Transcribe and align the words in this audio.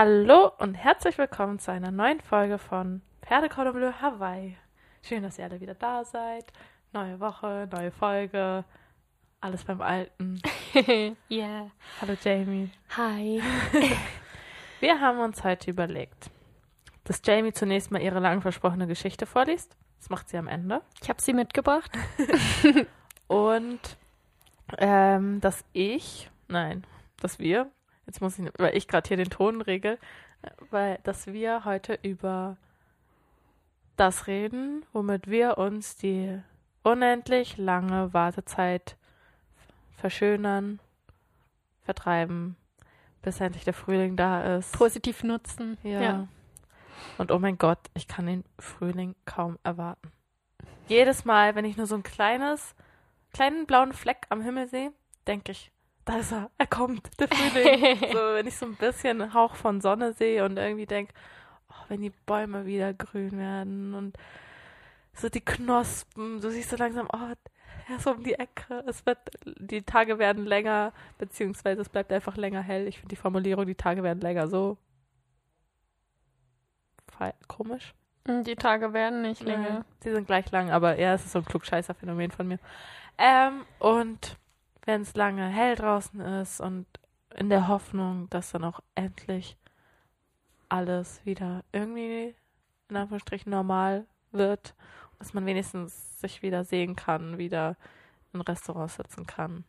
Hallo 0.00 0.52
und 0.58 0.74
herzlich 0.74 1.18
willkommen 1.18 1.58
zu 1.58 1.72
einer 1.72 1.90
neuen 1.90 2.20
Folge 2.20 2.58
von 2.58 3.02
Pferde 3.20 3.48
Cordon 3.48 3.72
Bleu 3.72 3.92
Hawaii. 4.00 4.56
Schön, 5.02 5.24
dass 5.24 5.40
ihr 5.40 5.46
alle 5.46 5.60
wieder 5.60 5.74
da 5.74 6.04
seid. 6.04 6.52
Neue 6.92 7.18
Woche, 7.18 7.68
neue 7.72 7.90
Folge. 7.90 8.64
Alles 9.40 9.64
beim 9.64 9.80
Alten. 9.80 10.40
yeah. 11.28 11.72
Hallo 12.00 12.14
Jamie. 12.22 12.70
Hi. 12.96 13.42
Wir 14.78 15.00
haben 15.00 15.18
uns 15.18 15.42
heute 15.42 15.68
überlegt, 15.68 16.30
dass 17.02 17.20
Jamie 17.24 17.52
zunächst 17.52 17.90
mal 17.90 18.00
ihre 18.00 18.20
lang 18.20 18.40
versprochene 18.40 18.86
Geschichte 18.86 19.26
vorliest. 19.26 19.76
Das 19.98 20.10
macht 20.10 20.28
sie 20.28 20.38
am 20.38 20.46
Ende. 20.46 20.80
Ich 21.02 21.08
habe 21.08 21.20
sie 21.20 21.32
mitgebracht. 21.32 21.90
Und 23.26 23.80
ähm, 24.78 25.40
dass 25.40 25.64
ich, 25.72 26.30
nein, 26.46 26.86
dass 27.20 27.40
wir, 27.40 27.72
jetzt 28.08 28.22
muss 28.22 28.38
ich, 28.38 28.50
weil 28.58 28.76
ich 28.76 28.88
gerade 28.88 29.06
hier 29.06 29.18
den 29.18 29.30
Ton 29.30 29.60
regel, 29.60 29.98
weil, 30.70 30.98
dass 31.04 31.26
wir 31.28 31.64
heute 31.64 31.98
über 32.02 32.56
das 33.96 34.26
reden, 34.26 34.84
womit 34.92 35.28
wir 35.28 35.58
uns 35.58 35.96
die 35.96 36.40
unendlich 36.82 37.58
lange 37.58 38.14
Wartezeit 38.14 38.96
verschönern, 39.96 40.80
vertreiben, 41.82 42.56
bis 43.20 43.40
endlich 43.40 43.64
der 43.64 43.74
Frühling 43.74 44.16
da 44.16 44.56
ist. 44.56 44.72
Positiv 44.72 45.22
nutzen. 45.22 45.76
Ja. 45.82 46.00
Ja. 46.00 46.28
Und 47.18 47.30
oh 47.30 47.38
mein 47.38 47.58
Gott, 47.58 47.78
ich 47.94 48.08
kann 48.08 48.26
den 48.26 48.44
Frühling 48.58 49.16
kaum 49.26 49.58
erwarten. 49.64 50.10
Jedes 50.86 51.26
Mal, 51.26 51.54
wenn 51.54 51.66
ich 51.66 51.76
nur 51.76 51.86
so 51.86 51.94
ein 51.94 52.02
kleines, 52.02 52.74
kleinen 53.34 53.66
blauen 53.66 53.92
Fleck 53.92 54.26
am 54.30 54.40
Himmel 54.40 54.68
sehe, 54.68 54.92
denke 55.26 55.52
ich, 55.52 55.70
da 56.08 56.18
ist 56.18 56.32
er, 56.32 56.50
er 56.56 56.66
kommt, 56.66 57.10
der 57.20 57.28
Frühling. 57.32 58.12
so, 58.12 58.18
wenn 58.18 58.46
ich 58.46 58.56
so 58.56 58.64
ein 58.64 58.76
bisschen 58.76 59.34
Hauch 59.34 59.54
von 59.54 59.82
Sonne 59.82 60.14
sehe 60.14 60.42
und 60.44 60.56
irgendwie 60.56 60.86
denke, 60.86 61.12
oh, 61.68 61.84
wenn 61.88 62.00
die 62.00 62.12
Bäume 62.24 62.64
wieder 62.64 62.94
grün 62.94 63.38
werden 63.38 63.92
und 63.92 64.16
so 65.12 65.28
die 65.28 65.42
Knospen, 65.42 66.40
du 66.40 66.50
siehst 66.50 66.70
so 66.70 66.76
langsam, 66.76 67.08
oh, 67.12 67.34
er 67.88 67.96
ist 67.96 68.06
um 68.06 68.22
die 68.22 68.34
Ecke, 68.34 68.84
es 68.86 69.04
wird, 69.04 69.18
die 69.44 69.82
Tage 69.82 70.18
werden 70.18 70.46
länger, 70.46 70.92
beziehungsweise 71.18 71.82
es 71.82 71.90
bleibt 71.90 72.12
einfach 72.12 72.36
länger 72.36 72.62
hell. 72.62 72.86
Ich 72.86 72.98
finde 72.98 73.14
die 73.14 73.20
Formulierung, 73.20 73.66
die 73.66 73.74
Tage 73.74 74.02
werden 74.02 74.20
länger, 74.20 74.48
so 74.48 74.78
komisch. 77.48 77.94
Die 78.26 78.54
Tage 78.54 78.92
werden 78.92 79.22
nicht 79.22 79.42
länger. 79.42 79.84
Sie 80.00 80.12
sind 80.12 80.26
gleich 80.26 80.50
lang, 80.52 80.70
aber 80.70 80.98
ja, 80.98 81.14
es 81.14 81.24
ist 81.24 81.32
so 81.32 81.40
ein 81.40 81.44
Klugscheißer-Phänomen 81.44 82.30
von 82.30 82.46
mir. 82.46 82.58
Ähm, 83.18 83.64
und 83.80 84.38
wenn 84.88 85.02
es 85.02 85.14
lange 85.14 85.46
hell 85.46 85.76
draußen 85.76 86.18
ist 86.18 86.62
und 86.62 86.86
in 87.36 87.50
der 87.50 87.68
Hoffnung, 87.68 88.30
dass 88.30 88.52
dann 88.52 88.64
auch 88.64 88.80
endlich 88.94 89.58
alles 90.70 91.20
wieder 91.26 91.62
irgendwie 91.72 92.34
in 92.88 92.96
Anführungsstrichen 92.96 93.50
normal 93.50 94.06
wird, 94.32 94.74
dass 95.18 95.34
man 95.34 95.44
wenigstens 95.44 96.18
sich 96.22 96.40
wieder 96.40 96.64
sehen 96.64 96.96
kann, 96.96 97.36
wieder 97.36 97.76
in 98.32 98.40
Restaurants 98.40 98.96
sitzen 98.96 99.26
kann. 99.26 99.64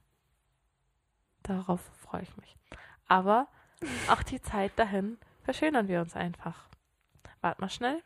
Darauf 1.44 1.82
freue 1.98 2.22
ich 2.22 2.38
mich. 2.38 2.56
Aber 3.06 3.50
auch 4.10 4.24
die 4.24 4.42
Zeit 4.42 4.72
dahin 4.78 5.18
verschönern 5.44 5.90
wir 5.90 6.00
uns 6.00 6.16
einfach. 6.16 6.70
Wart 7.42 7.60
mal 7.60 7.70
schnell. 7.70 8.02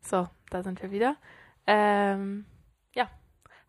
So, 0.00 0.28
da 0.48 0.62
sind 0.62 0.80
wir 0.80 0.92
wieder. 0.92 1.16
Ähm, 1.66 2.46
ja, 2.94 3.10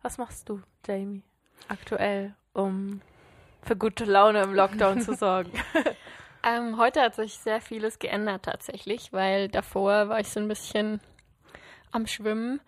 was 0.00 0.16
machst 0.16 0.48
du, 0.48 0.62
Jamie, 0.86 1.24
aktuell, 1.68 2.34
um 2.52 3.00
für 3.62 3.76
gute 3.76 4.04
Laune 4.04 4.42
im 4.42 4.54
Lockdown 4.54 5.00
zu 5.00 5.14
sorgen? 5.14 5.52
Ähm, 6.42 6.78
heute 6.78 7.00
hat 7.00 7.14
sich 7.16 7.34
sehr 7.34 7.60
vieles 7.60 7.98
geändert 7.98 8.44
tatsächlich, 8.44 9.12
weil 9.12 9.48
davor 9.48 10.08
war 10.08 10.20
ich 10.20 10.28
so 10.28 10.40
ein 10.40 10.48
bisschen 10.48 11.00
am 11.90 12.06
Schwimmen. 12.06 12.60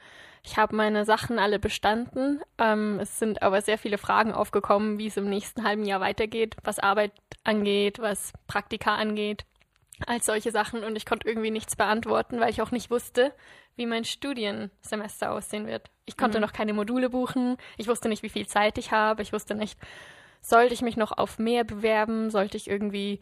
Ich 0.43 0.57
habe 0.57 0.75
meine 0.75 1.05
Sachen 1.05 1.39
alle 1.39 1.59
bestanden. 1.59 2.41
Ähm, 2.59 2.99
es 3.01 3.19
sind 3.19 3.43
aber 3.43 3.63
sehr 3.63 3.79
viele 3.79 3.99
Fragen 3.99 4.33
aufgekommen, 4.33 4.99
wie 4.99 5.07
es 5.07 5.17
im 5.17 5.29
nächsten 5.29 5.65
halben 5.65 5.85
Jahr 5.85 6.01
weitergeht, 6.01 6.57
was 6.65 6.79
Arbeit 6.79 7.13
angeht, 7.45 7.99
was 8.01 8.33
Praktika 8.47 8.97
angeht, 8.97 9.45
als 10.07 10.27
solche 10.27 10.51
Sachen. 10.51 10.85
Und 10.85 10.97
ich 10.97 11.07
konnte 11.07 11.29
irgendwie 11.29 11.51
nichts 11.51 11.77
beantworten, 11.77 12.41
weil 12.41 12.51
ich 12.51 12.63
auch 12.63 12.71
nicht 12.71 12.91
wusste, 12.91 13.33
wie 13.77 13.87
mein 13.87 14.05
Studiensemester 14.05 15.33
aussehen 15.33 15.67
wird. 15.67 15.91
Ich 16.07 16.17
konnte 16.17 16.39
Mhm. 16.39 16.43
noch 16.43 16.53
keine 16.53 16.73
Module 16.75 17.11
buchen. 17.11 17.57
Ich 17.77 17.89
wusste 17.89 18.09
nicht, 18.09 18.23
wie 18.23 18.29
viel 18.29 18.47
Zeit 18.47 18.79
ich 18.79 18.93
habe. 18.93 19.23
Ich 19.23 19.33
wusste 19.33 19.55
nicht, 19.55 19.79
sollte 20.41 20.75
ich 20.75 20.83
mich 20.83 20.97
noch 20.97 21.13
auf 21.17 21.39
mehr 21.39 21.65
bewerben? 21.65 22.31
Sollte 22.31 22.57
ich 22.57 22.69
irgendwie 22.69 23.21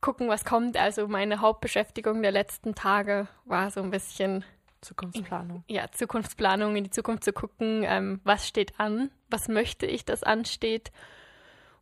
gucken, 0.00 0.28
was 0.28 0.44
kommt? 0.44 0.76
Also 0.76 1.08
meine 1.08 1.40
Hauptbeschäftigung 1.40 2.22
der 2.22 2.32
letzten 2.32 2.74
Tage 2.74 3.28
war 3.44 3.70
so 3.70 3.80
ein 3.82 3.90
bisschen 3.90 4.44
Zukunftsplanung. 4.80 5.64
ja, 5.66 5.90
Zukunftsplanung, 5.90 6.76
in 6.76 6.84
die 6.84 6.90
Zukunft 6.90 7.24
zu 7.24 7.32
gucken, 7.32 7.82
ähm, 7.84 8.20
was 8.22 8.46
steht 8.46 8.78
an, 8.78 9.10
was 9.28 9.48
möchte 9.48 9.86
ich, 9.86 10.04
dass 10.04 10.22
ansteht. 10.22 10.92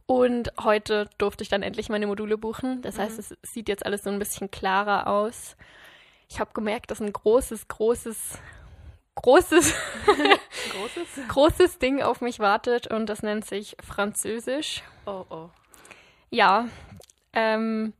Und 0.07 0.53
heute 0.63 1.09
durfte 1.19 1.43
ich 1.43 1.49
dann 1.49 1.63
endlich 1.63 1.89
meine 1.89 2.07
Module 2.07 2.39
buchen. 2.39 2.81
Das 2.83 2.99
heißt, 2.99 3.19
es 3.19 3.37
sieht 3.43 3.69
jetzt 3.69 3.85
alles 3.85 4.05
so 4.05 4.11
ein 4.11 4.21
bisschen 4.21 4.51
klarer 4.51 5.09
aus. 5.09 5.57
Ich 6.29 6.39
habe 6.39 6.53
gemerkt, 6.55 6.91
dass 6.91 7.01
ein 7.01 7.13
großes, 7.13 7.67
großes, 7.67 8.39
großes, 9.17 9.75
Großes? 10.73 11.29
großes 11.29 11.79
Ding 11.79 12.03
auf 12.03 12.21
mich 12.21 12.39
wartet 12.39 12.87
und 12.87 13.07
das 13.07 13.23
nennt 13.23 13.45
sich 13.45 13.77
Französisch. 13.81 14.83
Oh, 15.07 15.25
oh. 15.29 15.51
Ja, 16.31 16.69
ähm, 17.33 17.93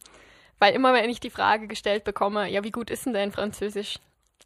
weil 0.59 0.75
immer 0.75 0.93
wenn 0.95 1.11
ich 1.11 1.21
die 1.21 1.31
Frage 1.31 1.67
gestellt 1.67 2.05
bekomme, 2.05 2.49
ja, 2.49 2.63
wie 2.65 2.73
gut 2.73 2.91
ist 2.91 3.07
denn 3.07 3.15
dein 3.15 3.33
Französisch? 3.33 3.99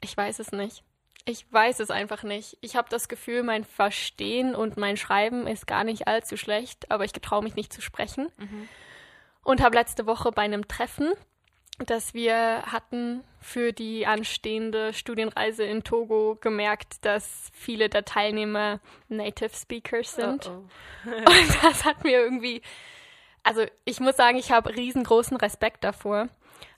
Ich 0.02 0.16
weiß 0.16 0.38
es 0.38 0.52
nicht. 0.52 0.82
Ich 1.30 1.46
weiß 1.52 1.78
es 1.80 1.90
einfach 1.90 2.24
nicht. 2.24 2.58
Ich 2.60 2.74
habe 2.74 2.88
das 2.90 3.08
Gefühl, 3.08 3.42
mein 3.44 3.62
Verstehen 3.64 4.54
und 4.56 4.76
mein 4.76 4.96
Schreiben 4.96 5.46
ist 5.46 5.66
gar 5.66 5.84
nicht 5.84 6.08
allzu 6.08 6.36
schlecht, 6.36 6.90
aber 6.90 7.04
ich 7.04 7.12
getraue 7.12 7.42
mich 7.44 7.54
nicht 7.54 7.72
zu 7.72 7.80
sprechen. 7.80 8.28
Und 9.44 9.62
habe 9.62 9.76
letzte 9.76 10.06
Woche 10.06 10.32
bei 10.32 10.42
einem 10.42 10.66
Treffen, 10.66 11.12
das 11.78 12.12
wir 12.14 12.62
hatten 12.66 13.22
für 13.40 13.72
die 13.72 14.06
anstehende 14.06 14.92
Studienreise 14.92 15.62
in 15.64 15.84
Togo, 15.84 16.36
gemerkt, 16.40 17.04
dass 17.04 17.48
viele 17.54 17.88
der 17.88 18.04
Teilnehmer 18.04 18.80
Native 19.08 19.54
Speakers 19.54 20.14
sind. 20.16 20.48
Oh, 20.50 20.64
Und 21.10 21.58
das 21.62 21.84
hat 21.84 22.02
mir 22.04 22.20
irgendwie, 22.20 22.60
also 23.44 23.64
ich 23.84 24.00
muss 24.00 24.16
sagen, 24.16 24.36
ich 24.36 24.50
habe 24.50 24.74
riesengroßen 24.76 25.36
Respekt 25.36 25.84
davor. 25.84 26.28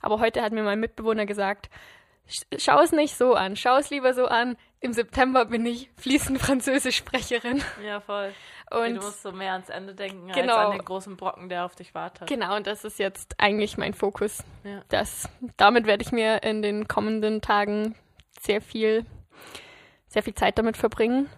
Aber 0.03 0.21
heute 0.21 0.43
hat 0.43 0.53
mir 0.53 0.63
mein 0.63 0.79
Mitbewohner 0.79 1.27
gesagt, 1.27 1.67
"Sch- 1.67 1.71
schau 2.59 2.81
es 2.81 2.93
nicht 2.93 3.17
so 3.17 3.35
an, 3.35 3.57
schau 3.57 3.77
es 3.77 3.91
lieber 3.91 4.15
so 4.15 4.27
an. 4.27 4.57
Im 4.81 4.93
September 4.93 5.45
bin 5.45 5.65
ich 5.67 5.91
fließend 5.97 6.41
Französischsprecherin. 6.41 7.63
Ja, 7.85 8.01
voll. 8.01 8.33
Und 8.71 8.95
du 8.95 9.03
musst 9.03 9.23
so 9.23 9.33
mehr 9.33 9.53
ans 9.53 9.69
Ende 9.69 9.95
denken, 9.95 10.29
Genau. 10.33 10.57
als 10.57 10.67
an 10.71 10.79
den 10.79 10.85
großen 10.85 11.17
Brocken, 11.17 11.49
der 11.49 11.65
auf 11.67 11.75
dich 11.77 11.95
wartet. 11.95 12.27
genau, 12.27 12.57
und 12.57 12.67
das 12.67 12.85
ist 12.85 12.99
jetzt 12.99 13.35
eigentlich 13.39 13.77
mein 13.77 13.93
Fokus. 13.95 14.43
Ja. 14.65 14.83
Das, 14.89 15.29
damit 15.59 15.87
werde 15.87 16.03
ich 16.03 16.11
mir 16.11 16.43
in 16.43 16.63
den 16.63 16.89
kommenden 16.89 17.43
Tagen 17.43 17.95
sehr 18.41 18.61
viel, 18.63 19.05
sehr 20.09 20.23
viel 20.23 20.35
Zeit 20.35 20.57
damit 20.59 20.77
verbringen. 20.79 21.29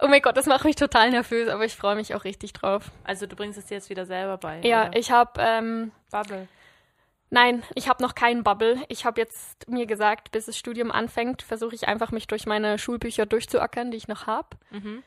Oh 0.00 0.06
mein 0.06 0.22
Gott, 0.22 0.36
das 0.36 0.46
macht 0.46 0.64
mich 0.64 0.76
total 0.76 1.10
nervös, 1.10 1.48
aber 1.48 1.64
ich 1.64 1.74
freue 1.74 1.96
mich 1.96 2.14
auch 2.14 2.22
richtig 2.24 2.52
drauf. 2.52 2.90
Also 3.04 3.26
du 3.26 3.34
bringst 3.34 3.58
es 3.58 3.64
dir 3.66 3.74
jetzt 3.76 3.90
wieder 3.90 4.06
selber 4.06 4.36
bei. 4.36 4.60
Ja, 4.60 4.88
oder? 4.88 4.96
ich 4.96 5.10
habe 5.10 5.32
ähm, 5.40 5.90
Bubble. 6.12 6.46
Nein, 7.30 7.62
ich 7.74 7.88
habe 7.88 8.02
noch 8.02 8.14
keinen 8.14 8.42
Bubble. 8.42 8.82
Ich 8.88 9.04
habe 9.04 9.20
jetzt 9.20 9.68
mir 9.68 9.86
gesagt, 9.86 10.30
bis 10.30 10.46
das 10.46 10.56
Studium 10.56 10.90
anfängt, 10.90 11.42
versuche 11.42 11.74
ich 11.74 11.86
einfach 11.86 12.10
mich 12.10 12.26
durch 12.26 12.46
meine 12.46 12.78
Schulbücher 12.78 13.26
durchzuackern, 13.26 13.90
die 13.90 13.98
ich 13.98 14.08
noch 14.08 14.26
habe. 14.26 14.56
Mhm. 14.70 15.02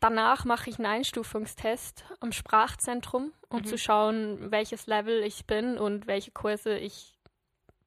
Danach 0.00 0.44
mache 0.44 0.68
ich 0.68 0.78
einen 0.78 0.86
Einstufungstest 0.86 2.04
am 2.20 2.32
Sprachzentrum, 2.32 3.32
um 3.48 3.64
zu 3.64 3.78
schauen, 3.78 4.50
welches 4.50 4.88
Level 4.88 5.22
ich 5.22 5.46
bin 5.46 5.78
und 5.78 6.08
welche 6.08 6.32
Kurse 6.32 6.76
ich 6.76 7.14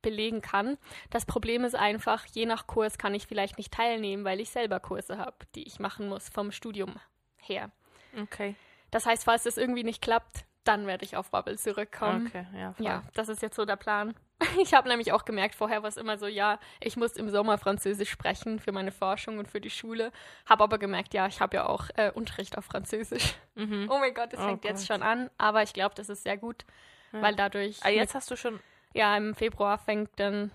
belegen 0.02 0.42
kann. 0.42 0.78
Das 1.10 1.26
Problem 1.26 1.66
ist 1.66 1.76
einfach, 1.76 2.26
je 2.28 2.46
nach 2.46 2.68
Kurs 2.68 2.98
kann 2.98 3.14
ich 3.14 3.28
vielleicht 3.28 3.58
nicht 3.58 3.74
teilnehmen, 3.74 4.24
weil 4.24 4.40
ich 4.40 4.50
selber 4.50 4.80
Kurse 4.80 5.18
habe, 5.18 5.36
die 5.56 5.64
ich 5.64 5.80
machen 5.80 6.08
muss 6.08 6.30
vom 6.30 6.52
Studium 6.52 6.96
her. 7.38 7.70
Okay. 8.18 8.56
Das 8.92 9.06
heißt, 9.06 9.26
falls 9.26 9.44
das 9.44 9.58
irgendwie 9.58 9.84
nicht 9.84 10.02
klappt, 10.02 10.46
dann 10.68 10.86
werde 10.88 11.06
ich 11.06 11.16
auf 11.16 11.32
Bubble 11.32 11.58
zurückkommen. 11.58 12.28
Okay, 12.28 12.46
ja, 12.58 12.74
voll. 12.74 12.86
Ja, 12.86 13.04
das 13.14 13.30
ist 13.30 13.42
jetzt 13.42 13.56
so 13.56 13.66
der 13.66 13.76
Plan. 13.78 14.14
Ich 14.62 14.74
habe 14.74 14.90
nämlich 14.90 15.14
auch 15.14 15.24
gemerkt, 15.24 15.56
vorher 15.56 15.82
war 15.82 15.88
es 15.90 15.96
immer 15.96 16.18
so, 16.18 16.28
ja, 16.28 16.60
ich 16.82 16.98
muss 16.98 17.14
im 17.14 17.30
Sommer 17.30 17.58
Französisch 17.58 18.10
sprechen 18.10 18.60
für 18.60 18.74
meine 18.74 18.92
Forschung 18.92 19.38
und 19.40 19.48
für 19.48 19.62
die 19.62 19.70
Schule. 19.70 20.12
Habe 20.46 20.64
aber 20.66 20.78
gemerkt, 20.78 21.14
ja, 21.14 21.26
ich 21.28 21.40
habe 21.40 21.56
ja 21.56 21.66
auch 21.68 21.90
äh, 21.96 22.12
Unterricht 22.14 22.58
auf 22.58 22.66
Französisch. 22.66 23.36
Mhm. 23.56 23.88
Oh 23.92 23.98
mein 23.98 24.14
Gott, 24.14 24.34
das 24.34 24.42
Oh 24.42 24.44
fängt 24.48 24.66
jetzt 24.66 24.88
Gott. 24.88 24.98
schon 24.98 25.04
an. 25.04 25.30
Aber 25.38 25.64
ich 25.64 25.72
glaube, 25.72 25.96
das 25.96 26.10
ist 26.10 26.24
sehr 26.24 26.36
gut, 26.38 26.66
Ja. 27.14 27.22
weil 27.22 27.36
dadurch, 27.36 27.80
Ah, 27.84 27.90
jetzt 27.90 28.14
hast 28.14 28.30
du 28.30 28.36
schon. 28.36 28.60
ja, 28.94 29.16
im 29.16 29.36
Februar 29.36 29.78
fängt 29.78 30.10
dann 30.18 30.52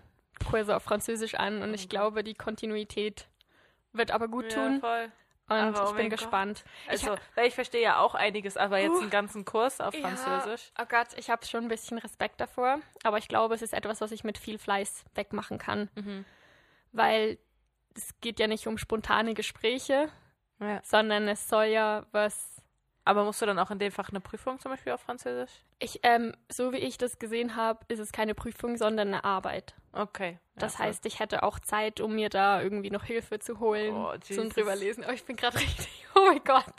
Kurse 0.50 0.76
auf 0.76 0.82
Französisch 0.82 1.34
an 1.36 1.62
und 1.62 1.70
Oh 1.70 1.74
ich 1.74 1.88
glaube, 1.88 2.22
die 2.22 2.34
Kontinuität 2.34 3.28
wird 3.94 4.10
aber 4.10 4.28
gut 4.28 4.52
Ja, 4.52 4.66
tun. 4.68 4.80
voll. 4.80 5.10
Und 5.50 5.56
Aber, 5.56 5.81
oh 5.81 5.85
ich 5.87 5.91
bin 5.91 5.97
mein 6.05 6.11
Gott. 6.11 6.19
gespannt. 6.20 6.64
Also, 6.88 7.17
weil 7.35 7.49
ich 7.49 7.55
verstehe 7.55 7.82
ja 7.82 7.99
auch 7.99 8.14
einiges, 8.14 8.56
aber 8.56 8.79
jetzt 8.79 8.93
Uh, 8.97 9.00
einen 9.00 9.11
ganzen 9.11 9.44
Kurs 9.44 9.81
auf 9.81 9.94
Französisch. 9.94 10.73
Ja, 10.79 10.85
oh 10.85 10.87
Gott, 10.88 11.08
ich 11.17 11.29
habe 11.29 11.44
schon 11.44 11.64
ein 11.64 11.69
bisschen 11.69 11.99
Respekt 11.99 12.41
davor. 12.41 12.79
Aber 13.02 13.19
ich 13.19 13.26
glaube, 13.29 13.55
es 13.56 13.61
ist 13.62 13.75
etwas, 13.75 14.00
was 14.00 14.12
ich 14.12 14.23
mit 14.25 14.38
viel 14.38 14.58
Fleiß 14.58 15.05
wegmachen 15.17 15.58
kann. 15.58 15.91
Mhm. 15.97 16.25
Weil 16.93 17.38
es 17.97 18.14
geht 18.20 18.38
ja 18.38 18.47
nicht 18.47 18.67
um 18.69 18.79
spontane 18.79 19.35
Gespräche, 19.35 20.08
Ja. 20.61 20.81
sondern 20.85 21.26
es 21.29 21.49
soll 21.49 21.64
ja 21.64 22.06
was. 22.12 22.62
Aber 23.05 23.25
musst 23.25 23.43
du 23.43 23.46
dann 23.46 23.58
auch 23.58 23.70
in 23.73 23.79
dem 23.81 23.91
Fach 23.91 24.11
eine 24.11 24.20
Prüfung 24.20 24.61
zum 24.61 24.70
Beispiel 24.70 24.93
auf 24.93 25.00
Französisch? 25.00 25.50
Ich, 25.81 25.99
ähm, 26.05 26.32
so 26.49 26.73
wie 26.73 26.76
ich 26.76 26.96
das 26.99 27.19
gesehen 27.19 27.56
habe, 27.56 27.85
ist 27.88 27.99
es 27.99 28.12
keine 28.12 28.35
Prüfung, 28.35 28.76
sondern 28.76 29.08
eine 29.08 29.25
Arbeit. 29.25 29.75
Okay. 29.93 30.38
Das 30.60 30.78
Ja, 30.78 30.80
heißt, 30.80 31.06
ich 31.06 31.18
hätte 31.18 31.42
auch 31.42 31.58
Zeit, 31.58 32.00
um 32.00 32.14
mir 32.14 32.28
da 32.28 32.62
irgendwie 32.62 32.90
noch 32.90 33.04
Hilfe 33.04 33.38
zu 33.38 33.60
holen 33.60 33.94
Oh, 33.94 34.16
zum 34.18 34.50
drüberlesen. 34.50 35.04
Oh, 35.08 35.12
ich 35.12 35.24
bin 35.24 35.36
gerade 35.36 35.56
richtig. 35.58 36.06
Oh 36.14 36.26
mein 36.26 36.44
Gott. 36.44 36.74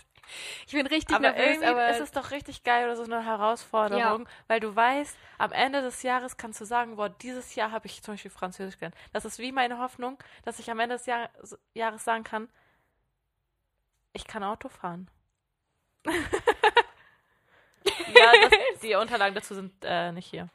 Ich 0.65 0.73
bin 0.73 0.87
richtig 0.87 1.15
aber 1.15 1.33
nervös, 1.33 1.57
irgendwie 1.57 1.67
aber 1.67 1.89
ist 1.89 1.99
es 1.99 2.11
doch 2.11 2.31
richtig 2.31 2.63
geil 2.63 2.85
oder 2.85 2.95
so 2.95 3.03
eine 3.03 3.25
Herausforderung, 3.25 4.29
weil 4.47 4.61
du 4.61 4.73
weißt, 4.73 5.17
am 5.37 5.51
Ende 5.51 5.81
des 5.81 6.03
Jahres 6.03 6.37
kannst 6.37 6.61
du 6.61 6.65
sagen, 6.65 6.95
boah, 6.95 7.09
dieses 7.09 7.55
Jahr 7.55 7.71
habe 7.71 7.87
ich 7.87 8.01
zum 8.01 8.13
Beispiel 8.13 8.31
Französisch 8.31 8.77
gelernt. 8.77 8.95
Das 9.11 9.25
ist 9.25 9.39
wie 9.39 9.51
meine 9.51 9.79
Hoffnung, 9.79 10.17
dass 10.43 10.59
ich 10.59 10.71
am 10.71 10.79
Ende 10.79 10.95
des 10.95 11.05
Jahr 11.05 11.29
Jahres 11.73 12.05
sagen 12.05 12.23
kann, 12.23 12.47
ich 14.13 14.25
kann 14.25 14.43
Auto 14.43 14.69
fahren. 14.69 15.09
ja, 16.05 16.13
das, 18.41 18.51
die 18.81 18.95
Unterlagen 18.95 19.35
dazu 19.35 19.55
sind 19.55 19.73
äh, 19.83 20.11
nicht 20.11 20.29
hier. 20.29 20.49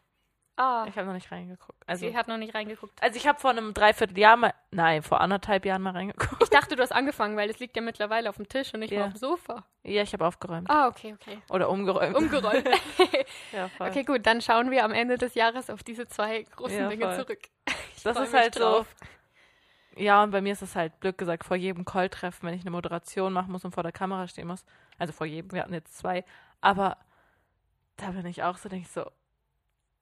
Ah, 0.56 0.84
Ich 0.88 0.96
habe 0.96 1.06
noch 1.06 1.14
nicht 1.14 1.30
reingeguckt. 1.30 1.82
Also, 1.86 2.06
sie 2.08 2.16
hat 2.16 2.28
noch 2.28 2.36
nicht 2.38 2.54
reingeguckt. 2.54 3.02
also 3.02 3.16
ich 3.16 3.26
habe 3.26 3.38
vor 3.38 3.50
einem 3.50 3.74
Dreivierteljahr 3.74 4.36
mal, 4.36 4.54
nein, 4.70 5.02
vor 5.02 5.20
anderthalb 5.20 5.64
Jahren 5.64 5.82
mal 5.82 5.90
reingeguckt. 5.92 6.42
Ich 6.42 6.50
dachte, 6.50 6.76
du 6.76 6.82
hast 6.82 6.92
angefangen, 6.92 7.36
weil 7.36 7.48
es 7.50 7.58
liegt 7.58 7.76
ja 7.76 7.82
mittlerweile 7.82 8.28
auf 8.30 8.36
dem 8.36 8.48
Tisch 8.48 8.72
und 8.74 8.80
nicht 8.80 8.90
Ja. 8.90 8.98
mehr 8.98 9.06
auf 9.08 9.12
dem 9.14 9.18
Sofa. 9.18 9.64
Ja, 9.84 10.02
ich 10.02 10.12
habe 10.12 10.26
aufgeräumt. 10.26 10.68
Ah, 10.70 10.88
okay, 10.88 11.14
okay. 11.20 11.38
Oder 11.50 11.68
umgeräumt. 11.70 12.16
Umgeräumt. 12.16 12.66
ja, 13.52 13.68
voll. 13.68 13.88
okay, 13.88 14.04
gut, 14.04 14.26
dann 14.26 14.40
schauen 14.40 14.70
wir 14.70 14.84
am 14.84 14.92
Ende 14.92 15.18
des 15.18 15.34
Jahres 15.34 15.70
auf 15.70 15.82
diese 15.82 16.06
zwei 16.08 16.42
großen 16.56 16.78
Ja, 16.78 16.88
Dinge 16.88 17.04
voll. 17.06 17.24
zurück. 17.24 17.40
Ich 17.96 18.02
Das 18.02 18.18
ist 18.18 18.34
halt 18.34 18.58
drauf. 18.58 18.86
so. 19.00 19.06
Ja, 19.98 20.22
und 20.22 20.30
bei 20.30 20.42
mir 20.42 20.52
ist 20.52 20.60
es 20.62 20.76
halt 20.76 21.00
blöd 21.00 21.16
gesagt, 21.16 21.44
vor 21.44 21.56
jedem 21.56 21.84
Call-Treffen, 21.86 22.46
wenn 22.46 22.54
ich 22.54 22.60
eine 22.60 22.70
Moderation 22.70 23.32
machen 23.32 23.50
muss 23.50 23.64
und 23.64 23.72
vor 23.72 23.82
der 23.82 23.92
Kamera 23.92 24.28
stehen 24.28 24.46
muss. 24.46 24.64
Also 24.98 25.12
vor 25.14 25.26
jedem, 25.26 25.52
wir 25.52 25.62
hatten 25.62 25.72
jetzt 25.72 25.96
zwei. 25.96 26.22
Aber 26.60 26.98
da 27.96 28.10
bin 28.10 28.26
ich 28.26 28.42
auch 28.42 28.58
so, 28.58 28.68
denke 28.68 28.84
ich 28.86 28.92
so, 28.92 29.10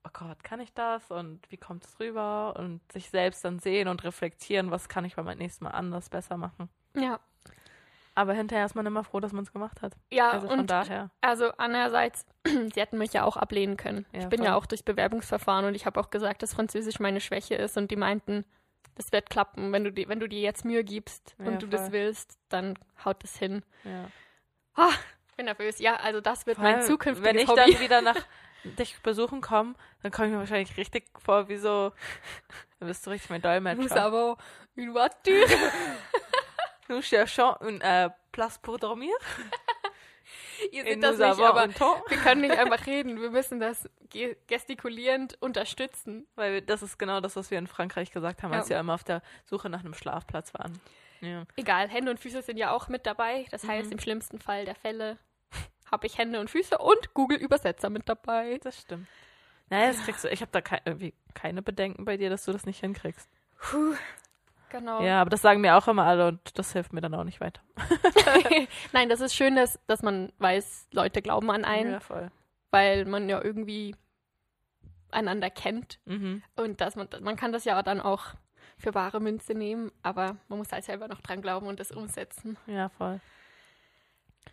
oh 0.06 0.10
Gott, 0.12 0.44
kann 0.44 0.60
ich 0.60 0.72
das? 0.74 1.10
Und 1.10 1.40
wie 1.50 1.56
kommt 1.56 1.84
es 1.84 1.98
rüber? 2.00 2.54
Und 2.58 2.80
sich 2.92 3.10
selbst 3.10 3.44
dann 3.44 3.58
sehen 3.58 3.88
und 3.88 4.04
reflektieren, 4.04 4.70
was 4.70 4.88
kann 4.88 5.04
ich 5.04 5.16
beim 5.16 5.26
nächsten 5.38 5.64
Mal 5.64 5.70
anders 5.70 6.08
besser 6.10 6.36
machen. 6.36 6.68
Ja. 6.96 7.20
Aber 8.16 8.32
hinterher 8.32 8.64
ist 8.64 8.76
man 8.76 8.86
immer 8.86 9.02
froh, 9.02 9.18
dass 9.18 9.32
man 9.32 9.42
es 9.42 9.52
gemacht 9.52 9.82
hat. 9.82 9.94
Ja, 10.12 10.30
Also 10.30 10.46
von 10.48 10.60
und 10.60 10.70
daher. 10.70 11.10
also 11.20 11.50
andererseits, 11.56 12.24
sie 12.46 12.80
hätten 12.80 12.96
mich 12.98 13.12
ja 13.12 13.24
auch 13.24 13.36
ablehnen 13.36 13.76
können. 13.76 14.06
Ja, 14.12 14.20
ich 14.20 14.28
bin 14.28 14.38
voll. 14.38 14.46
ja 14.46 14.54
auch 14.54 14.66
durch 14.66 14.84
Bewerbungsverfahren 14.84 15.64
und 15.64 15.74
ich 15.74 15.84
habe 15.84 15.98
auch 15.98 16.10
gesagt, 16.10 16.42
dass 16.44 16.54
Französisch 16.54 17.00
meine 17.00 17.20
Schwäche 17.20 17.56
ist 17.56 17.76
und 17.76 17.90
die 17.90 17.96
meinten, 17.96 18.44
das 18.94 19.10
wird 19.10 19.30
klappen, 19.30 19.72
wenn 19.72 19.82
du, 19.82 19.90
die, 19.90 20.08
wenn 20.08 20.20
du 20.20 20.28
dir 20.28 20.40
jetzt 20.40 20.64
Mühe 20.64 20.84
gibst 20.84 21.34
Ja, 21.40 21.46
und 21.46 21.62
du 21.62 21.66
das 21.66 21.80
voll. 21.82 21.92
willst, 21.92 22.38
dann 22.50 22.78
haut 23.04 23.20
das 23.24 23.36
hin. 23.36 23.64
Ja. 23.82 24.88
Ich 25.30 25.34
bin 25.36 25.46
nervös. 25.46 25.80
Ja, 25.80 25.96
also 25.96 26.20
das 26.20 26.46
wird 26.46 26.58
Vor 26.58 26.64
mein 26.64 26.82
zukünftiges 26.82 27.28
Wenn 27.28 27.38
ich 27.42 27.48
Hobby. 27.48 27.72
dann 27.72 27.80
wieder 27.80 28.00
nach 28.00 28.14
dich 28.64 28.98
besuchen 29.02 29.40
komme, 29.40 29.74
dann 30.02 30.10
komme 30.12 30.28
ich 30.28 30.32
mir 30.34 30.38
wahrscheinlich 30.40 30.76
richtig 30.76 31.04
vor, 31.18 31.48
wie 31.48 31.56
so, 31.58 31.92
dann 32.78 32.88
bist 32.88 33.06
du 33.06 33.10
richtig 33.10 33.30
mein 33.30 33.42
Dolmetscher. 33.42 34.04
avons 34.04 34.36
une 34.76 34.92
voiture. 34.92 35.46
Nous 36.88 37.02
cherchons 37.02 37.56
une 37.62 37.80
äh, 37.80 38.10
place 38.32 38.58
pour 38.58 38.78
dormir. 38.78 39.14
Ihr 40.72 40.84
seht 40.84 41.02
das 41.02 41.18
nicht, 41.18 41.40
aber 41.40 41.66
wir 41.68 42.16
können 42.18 42.40
nicht 42.42 42.56
einfach 42.56 42.86
reden. 42.86 43.20
Wir 43.20 43.30
müssen 43.30 43.60
das 43.60 43.88
ge 44.08 44.36
gestikulierend 44.46 45.36
unterstützen. 45.42 46.26
Weil 46.36 46.52
wir- 46.54 46.60
das 46.62 46.82
ist 46.82 46.98
genau 46.98 47.20
das, 47.20 47.36
was 47.36 47.50
wir 47.50 47.58
in 47.58 47.66
Frankreich 47.66 48.10
gesagt 48.12 48.42
haben, 48.42 48.52
als 48.52 48.68
Ja. 48.68 48.76
wir 48.76 48.80
immer 48.80 48.94
auf 48.94 49.04
der 49.04 49.20
Suche 49.44 49.68
nach 49.68 49.80
einem 49.80 49.94
Schlafplatz 49.94 50.54
waren. 50.54 50.80
Ja. 51.20 51.44
Egal, 51.56 51.88
Hände 51.88 52.10
und 52.10 52.20
Füße 52.20 52.42
sind 52.42 52.56
ja 52.56 52.70
auch 52.70 52.88
mit 52.88 53.04
dabei. 53.06 53.46
Das 53.50 53.64
heißt, 53.66 53.86
Mhm. 53.86 53.92
im 53.92 53.98
schlimmsten 53.98 54.38
Fall 54.40 54.64
der 54.64 54.74
Fälle 54.74 55.18
habe 55.90 56.06
ich 56.06 56.18
Hände 56.18 56.40
und 56.40 56.50
Füße 56.50 56.78
und 56.78 57.14
Google-Übersetzer 57.14 57.90
mit 57.90 58.08
dabei. 58.08 58.58
Das 58.62 58.80
stimmt. 58.80 59.06
Naja, 59.70 59.88
das 59.88 60.02
kriegst 60.04 60.24
du. 60.24 60.28
Ich 60.28 60.40
habe 60.40 60.52
da 60.52 60.60
kei 60.60 60.80
irgendwie 60.84 61.14
keine 61.34 61.62
Bedenken 61.62 62.04
bei 62.04 62.16
dir, 62.16 62.30
dass 62.30 62.44
du 62.44 62.52
das 62.52 62.66
nicht 62.66 62.80
hinkriegst. 62.80 63.28
Puh. 63.58 63.94
Genau. 64.70 65.02
Ja, 65.02 65.20
aber 65.20 65.30
das 65.30 65.40
sagen 65.40 65.60
mir 65.60 65.76
auch 65.76 65.86
immer 65.86 66.04
alle 66.04 66.26
und 66.26 66.58
das 66.58 66.72
hilft 66.72 66.92
mir 66.92 67.00
dann 67.00 67.14
auch 67.14 67.22
nicht 67.22 67.40
weiter. 67.40 67.60
Nein, 68.92 69.08
das 69.08 69.20
ist 69.20 69.34
schön, 69.34 69.54
dass, 69.54 69.78
dass 69.86 70.02
man 70.02 70.32
weiß, 70.38 70.88
Leute 70.90 71.22
glauben 71.22 71.48
an 71.52 71.64
einen, 71.64 71.92
Ja, 71.92 72.00
voll. 72.00 72.30
weil 72.72 73.04
man 73.04 73.28
ja 73.28 73.40
irgendwie 73.40 73.94
einander 75.12 75.48
kennt. 75.48 76.00
Mhm. 76.06 76.42
Und 76.56 76.80
dass 76.80 76.96
man, 76.96 77.08
man 77.20 77.36
kann 77.36 77.52
das 77.52 77.64
ja 77.64 77.80
dann 77.84 78.00
auch 78.00 78.34
für 78.76 78.94
wahre 78.94 79.20
Münze 79.20 79.54
nehmen, 79.54 79.92
aber 80.02 80.36
man 80.48 80.58
muss 80.58 80.72
halt 80.72 80.84
selber 80.84 81.06
noch 81.06 81.20
dran 81.20 81.40
glauben 81.40 81.68
und 81.68 81.78
das 81.78 81.92
umsetzen. 81.92 82.56
Ja, 82.66 82.88
voll. 82.88 83.20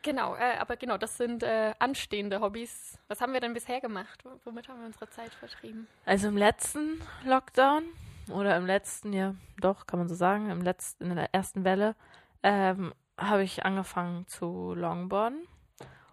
Genau, 0.04 0.36
äh, 0.36 0.58
aber 0.60 0.78
genau, 0.78 0.98
das 0.98 1.18
sind 1.18 1.44
äh, 1.44 1.74
anstehende 1.80 2.42
Hobbys. 2.42 2.98
Was 3.08 3.22
haben 3.22 3.34
wir 3.34 3.40
denn 3.40 3.54
bisher 3.54 3.82
gemacht? 3.82 4.24
Womit 4.46 4.68
haben 4.68 4.80
wir 4.80 4.88
unsere 4.88 5.10
Zeit 5.10 5.34
vertrieben? 5.34 5.88
Also 6.06 6.28
im 6.28 6.38
letzten 6.38 7.02
Lockdown 7.26 7.84
oder 8.32 8.58
im 8.58 8.66
letzten, 8.66 9.14
ja, 9.14 9.36
doch, 9.60 9.86
kann 9.86 10.00
man 10.00 10.08
so 10.08 10.16
sagen, 10.16 10.50
im 10.50 10.62
letzten, 10.62 11.12
in 11.12 11.16
der 11.16 11.34
ersten 11.34 11.64
Welle, 11.64 11.96
ähm, 12.42 12.94
habe 13.18 13.44
ich 13.44 13.66
angefangen 13.66 14.28
zu 14.28 14.74
Longboarden. 14.74 15.48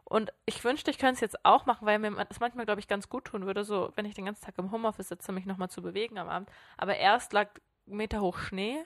Und 0.05 0.33
ich 0.47 0.65
wünschte, 0.65 0.91
ich 0.91 0.99
könnte 0.99 1.15
es 1.15 1.21
jetzt 1.21 1.45
auch 1.45 1.67
machen, 1.67 1.87
weil 1.87 1.99
mir 1.99 2.11
das 2.25 2.41
manchmal, 2.41 2.65
glaube 2.65 2.81
ich, 2.81 2.89
ganz 2.89 3.09
gut 3.09 3.27
tun 3.27 3.45
würde, 3.45 3.65
so 3.65 3.93
wenn 3.95 4.07
ich 4.07 4.15
den 4.15 4.25
ganzen 4.25 4.45
Tag 4.45 4.57
im 4.57 4.71
Homeoffice 4.71 5.09
sitze, 5.09 5.33
mich 5.33 5.45
nochmal 5.45 5.69
zu 5.69 5.83
bewegen 5.83 6.19
am 6.19 6.29
Abend. 6.29 6.51
Aber 6.79 6.97
erst 6.97 7.33
lag 7.35 7.49
Meter 7.85 8.21
hoch 8.21 8.39
Schnee 8.39 8.83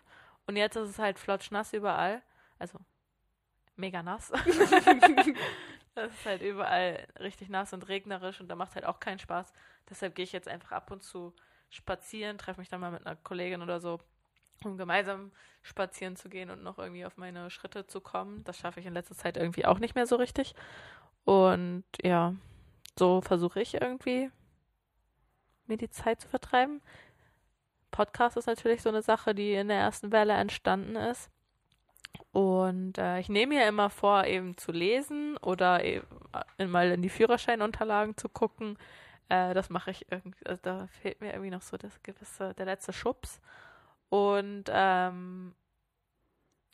und 0.46 0.56
jetzt 0.56 0.76
ist 0.76 0.88
es 0.88 0.98
halt 0.98 1.18
flotschnass 1.20 1.72
überall. 1.72 2.22
Also 2.58 2.78
mega 3.76 4.02
nass. 4.02 4.32
Das 5.94 6.10
ist 6.10 6.24
halt 6.24 6.40
überall 6.40 7.06
richtig 7.20 7.50
nass 7.50 7.72
und 7.74 7.86
regnerisch 7.88 8.40
und 8.40 8.48
da 8.48 8.54
macht 8.54 8.74
halt 8.74 8.86
auch 8.86 8.98
keinen 8.98 9.18
Spaß. 9.18 9.52
Deshalb 9.90 10.14
gehe 10.14 10.24
ich 10.24 10.32
jetzt 10.32 10.48
einfach 10.48 10.72
ab 10.72 10.90
und 10.90 11.02
zu 11.02 11.34
spazieren, 11.68 12.38
treffe 12.38 12.60
mich 12.60 12.70
dann 12.70 12.80
mal 12.80 12.90
mit 12.90 13.06
einer 13.06 13.16
Kollegin 13.16 13.62
oder 13.62 13.78
so, 13.78 13.98
um 14.64 14.78
gemeinsam 14.78 15.32
spazieren 15.62 16.16
zu 16.16 16.30
gehen 16.30 16.50
und 16.50 16.62
noch 16.62 16.78
irgendwie 16.78 17.04
auf 17.04 17.18
meine 17.18 17.50
Schritte 17.50 17.86
zu 17.86 18.00
kommen. 18.00 18.42
Das 18.44 18.58
schaffe 18.58 18.80
ich 18.80 18.86
in 18.86 18.94
letzter 18.94 19.14
Zeit 19.14 19.36
irgendwie 19.36 19.66
auch 19.66 19.78
nicht 19.78 19.94
mehr 19.94 20.06
so 20.06 20.16
richtig. 20.16 20.54
Und 21.24 21.84
ja, 22.02 22.34
so 22.98 23.20
versuche 23.20 23.60
ich 23.60 23.74
irgendwie, 23.74 24.30
mir 25.66 25.76
die 25.76 25.90
Zeit 25.90 26.22
zu 26.22 26.28
vertreiben. 26.28 26.80
Podcast 27.90 28.38
ist 28.38 28.46
natürlich 28.46 28.80
so 28.80 28.88
eine 28.88 29.02
Sache, 29.02 29.34
die 29.34 29.52
in 29.52 29.68
der 29.68 29.78
ersten 29.78 30.10
Welle 30.10 30.32
entstanden 30.32 30.96
ist. 30.96 31.30
Und 32.32 32.98
äh, 32.98 33.20
ich 33.20 33.28
nehme 33.28 33.56
mir 33.56 33.68
immer 33.68 33.90
vor, 33.90 34.24
eben 34.24 34.56
zu 34.56 34.72
lesen 34.72 35.36
oder 35.38 35.84
eben 35.84 36.06
äh, 36.58 36.66
mal 36.66 36.90
in 36.90 37.02
die 37.02 37.10
Führerscheinunterlagen 37.10 38.16
zu 38.16 38.28
gucken. 38.28 38.78
Äh, 39.28 39.54
das 39.54 39.70
mache 39.70 39.90
ich 39.90 40.10
irgendwie, 40.10 40.46
also 40.46 40.60
da 40.62 40.86
fehlt 40.88 41.20
mir 41.20 41.32
irgendwie 41.32 41.50
noch 41.50 41.62
so 41.62 41.76
das 41.76 42.02
gewisse, 42.02 42.54
der 42.54 42.66
letzte 42.66 42.92
Schubs. 42.92 43.40
Und 44.10 44.64
ähm, 44.70 45.54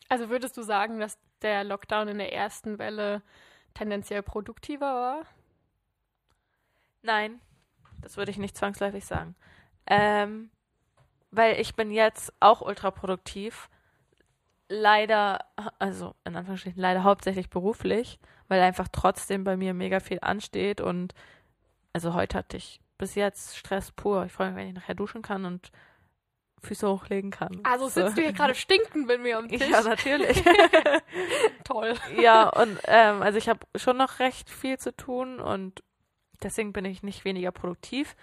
Also 0.09 0.29
würdest 0.29 0.57
du 0.57 0.63
sagen, 0.63 1.01
dass 1.01 1.19
der 1.43 1.65
Lockdown 1.65 2.09
in 2.09 2.19
der 2.19 2.33
ersten 2.33 2.79
Welle 2.79 3.23
tendenziell 3.75 4.23
produktiver 4.23 4.95
war? 4.95 5.27
nein, 7.03 7.41
das 8.01 8.17
würde 8.17 8.31
ich 8.31 8.39
nicht 8.39 8.57
zwangsläufig 8.57 9.05
sagen. 9.07 9.35
Ähm, 9.87 10.51
weil 11.31 11.61
ich 11.61 11.75
bin 11.77 11.91
jetzt 11.91 12.33
auch 12.41 12.61
ultra 12.63 12.91
produktiv. 12.91 13.69
Leider, 14.69 15.41
also 15.79 16.15
in 16.25 16.37
Anführungsstrichen, 16.37 16.81
leider 16.81 17.03
hauptsächlich 17.03 17.49
beruflich, 17.49 18.19
weil 18.49 18.61
einfach 18.61 18.89
trotzdem 18.93 19.45
bei 19.45 19.57
mir 19.57 19.73
mega 19.75 19.99
viel 20.01 20.19
ansteht 20.21 20.81
und 20.81 21.15
also 21.95 22.13
heute 22.15 22.37
hatte 22.39 22.57
ich 22.59 22.81
bis 22.99 23.15
jetzt 23.15 23.57
Stress 23.57 23.93
pur. 23.93 24.27
Ich 24.27 24.33
freue 24.33 24.49
mich, 24.51 24.57
wenn 24.57 24.69
ich 24.69 24.75
nachher 24.75 24.95
duschen 24.95 25.23
kann 25.23 25.45
und 25.47 25.71
Füße 26.63 26.89
hochlegen 26.89 27.31
kann. 27.31 27.61
Also 27.63 27.89
So. 27.89 28.03
sitzt 28.03 28.19
du 28.19 28.23
hier 28.23 28.33
gerade 28.33 28.55
stinkend 28.55 29.07
mit 29.07 29.23
mir 29.23 29.39
am 29.39 29.49
Tisch? 29.49 29.67
Ja, 29.69 29.81
natürlich. 29.83 30.43
Toll. 31.65 31.95
ja, 32.21 32.49
und 32.49 32.79
ähm, 32.87 33.23
also 33.23 33.39
ich 33.39 33.49
habe 33.49 33.61
schon 33.77 33.97
noch 33.97 34.19
recht 34.19 34.51
viel 34.51 34.79
zu 34.79 34.95
tun 34.95 35.41
und 35.41 35.83
deswegen 36.43 36.73
bin 36.73 36.85
ich 36.85 37.03
nicht 37.03 37.25
weniger 37.25 37.53
produktiv. 37.53 38.17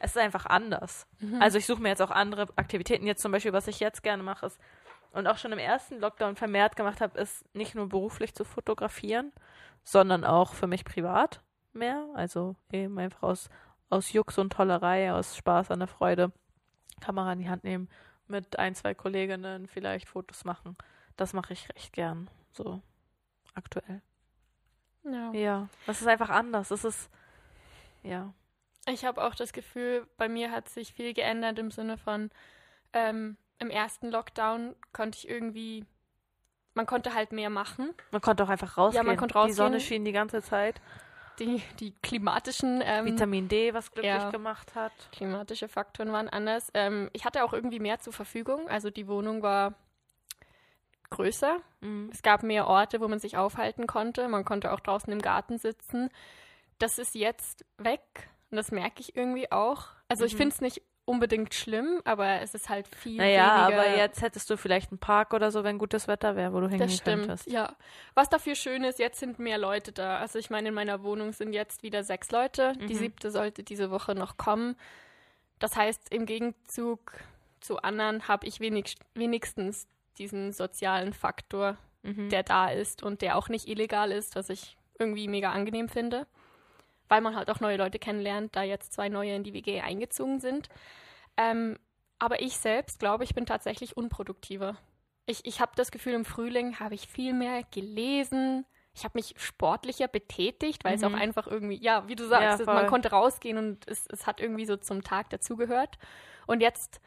Es 0.00 0.12
ist 0.12 0.18
einfach 0.18 0.46
anders. 0.46 1.06
Mhm. 1.18 1.40
Also 1.42 1.58
ich 1.58 1.66
suche 1.66 1.82
mir 1.82 1.88
jetzt 1.88 2.02
auch 2.02 2.10
andere 2.12 2.46
Aktivitäten. 2.56 3.06
Jetzt 3.06 3.22
zum 3.22 3.32
Beispiel, 3.32 3.52
was 3.52 3.66
ich 3.66 3.80
jetzt 3.80 4.02
gerne 4.02 4.22
mache, 4.22 4.46
ist 4.46 4.58
und 5.12 5.26
auch 5.26 5.38
schon 5.38 5.52
im 5.52 5.58
ersten 5.58 6.00
Lockdown 6.00 6.36
vermehrt 6.36 6.76
gemacht 6.76 7.00
habe, 7.00 7.18
ist 7.18 7.44
nicht 7.54 7.74
nur 7.74 7.88
beruflich 7.88 8.34
zu 8.34 8.44
fotografieren, 8.44 9.32
sondern 9.84 10.24
auch 10.24 10.54
für 10.54 10.66
mich 10.66 10.84
privat 10.84 11.40
mehr. 11.72 12.06
Also 12.14 12.56
eben 12.70 12.98
einfach 12.98 13.22
aus, 13.22 13.48
aus 13.90 14.12
Jux 14.12 14.38
und 14.38 14.52
Tollerei, 14.52 15.12
aus 15.12 15.36
Spaß 15.36 15.70
an 15.70 15.80
der 15.80 15.88
Freude, 15.88 16.32
Kamera 17.00 17.32
in 17.32 17.38
die 17.38 17.48
Hand 17.48 17.64
nehmen, 17.64 17.88
mit 18.26 18.58
ein, 18.58 18.74
zwei 18.74 18.94
Kolleginnen 18.94 19.66
vielleicht 19.66 20.08
Fotos 20.08 20.44
machen. 20.44 20.76
Das 21.16 21.32
mache 21.32 21.52
ich 21.52 21.68
recht 21.74 21.92
gern. 21.92 22.28
So. 22.52 22.82
aktuell. 23.54 24.02
Ja. 25.04 25.32
Ja, 25.32 25.68
das 25.86 26.00
ist 26.00 26.06
einfach 26.06 26.30
anders. 26.30 26.68
Das 26.68 26.84
ist, 26.84 27.10
ja. 28.02 28.32
Ich 28.86 29.04
habe 29.04 29.22
auch 29.22 29.34
das 29.34 29.52
Gefühl, 29.52 30.06
bei 30.16 30.28
mir 30.28 30.50
hat 30.50 30.68
sich 30.68 30.92
viel 30.92 31.14
geändert 31.14 31.58
im 31.58 31.70
Sinne 31.70 31.98
von, 31.98 32.30
ähm, 32.92 33.36
im 33.58 33.70
ersten 33.70 34.10
Lockdown 34.10 34.74
konnte 34.92 35.18
ich 35.18 35.28
irgendwie, 35.28 35.84
man 36.74 36.86
konnte 36.86 37.14
halt 37.14 37.32
mehr 37.32 37.50
machen. 37.50 37.92
Man 38.12 38.20
konnte 38.20 38.44
auch 38.44 38.48
einfach 38.48 38.76
rausgehen. 38.76 39.04
Ja, 39.04 39.06
man 39.06 39.16
konnte 39.16 39.32
Die 39.32 39.38
rausgehen. 39.38 39.56
Sonne 39.56 39.80
schien 39.80 40.04
die 40.04 40.12
ganze 40.12 40.42
Zeit. 40.42 40.80
Die, 41.38 41.62
die 41.78 41.92
klimatischen 42.02 42.82
ähm, 42.84 43.04
Vitamin 43.06 43.48
D, 43.48 43.72
was 43.72 43.92
glücklich 43.92 44.12
ja. 44.12 44.30
gemacht 44.30 44.74
hat. 44.74 44.92
klimatische 45.12 45.68
Faktoren 45.68 46.10
waren 46.12 46.28
anders. 46.28 46.68
Ähm, 46.74 47.10
ich 47.12 47.24
hatte 47.24 47.44
auch 47.44 47.52
irgendwie 47.52 47.78
mehr 47.78 48.00
zur 48.00 48.12
Verfügung. 48.12 48.68
Also 48.68 48.90
die 48.90 49.06
Wohnung 49.06 49.40
war 49.42 49.74
größer. 51.10 51.58
Mhm. 51.80 52.10
Es 52.12 52.22
gab 52.22 52.42
mehr 52.42 52.66
Orte, 52.66 53.00
wo 53.00 53.08
man 53.08 53.18
sich 53.20 53.36
aufhalten 53.36 53.86
konnte. 53.86 54.28
Man 54.28 54.44
konnte 54.44 54.72
auch 54.72 54.80
draußen 54.80 55.12
im 55.12 55.22
Garten 55.22 55.58
sitzen. 55.58 56.10
Das 56.78 56.98
ist 56.98 57.14
jetzt 57.14 57.64
weg 57.78 58.28
und 58.50 58.56
das 58.56 58.70
merke 58.72 59.00
ich 59.00 59.16
irgendwie 59.16 59.50
auch. 59.50 59.86
Also 60.08 60.24
ich 60.24 60.34
Mhm. 60.34 60.38
finde 60.38 60.54
es 60.54 60.60
nicht 60.60 60.82
unbedingt 61.08 61.54
schlimm, 61.54 62.00
aber 62.04 62.40
es 62.42 62.54
ist 62.54 62.68
halt 62.68 62.86
viel 62.94 63.16
Naja, 63.16 63.66
weniger. 63.66 63.80
aber 63.82 63.96
jetzt 63.96 64.20
hättest 64.22 64.48
du 64.50 64.56
vielleicht 64.56 64.90
einen 64.92 64.98
Park 64.98 65.32
oder 65.32 65.50
so, 65.50 65.64
wenn 65.64 65.78
gutes 65.78 66.06
Wetter 66.06 66.36
wäre, 66.36 66.52
wo 66.52 66.60
du 66.60 66.68
hingehen 66.68 66.86
Das 66.88 66.96
stimmt, 66.96 67.26
könntest. 67.26 67.50
ja. 67.50 67.74
Was 68.14 68.28
dafür 68.28 68.54
schön 68.54 68.84
ist, 68.84 68.98
jetzt 68.98 69.18
sind 69.18 69.38
mehr 69.38 69.58
Leute 69.58 69.92
da. 69.92 70.18
Also 70.18 70.38
ich 70.38 70.50
meine, 70.50 70.68
in 70.68 70.74
meiner 70.74 71.02
Wohnung 71.02 71.32
sind 71.32 71.52
jetzt 71.52 71.82
wieder 71.82 72.04
sechs 72.04 72.30
Leute. 72.30 72.74
Die 72.88 72.94
Mhm. 72.94 72.98
siebte 72.98 73.30
sollte 73.30 73.62
diese 73.62 73.90
Woche 73.90 74.14
noch 74.14 74.36
kommen. 74.36 74.76
Das 75.58 75.74
heißt, 75.76 76.12
im 76.14 76.26
Gegenzug 76.26 77.14
zu 77.60 77.78
anderen 77.82 78.28
habe 78.28 78.46
ich 78.46 78.60
wenig, 78.60 78.96
wenigstens 79.14 79.86
diesen 80.18 80.52
sozialen 80.52 81.12
Faktor, 81.12 81.76
Mhm. 82.02 82.28
der 82.28 82.42
da 82.42 82.68
ist 82.68 83.02
und 83.02 83.22
der 83.22 83.36
auch 83.36 83.48
nicht 83.48 83.66
illegal 83.66 84.12
ist, 84.12 84.36
was 84.36 84.50
ich 84.50 84.76
irgendwie 84.98 85.26
mega 85.26 85.50
angenehm 85.52 85.88
finde. 85.88 86.26
Weil 87.08 87.20
man 87.20 87.36
halt 87.36 87.50
auch 87.50 87.60
neue 87.60 87.76
Leute 87.76 87.98
kennenlernt, 87.98 88.54
da 88.54 88.62
jetzt 88.62 88.92
zwei 88.92 89.08
neue 89.08 89.34
in 89.34 89.44
die 89.44 89.54
WG 89.54 89.80
eingezogen 89.80 90.40
sind. 90.40 90.68
Ähm, 91.36 91.78
aber 92.18 92.42
ich 92.42 92.56
selbst 92.56 92.98
glaube, 92.98 93.24
ich 93.24 93.34
bin 93.34 93.46
tatsächlich 93.46 93.96
unproduktiver. 93.96 94.76
Ich, 95.26 95.44
ich 95.44 95.60
habe 95.60 95.72
das 95.76 95.90
Gefühl, 95.90 96.14
im 96.14 96.24
Frühling 96.24 96.80
habe 96.80 96.94
ich 96.94 97.06
viel 97.06 97.32
mehr 97.32 97.62
gelesen. 97.70 98.64
Ich 98.94 99.04
habe 99.04 99.16
mich 99.16 99.34
sportlicher 99.38 100.08
betätigt, 100.08 100.84
weil 100.84 100.96
es 100.96 101.02
Mhm. 101.02 101.14
auch 101.14 101.18
einfach 101.18 101.46
irgendwie, 101.46 101.80
ja, 101.80 102.08
wie 102.08 102.16
du 102.16 102.26
sagst, 102.26 102.60
Ja, 102.60 102.74
man 102.74 102.88
konnte 102.88 103.10
rausgehen 103.10 103.56
und 103.56 103.86
es, 103.86 104.06
es 104.08 104.26
hat 104.26 104.40
irgendwie 104.40 104.66
so 104.66 104.76
zum 104.76 105.02
Tag 105.04 105.30
dazugehört. 105.30 105.98
Und 106.46 106.60
jetzt, 106.60 107.00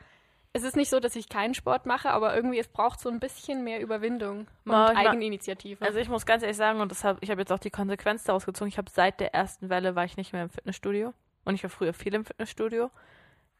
es 0.53 0.63
ist 0.63 0.75
nicht 0.75 0.89
so, 0.89 0.99
dass 0.99 1.15
ich 1.15 1.29
keinen 1.29 1.53
Sport 1.53 1.85
mache, 1.85 2.09
aber 2.11 2.35
irgendwie, 2.35 2.59
es 2.59 2.67
braucht 2.67 2.99
so 2.99 3.09
ein 3.09 3.19
bisschen 3.19 3.63
mehr 3.63 3.79
Überwindung 3.81 4.39
und 4.39 4.47
ma- 4.65 4.89
Eigeninitiative. 4.89 5.83
Also 5.85 5.99
ich 5.99 6.09
muss 6.09 6.25
ganz 6.25 6.43
ehrlich 6.43 6.57
sagen, 6.57 6.81
und 6.81 6.91
das 6.91 7.03
hab, 7.03 7.17
ich 7.23 7.29
habe 7.31 7.41
jetzt 7.41 7.51
auch 7.51 7.59
die 7.59 7.69
Konsequenz 7.71 8.23
daraus 8.25 8.45
gezogen, 8.45 8.67
ich 8.69 8.77
habe 8.77 8.89
seit 8.91 9.19
der 9.19 9.33
ersten 9.33 9.69
Welle 9.69 9.95
war 9.95 10.03
ich 10.05 10.17
nicht 10.17 10.33
mehr 10.33 10.43
im 10.43 10.49
Fitnessstudio. 10.49 11.13
Und 11.45 11.55
ich 11.55 11.63
war 11.63 11.69
früher 11.69 11.93
viel 11.93 12.13
im 12.13 12.25
Fitnessstudio. 12.25 12.91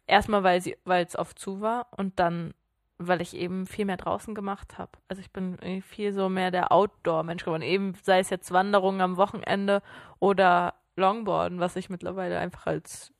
Erstmal, 0.06 0.44
weil 0.44 0.62
sie, 0.62 0.78
weil 0.84 1.06
es 1.06 1.18
oft 1.18 1.40
zu 1.40 1.62
war 1.62 1.88
und 1.96 2.20
dann, 2.20 2.54
weil 2.98 3.22
ich 3.22 3.36
eben 3.36 3.66
viel 3.66 3.86
mehr 3.86 3.98
draußen 3.98 4.36
gemacht 4.36 4.78
habe. 4.78 4.92
Also 5.08 5.22
ich 5.22 5.32
bin 5.32 5.58
viel 5.82 6.14
so 6.14 6.30
mehr 6.30 6.52
der 6.52 6.72
Outdoor-Mensch 6.72 7.44
geworden. 7.46 7.64
Eben 7.64 7.94
sei 8.04 8.20
es 8.20 8.30
jetzt 8.30 8.52
Wanderungen 8.52 9.02
am 9.02 9.18
Wochenende 9.18 9.82
oder 10.20 10.76
Longboarden, 10.98 11.60
was 11.60 11.76
ich 11.78 11.90
mittlerweile 11.90 12.38
einfach 12.38 12.68
als 12.68 13.14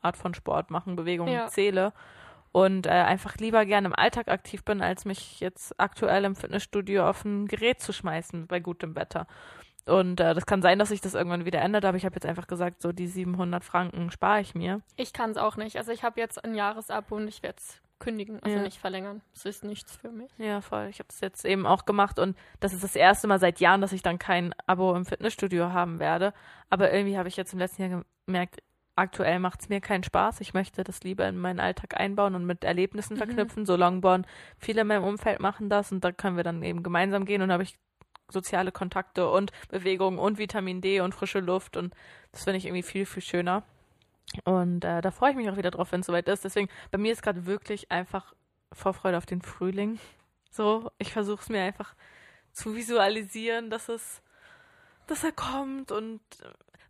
Art 0.00 0.16
von 0.16 0.34
Sport 0.34 0.70
machen, 0.70 0.96
Bewegung 0.96 1.28
Ja. 1.28 1.46
zähle. 1.46 1.92
Und 2.54 2.86
äh, 2.86 2.90
einfach 2.90 3.34
lieber 3.38 3.66
gerne 3.66 3.88
im 3.88 3.94
Alltag 3.96 4.28
aktiv 4.28 4.62
bin, 4.64 4.80
als 4.80 5.04
mich 5.04 5.40
jetzt 5.40 5.74
aktuell 5.80 6.24
im 6.24 6.36
Fitnessstudio 6.36 7.04
auf 7.08 7.24
ein 7.24 7.48
Gerät 7.48 7.80
zu 7.80 7.92
schmeißen 7.92 8.46
bei 8.46 8.60
gutem 8.60 8.94
Wetter. 8.94 9.26
Und 9.86 10.20
äh, 10.20 10.34
das 10.34 10.46
kann 10.46 10.62
sein, 10.62 10.78
dass 10.78 10.90
sich 10.90 11.00
das 11.00 11.14
irgendwann 11.14 11.46
wieder 11.46 11.60
ändert, 11.60 11.84
aber 11.84 11.96
ich 11.96 12.04
habe 12.04 12.14
jetzt 12.14 12.26
einfach 12.26 12.46
gesagt, 12.46 12.80
so 12.80 12.92
die 12.92 13.08
700 13.08 13.64
Franken 13.64 14.12
spare 14.12 14.40
ich 14.40 14.54
mir. 14.54 14.82
Ich 14.94 15.12
kann 15.12 15.32
es 15.32 15.36
auch 15.36 15.56
nicht. 15.56 15.76
Also 15.78 15.90
ich 15.90 16.04
habe 16.04 16.20
jetzt 16.20 16.44
ein 16.44 16.54
Jahresabo 16.54 17.16
und 17.16 17.26
ich 17.26 17.42
werde 17.42 17.56
es 17.58 17.80
kündigen, 17.98 18.38
also 18.40 18.56
Ja. 18.56 18.62
nicht 18.62 18.78
verlängern. 18.78 19.20
Es 19.34 19.44
ist 19.46 19.64
nichts 19.64 19.96
für 19.96 20.12
mich. 20.12 20.30
Ja, 20.38 20.60
voll. 20.60 20.86
Ich 20.90 21.00
habe 21.00 21.08
es 21.10 21.18
jetzt 21.20 21.44
eben 21.44 21.66
auch 21.66 21.86
gemacht 21.86 22.20
und 22.20 22.36
das 22.60 22.72
ist 22.72 22.84
das 22.84 22.94
erste 22.94 23.26
Mal 23.26 23.40
seit 23.40 23.58
Jahren, 23.58 23.80
dass 23.80 23.90
ich 23.92 24.02
dann 24.02 24.20
kein 24.20 24.54
Abo 24.68 24.94
im 24.94 25.06
Fitnessstudio 25.06 25.72
haben 25.72 25.98
werde. 25.98 26.32
Aber 26.70 26.92
irgendwie 26.92 27.18
habe 27.18 27.28
ich 27.28 27.36
jetzt 27.36 27.52
im 27.52 27.58
letzten 27.58 27.82
Jahr 27.82 28.04
gemerkt, 28.26 28.62
aktuell 28.96 29.38
macht 29.40 29.60
es 29.62 29.68
mir 29.68 29.80
keinen 29.80 30.04
Spaß. 30.04 30.40
Ich 30.40 30.54
möchte 30.54 30.84
das 30.84 31.02
lieber 31.02 31.26
in 31.26 31.38
meinen 31.38 31.60
Alltag 31.60 31.98
einbauen 31.98 32.34
und 32.34 32.46
mit 32.46 32.64
Erlebnissen 32.64 33.14
Mhm. 33.14 33.18
verknüpfen. 33.18 33.66
So 33.66 33.76
Longbourn, 33.76 34.26
viele 34.58 34.82
in 34.82 34.86
meinem 34.86 35.04
Umfeld 35.04 35.40
machen 35.40 35.68
das 35.68 35.90
und 35.92 36.04
da 36.04 36.12
können 36.12 36.36
wir 36.36 36.44
dann 36.44 36.62
eben 36.62 36.82
gemeinsam 36.82 37.24
gehen 37.24 37.42
und 37.42 37.50
habe 37.52 37.62
ich 37.64 37.76
soziale 38.30 38.72
Kontakte 38.72 39.28
und 39.30 39.52
Bewegung 39.68 40.18
und 40.18 40.38
Vitamin 40.38 40.80
D 40.80 41.00
und 41.00 41.14
frische 41.14 41.40
Luft 41.40 41.76
und 41.76 41.94
das 42.32 42.44
finde 42.44 42.58
ich 42.58 42.66
irgendwie 42.66 42.82
viel, 42.82 43.06
viel 43.06 43.22
schöner. 43.22 43.62
Und 44.44 44.84
äh, 44.84 45.00
da 45.02 45.10
freue 45.10 45.30
ich 45.30 45.36
mich 45.36 45.48
auch 45.50 45.56
wieder 45.56 45.70
drauf, 45.70 45.92
wenn 45.92 46.00
es 46.00 46.06
soweit 46.06 46.28
ist. 46.28 46.44
Deswegen, 46.44 46.68
bei 46.90 46.98
mir 46.98 47.12
ist 47.12 47.22
gerade 47.22 47.46
wirklich 47.46 47.90
einfach 47.92 48.32
Vorfreude 48.72 49.18
auf 49.18 49.26
den 49.26 49.42
Frühling. 49.42 50.00
So, 50.50 50.90
ich 50.98 51.12
versuche 51.12 51.42
es 51.42 51.48
mir 51.48 51.62
einfach 51.62 51.94
zu 52.52 52.74
visualisieren, 52.74 53.70
dass 53.70 53.88
es, 53.88 54.22
dass 55.06 55.22
er 55.22 55.32
kommt. 55.32 55.92
Und 55.92 56.20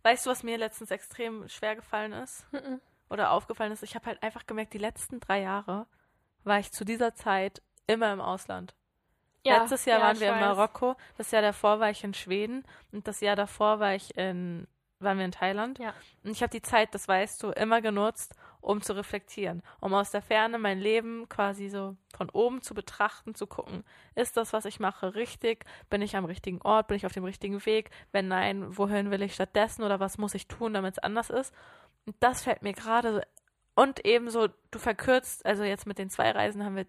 weißt 0.05 0.25
du, 0.25 0.29
was 0.29 0.43
mir 0.43 0.57
letztens 0.57 0.91
extrem 0.91 1.49
schwer 1.49 1.75
gefallen 1.75 2.13
ist 2.13 2.45
Mhm. 2.53 2.79
oder 3.09 3.31
aufgefallen 3.31 3.71
ist? 3.71 3.83
Ich 3.83 3.95
habe 3.95 4.05
halt 4.05 4.21
einfach 4.21 4.45
gemerkt, 4.45 4.73
die 4.73 4.77
letzten 4.77 5.19
drei 5.19 5.41
Jahre 5.41 5.87
war 6.43 6.59
ich 6.59 6.71
zu 6.71 6.85
dieser 6.85 7.15
Zeit 7.15 7.61
immer 7.87 8.13
im 8.13 8.21
Ausland. 8.21 8.75
Letztes 9.43 9.85
Jahr 9.85 9.99
ja, 9.99 10.05
waren 10.05 10.19
wir 10.19 10.33
in. 10.33 10.39
Marokko, 10.39 10.95
das 11.17 11.31
Jahr 11.31 11.41
davor 11.41 11.79
war 11.79 11.89
ich 11.89 12.03
in 12.03 12.13
Schweden 12.13 12.63
und 12.91 13.07
das 13.07 13.19
Jahr 13.21 13.35
davor 13.35 13.79
war 13.79 13.93
ich 13.93 14.15
in, 14.17 14.67
waren 14.99 15.17
wir 15.17 15.25
in 15.25 15.31
Thailand. 15.31 15.79
Ja. 15.79 15.93
Und 16.23 16.31
ich 16.31 16.41
habe 16.41 16.51
die 16.51 16.61
Zeit, 16.63 16.93
das 16.95 17.07
weißt 17.07 17.41
du, 17.43 17.49
immer 17.49 17.81
genutzt, 17.81 18.35
um 18.65 18.81
zu 18.81 18.93
reflektieren, 18.93 19.61
um 19.79 19.93
aus 19.93 20.09
der 20.09 20.23
Ferne 20.23 20.57
mein 20.57 20.79
Leben 20.79 21.29
quasi 21.29 21.69
so 21.69 21.95
von 22.17 22.29
oben 22.31 22.61
zu 22.61 22.73
betrachten, 22.73 23.35
zu 23.35 23.45
gucken, 23.45 23.83
ist 24.15 24.37
das, 24.37 24.53
was 24.53 24.65
ich 24.65 24.79
mache, 24.79 25.13
richtig? 25.13 25.65
Bin 25.89 26.01
ich 26.01 26.15
am 26.15 26.25
richtigen 26.25 26.61
Ort? 26.63 26.87
Bin 26.87 26.97
ich 26.97 27.05
auf 27.05 27.11
dem 27.11 27.25
richtigen 27.25 27.63
Weg? 27.65 27.91
Wenn 28.11 28.27
nein, 28.27 28.75
wohin 28.75 29.11
will 29.11 29.21
ich 29.21 29.35
stattdessen 29.35 29.83
oder 29.83 29.99
was 29.99 30.17
muss 30.17 30.33
ich 30.33 30.47
tun, 30.47 30.73
damit 30.73 30.93
es 30.93 30.99
anders 30.99 31.29
ist? 31.29 31.53
Und 32.05 32.15
das 32.19 32.43
fällt 32.43 32.63
mir 32.63 32.73
gerade 32.73 33.13
so. 33.13 33.21
Und 33.75 34.05
ebenso, 34.05 34.47
du 34.71 34.79
verkürzt, 34.79 35.45
also 35.45 35.63
jetzt 35.63 35.85
mit 35.85 35.99
den 35.99 36.09
zwei 36.09 36.31
Reisen 36.31 36.63
haben 36.63 36.75
wir 36.77 36.87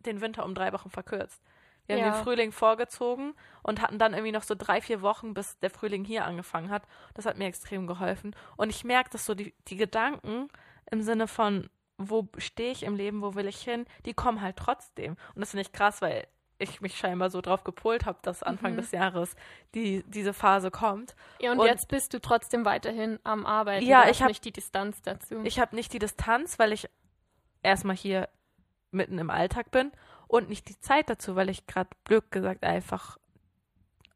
den 0.00 0.20
Winter 0.20 0.44
um 0.44 0.54
drei 0.54 0.72
Wochen 0.72 0.90
verkürzt. 0.90 1.42
Wir 1.86 1.96
haben 1.96 2.04
Ja. 2.04 2.10
den 2.12 2.22
Frühling 2.22 2.52
vorgezogen 2.52 3.34
und 3.62 3.80
hatten 3.80 3.98
dann 3.98 4.12
irgendwie 4.12 4.32
noch 4.32 4.42
so 4.42 4.54
drei, 4.54 4.80
vier 4.80 5.02
Wochen, 5.02 5.34
bis 5.34 5.58
der 5.60 5.70
Frühling 5.70 6.04
hier 6.04 6.24
angefangen 6.24 6.68
hat. 6.70 6.82
Das 7.14 7.26
hat 7.26 7.38
mir 7.38 7.46
extrem 7.46 7.86
geholfen. 7.86 8.36
Und 8.56 8.70
ich 8.70 8.84
merke, 8.84 9.10
dass 9.10 9.24
so 9.24 9.34
die, 9.34 9.54
die 9.68 9.76
Gedanken 9.76 10.48
im 10.90 11.02
Sinne 11.02 11.26
von, 11.28 11.68
wo 11.98 12.28
stehe 12.38 12.72
ich 12.72 12.82
im 12.82 12.94
Leben, 12.96 13.22
wo 13.22 13.34
will 13.34 13.46
ich 13.48 13.58
hin, 13.62 13.86
die 14.04 14.14
kommen 14.14 14.40
halt 14.40 14.56
trotzdem. 14.56 15.12
Und 15.34 15.40
das 15.40 15.50
finde 15.50 15.62
ich 15.62 15.72
krass, 15.72 16.02
weil 16.02 16.26
ich 16.58 16.80
mich 16.80 16.96
scheinbar 16.96 17.28
so 17.30 17.40
drauf 17.42 17.64
gepolt 17.64 18.06
habe, 18.06 18.18
dass 18.22 18.42
Anfang 18.42 18.72
Mhm. 18.72 18.76
des 18.78 18.90
Jahres 18.92 19.36
die, 19.74 20.02
diese 20.06 20.32
Phase 20.32 20.70
kommt. 20.70 21.14
Ja, 21.40 21.52
und, 21.52 21.58
Und- 21.60 21.66
jetzt 21.66 21.88
bist 21.88 22.14
du 22.14 22.20
trotzdem 22.20 22.64
weiterhin 22.64 23.18
am 23.24 23.44
Arbeiten. 23.44 23.84
Ja, 23.86 24.04
ich 24.04 24.08
hast 24.08 24.20
hab- 24.22 24.28
nicht 24.28 24.44
die 24.44 24.52
Distanz 24.52 25.02
dazu. 25.02 25.42
Ich 25.44 25.58
habe 25.60 25.76
nicht 25.76 25.92
die 25.92 25.98
Distanz, 25.98 26.58
weil 26.58 26.72
ich 26.72 26.88
erstmal 27.62 27.96
hier 27.96 28.28
mitten 28.90 29.18
im 29.18 29.28
Alltag 29.28 29.70
bin 29.70 29.92
und 30.28 30.48
nicht 30.48 30.68
die 30.68 30.78
Zeit 30.80 31.10
dazu, 31.10 31.36
weil 31.36 31.50
ich 31.50 31.66
gerade 31.66 31.90
blöd 32.04 32.30
gesagt 32.30 32.64
einfach 32.64 33.18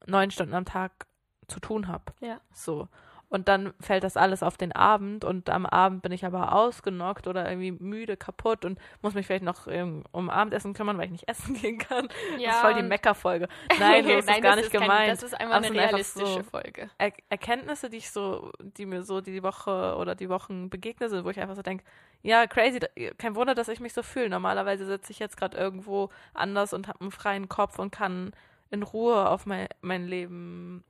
neun 0.07 0.31
Stunden 0.31 0.55
am 0.55 0.65
Tag 0.65 1.07
zu 1.47 1.61
tun 1.61 1.89
habe. 1.89 2.05
Ja. 2.21 2.41
So. 2.55 2.89
Und 3.31 3.47
dann 3.47 3.73
fällt 3.81 4.03
das 4.03 4.17
alles 4.17 4.43
auf 4.43 4.57
den 4.57 4.73
Abend 4.73 5.25
und 5.25 5.51
am 5.51 5.65
Abend 5.65 6.03
bin 6.03 6.11
ich 6.11 6.25
aber 6.27 6.53
ausgenockt 6.53 7.29
oder 7.29 7.49
irgendwie 7.49 7.71
müde, 7.71 8.17
kaputt 8.17 8.65
und 8.65 8.79
muss 9.03 9.15
mich 9.15 9.25
vielleicht 9.27 9.45
noch 9.45 9.69
ähm, 9.69 10.03
um 10.11 10.29
Abendessen 10.29 10.75
kümmern, 10.75 10.99
weil 10.99 11.05
ich 11.05 11.13
nicht 11.13 11.29
essen 11.29 11.55
gehen 11.63 11.79
kann. 11.79 12.09
das 12.09 12.43
ist 12.55 12.61
voll 12.61 12.75
die 12.75 12.83
Meckerfolge. 12.83 13.47
Nein, 13.79 14.05
so 14.07 14.11
ist 14.11 14.29
das 14.29 14.41
gar 14.41 14.57
nicht 14.57 14.73
kein- 14.73 14.81
gemeint. 14.81 15.13
das 15.13 15.23
ist 15.23 15.35
einfach 15.41 15.57
Aber 15.59 15.65
eine 15.67 15.79
realistische 15.81 16.27
so- 16.27 16.43
Folge. 16.43 16.91
er 16.99 17.13
Erkenntnisse, 17.29 17.89
die 17.89 17.99
ich 17.99 18.11
so, 18.11 18.51
die 18.61 18.85
mir 18.85 19.05
so 19.05 19.21
die 19.21 19.45
Woche 19.45 19.95
oder 19.97 20.17
die 20.17 20.29
Wochen 20.29 20.69
begegnet 20.69 21.11
sind, 21.11 21.25
wo 21.25 21.31
ich 21.31 21.39
einfach 21.39 21.55
so 21.55 21.63
denke, 21.63 21.85
ja, 22.23 22.49
crazy, 22.49 22.81
kein 23.17 23.37
Wunder, 23.37 23.55
dass 23.55 23.69
ich 23.69 23.79
mich 23.79 23.93
so 23.95 24.03
fühle. 24.03 24.29
Normalerweise 24.29 24.85
sitze 24.87 25.13
ich 25.13 25.21
jetzt 25.21 25.37
gerade 25.37 25.57
irgendwo 25.57 26.11
anders 26.35 26.73
und 26.73 26.89
habe 26.89 27.01
einen 27.01 27.13
freien 27.13 27.49
Kopf 27.49 27.79
und 27.79 27.93
kann 27.93 28.33
in 28.73 28.83
Ruhe 28.83 29.29
auf 29.31 29.47
mein, 29.47 29.69
mein 29.83 30.07
Leben 30.09 30.83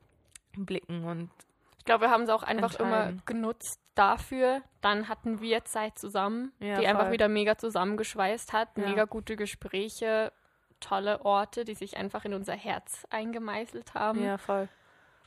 blicken 0.56 1.04
und 1.04 1.28
glaube, 1.90 2.06
wir 2.06 2.10
haben 2.10 2.22
es 2.22 2.30
auch 2.30 2.42
einfach 2.42 2.74
immer 2.80 3.12
genutzt 3.26 3.80
dafür. 3.94 4.62
Dann 4.80 5.08
hatten 5.08 5.40
wir 5.40 5.64
Zeit 5.64 5.98
zusammen, 5.98 6.52
Ja, 6.58 6.78
die 6.78 6.86
einfach 6.86 7.04
voll. 7.04 7.12
wieder 7.12 7.28
mega 7.28 7.56
zusammengeschweißt 7.58 8.52
hat. 8.52 8.76
Ja. 8.76 8.88
Mega 8.88 9.04
gute 9.04 9.36
Gespräche, 9.36 10.32
tolle 10.80 11.24
Orte, 11.24 11.64
die 11.64 11.74
sich 11.74 11.96
einfach 11.96 12.24
in 12.24 12.34
unser 12.34 12.54
Herz 12.54 13.06
eingemeißelt 13.10 13.94
haben. 13.94 14.22
ja, 14.22 14.38
voll. 14.38 14.68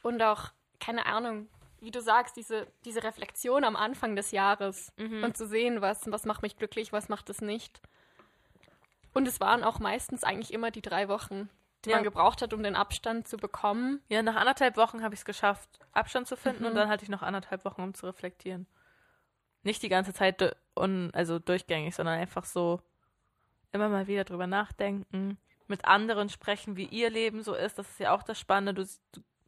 Und 0.01 0.22
auch, 0.22 0.51
keine 0.79 1.05
Ahnung, 1.05 1.48
wie 1.79 1.91
du 1.91 2.01
sagst, 2.01 2.36
diese, 2.38 2.67
diese 2.86 3.03
Reflexion 3.03 3.63
am 3.63 3.75
Anfang 3.75 4.15
des 4.15 4.32
Jahres 4.32 4.91
Mhm. 4.98 5.24
und 5.24 5.38
zu 5.38 5.46
sehen, 5.48 5.82
was, 5.82 6.01
was 6.12 6.25
macht 6.25 6.41
mich 6.41 6.58
glücklich, 6.58 6.91
was 6.93 7.10
macht 7.10 7.29
es 7.29 7.41
nicht. 7.41 7.82
Und 9.13 9.27
es 9.27 9.39
waren 9.39 9.63
auch 9.63 9.79
meistens 9.79 10.24
eigentlich 10.24 10.53
immer 10.53 10.72
die 10.72 10.82
drei 10.82 11.08
Wochen. 11.08 11.50
Die 11.86 11.90
Ja. 11.90 11.98
man 11.98 12.04
gebraucht 12.04 12.42
hat, 12.42 12.54
um 12.54 12.63
den 12.63 12.75
Abstand 12.75 13.28
zu 13.28 13.38
bekommen. 13.38 14.02
Ja, 14.10 14.22
nach 14.24 14.36
anderthalb 14.36 14.78
Wochen 14.78 15.04
habe 15.04 15.13
ich 15.13 15.22
es 15.22 15.25
geschafft, 15.25 15.80
Abstand 15.92 16.28
zu 16.28 16.36
finden 16.38 16.63
Mhm. 16.63 16.70
und 16.70 16.75
dann 16.75 16.90
hatte 16.90 17.04
ich 17.04 17.10
noch 17.10 17.22
anderthalb 17.22 17.66
Wochen, 17.66 17.82
um 17.82 17.94
zu 17.94 18.06
reflektieren. 18.06 18.68
Nicht 19.63 19.82
die 19.84 19.90
ganze 19.90 20.13
Zeit 20.13 20.56
un, 20.78 21.12
also 21.13 21.40
durchgängig, 21.40 21.96
sondern 21.96 22.20
einfach 22.20 22.46
so 22.46 22.82
immer 23.72 23.90
mal 23.90 24.08
wieder 24.08 24.24
drüber 24.24 24.46
nachdenken, 24.48 25.38
mit 25.68 25.86
anderen 25.86 26.30
sprechen, 26.30 26.75
wie 26.75 26.86
ihr 26.86 27.10
Leben 27.10 27.42
so 27.42 27.54
ist. 27.56 27.78
Das 27.80 27.90
ist 27.90 28.00
ja 28.00 28.13
auch 28.13 28.24
das 28.24 28.40
Spannende. 28.40 28.74
Du, 28.84 28.90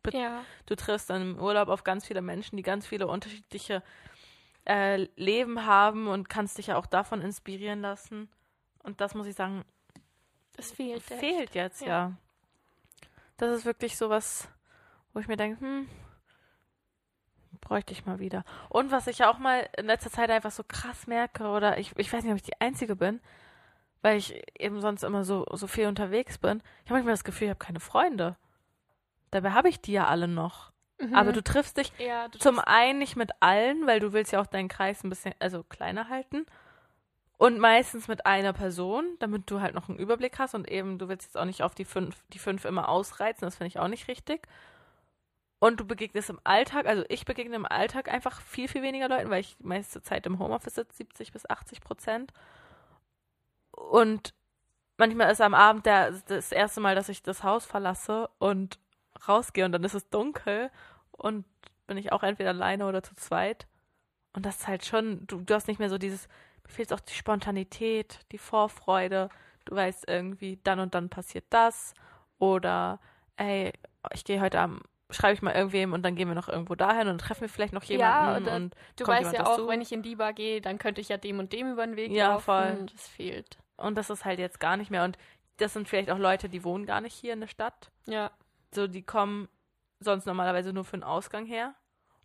du, 0.04 0.18
Ja. 0.18 0.42
du 0.65 0.75
triffst 0.75 1.10
dann 1.10 1.22
im 1.22 1.39
Urlaub 1.39 1.68
auf 1.68 1.84
ganz 1.84 2.06
viele 2.08 2.22
Menschen, 2.22 2.56
die 2.58 2.63
ganz 2.63 2.88
viele 2.88 3.08
unterschiedliche 3.08 3.84
äh, 4.68 5.08
Leben 5.15 5.65
haben 5.68 6.08
und 6.08 6.27
kannst 6.30 6.58
dich 6.58 6.68
ja 6.68 6.77
auch 6.77 6.88
davon 6.88 7.22
inspirieren 7.22 7.82
lassen. 7.82 8.30
Und 8.82 9.00
das 9.01 9.13
muss 9.13 9.27
ich 9.27 9.36
sagen, 9.36 9.63
Das 10.56 10.72
fehlt. 10.72 11.04
fehlt 11.04 11.54
jetzt, 11.54 11.82
ja. 11.82 11.88
Ja. 11.88 12.12
Das 13.38 13.56
ist 13.56 13.65
wirklich 13.65 13.98
sowas, 13.98 14.48
wo 15.13 15.20
ich 15.20 15.27
mir 15.27 15.38
denke, 15.38 15.60
hm, 15.60 15.89
bräuchte 17.62 17.94
ich 17.94 18.06
mal 18.06 18.20
wieder. 18.20 18.44
Und 18.70 18.92
was 18.92 19.08
ich 19.08 19.20
ja 19.20 19.30
auch 19.30 19.39
mal 19.39 19.68
in 19.77 19.86
letzter 19.88 20.12
Zeit 20.12 20.30
einfach 20.30 20.51
so 20.51 20.63
krass 20.63 21.08
merke, 21.08 21.48
oder 21.48 21.77
ich, 21.77 21.94
ich 21.98 22.12
weiß 22.12 22.24
nicht, 22.24 22.32
ob 22.32 22.38
ich 22.38 22.44
die 22.44 22.62
Einzige 22.62 22.96
bin, 22.96 23.20
weil 24.01 24.18
ich 24.18 24.42
eben 24.60 24.82
sonst 24.82 25.04
immer 25.04 25.24
so, 25.24 25.46
so 25.51 25.68
viel 25.68 25.88
unterwegs 25.88 26.38
bin. 26.38 26.62
Ich 26.84 26.89
habe 26.89 26.96
manchmal 26.96 27.13
das 27.13 27.24
Gefühl, 27.24 27.48
ich 27.48 27.51
habe 27.51 27.65
keine 27.65 27.80
Freunde. 27.80 28.36
Dabei 29.32 29.51
habe 29.51 29.68
ich 29.68 29.82
die 29.82 29.94
ja 29.94 30.08
alle 30.08 30.27
noch. 30.27 30.72
Mhm. 31.00 31.15
Aber 31.15 31.34
du 31.34 31.44
triffst 31.44 31.77
dich 31.77 31.92
ja, 31.98 32.27
du 32.30 32.38
zum 32.38 32.60
einen 32.60 33.00
nicht 33.00 33.15
mit 33.15 33.32
allen, 33.42 33.86
weil 33.86 34.00
du 34.00 34.13
willst 34.13 34.32
ja 34.32 34.39
auch 34.39 34.48
deinen 34.48 34.70
Kreis 34.70 35.04
ein 35.04 35.10
bisschen, 35.10 35.34
also 35.39 35.63
kleiner 35.63 36.08
halten. 36.08 36.46
Und 37.38 37.60
meistens 37.60 38.08
mit 38.08 38.25
einer 38.25 38.54
Person, 38.54 39.18
damit 39.20 39.50
du 39.51 39.60
halt 39.60 39.75
noch 39.75 39.89
einen 39.89 40.00
Überblick 40.00 40.39
hast 40.39 40.56
und 40.56 40.70
eben, 40.70 40.98
du 40.98 41.10
willst 41.10 41.27
jetzt 41.27 41.38
auch 41.38 41.46
nicht 41.46 41.63
auf 41.63 41.75
die 41.75 41.84
fünf, 41.84 42.24
die 42.34 42.39
fünf 42.39 42.63
immer 42.63 42.88
ausreizen, 42.88 43.46
das 43.46 43.58
finde 43.58 43.68
ich 43.68 43.80
auch 43.80 43.89
nicht 43.89 44.08
richtig. 44.08 44.48
Und 45.60 45.80
du 45.80 45.86
begegnest 45.86 46.30
im 46.30 46.39
Alltag, 46.44 46.86
also 46.86 47.04
ich 47.10 47.25
begegne 47.25 47.56
im 47.56 47.65
Alltag 47.65 48.10
einfach 48.10 48.39
viel, 48.42 48.68
viel 48.68 48.84
weniger 48.84 49.10
Leuten, 49.10 49.30
weil 49.30 49.42
ich 49.42 49.58
die 49.58 49.65
meiste 49.65 50.01
Zeit 50.01 50.25
im 50.25 50.39
Homeoffice 50.39 50.75
sitze, 50.75 50.96
70 50.98 51.34
bis 51.34 51.50
80 51.50 51.82
Prozent. 51.82 52.32
Und 53.72 54.34
manchmal 54.98 55.32
ist 55.32 55.42
am 55.42 55.54
Abend 55.54 55.86
der, 55.86 56.12
das 56.27 56.51
erste 56.51 56.80
Mal, 56.82 56.96
dass 56.96 57.10
ich 57.10 57.22
das 57.24 57.44
Haus 57.44 57.65
verlasse 57.65 58.30
und 58.38 58.80
rausgehe 59.27 59.65
und 59.65 59.72
dann 59.72 59.84
ist 59.84 59.94
es 59.94 60.10
dunkel 60.10 60.72
und 61.12 61.46
bin 61.88 61.98
ich 61.98 62.12
auch 62.12 62.24
entweder 62.24 62.50
alleine 62.50 62.88
oder 62.88 63.04
zu 63.04 63.15
zweit. 63.15 63.68
Und 64.34 64.46
das 64.46 64.58
ist 64.58 64.68
halt 64.68 64.86
schon, 64.86 65.25
du, 65.27 65.42
du 65.42 65.54
hast 65.54 65.68
nicht 65.68 65.80
mehr 65.80 65.89
so 65.89 65.98
dieses, 65.98 66.27
fehlt 66.67 66.91
auch 66.93 67.00
die 67.00 67.13
Spontanität, 67.13 68.19
die 68.31 68.38
Vorfreude. 68.38 69.29
Du 69.65 69.75
weißt 69.75 70.05
irgendwie, 70.07 70.60
dann 70.63 70.79
und 70.79 70.93
dann 70.95 71.10
passiert 71.10 71.45
das. 71.50 71.93
Oder, 72.38 73.00
ey, 73.38 73.72
ich 74.13 74.24
gehe 74.25 74.41
heute 74.41 74.60
Abend, 74.60 74.81
schreibe 75.10 75.34
ich 75.34 75.41
mal 75.41 75.53
irgendwem 75.55 75.93
und 75.93 76.03
dann 76.03 76.15
gehen 76.15 76.27
wir 76.27 76.36
noch 76.36 76.50
irgendwo 76.50 76.75
dahin 76.75 77.07
und 77.07 77.19
treffen 77.19 77.41
wir 77.41 77.50
vielleicht 77.50 77.74
noch 77.74 77.84
Ja, 77.86 77.95
jemanden. 78.36 78.48
oder 78.48 78.55
und 78.55 78.75
Du 78.98 79.07
weißt 79.07 79.34
ja 79.34 79.45
auch, 79.45 79.57
dazu? 79.57 79.67
wenn 79.67 79.81
ich 79.81 79.91
in 79.91 80.01
die 80.01 80.15
Bar 80.15 80.34
gehe, 80.34 80.62
dann 80.62 80.77
könnte 80.77 81.01
ich 81.01 81.10
ja 81.10 81.17
dem 81.17 81.39
und 81.39 81.53
dem 81.53 81.72
über 81.72 81.86
den 81.86 81.95
Weg 81.95 82.12
Ja, 82.12 82.29
laufen. 82.34 82.43
voll. 82.43 82.86
Das 82.91 83.07
fehlt. 83.07 83.57
Und 83.77 83.95
das 83.98 84.10
ist 84.10 84.25
halt 84.25 84.39
jetzt 84.39 84.60
gar 84.60 84.77
nicht 84.77 84.91
mehr. 84.91 85.03
Und 85.03 85.17
das 85.57 85.74
sind 85.74 85.88
vielleicht 85.88 86.10
auch 86.12 86.17
Leute, 86.17 86.50
die 86.50 86.63
wohnen 86.63 86.86
gar 86.86 87.01
nicht 87.01 87.13
hier 87.13 87.34
in 87.34 87.39
der 87.41 87.48
Stadt. 87.48 87.91
Ja. 88.07 88.31
So, 88.74 88.88
die 88.88 89.03
kommen 89.03 89.48
sonst 90.00 90.25
normalerweise 90.25 90.74
nur 90.74 90.84
für 90.84 90.98
den 90.98 91.03
Ausgang 91.03 91.45
her. 91.45 91.74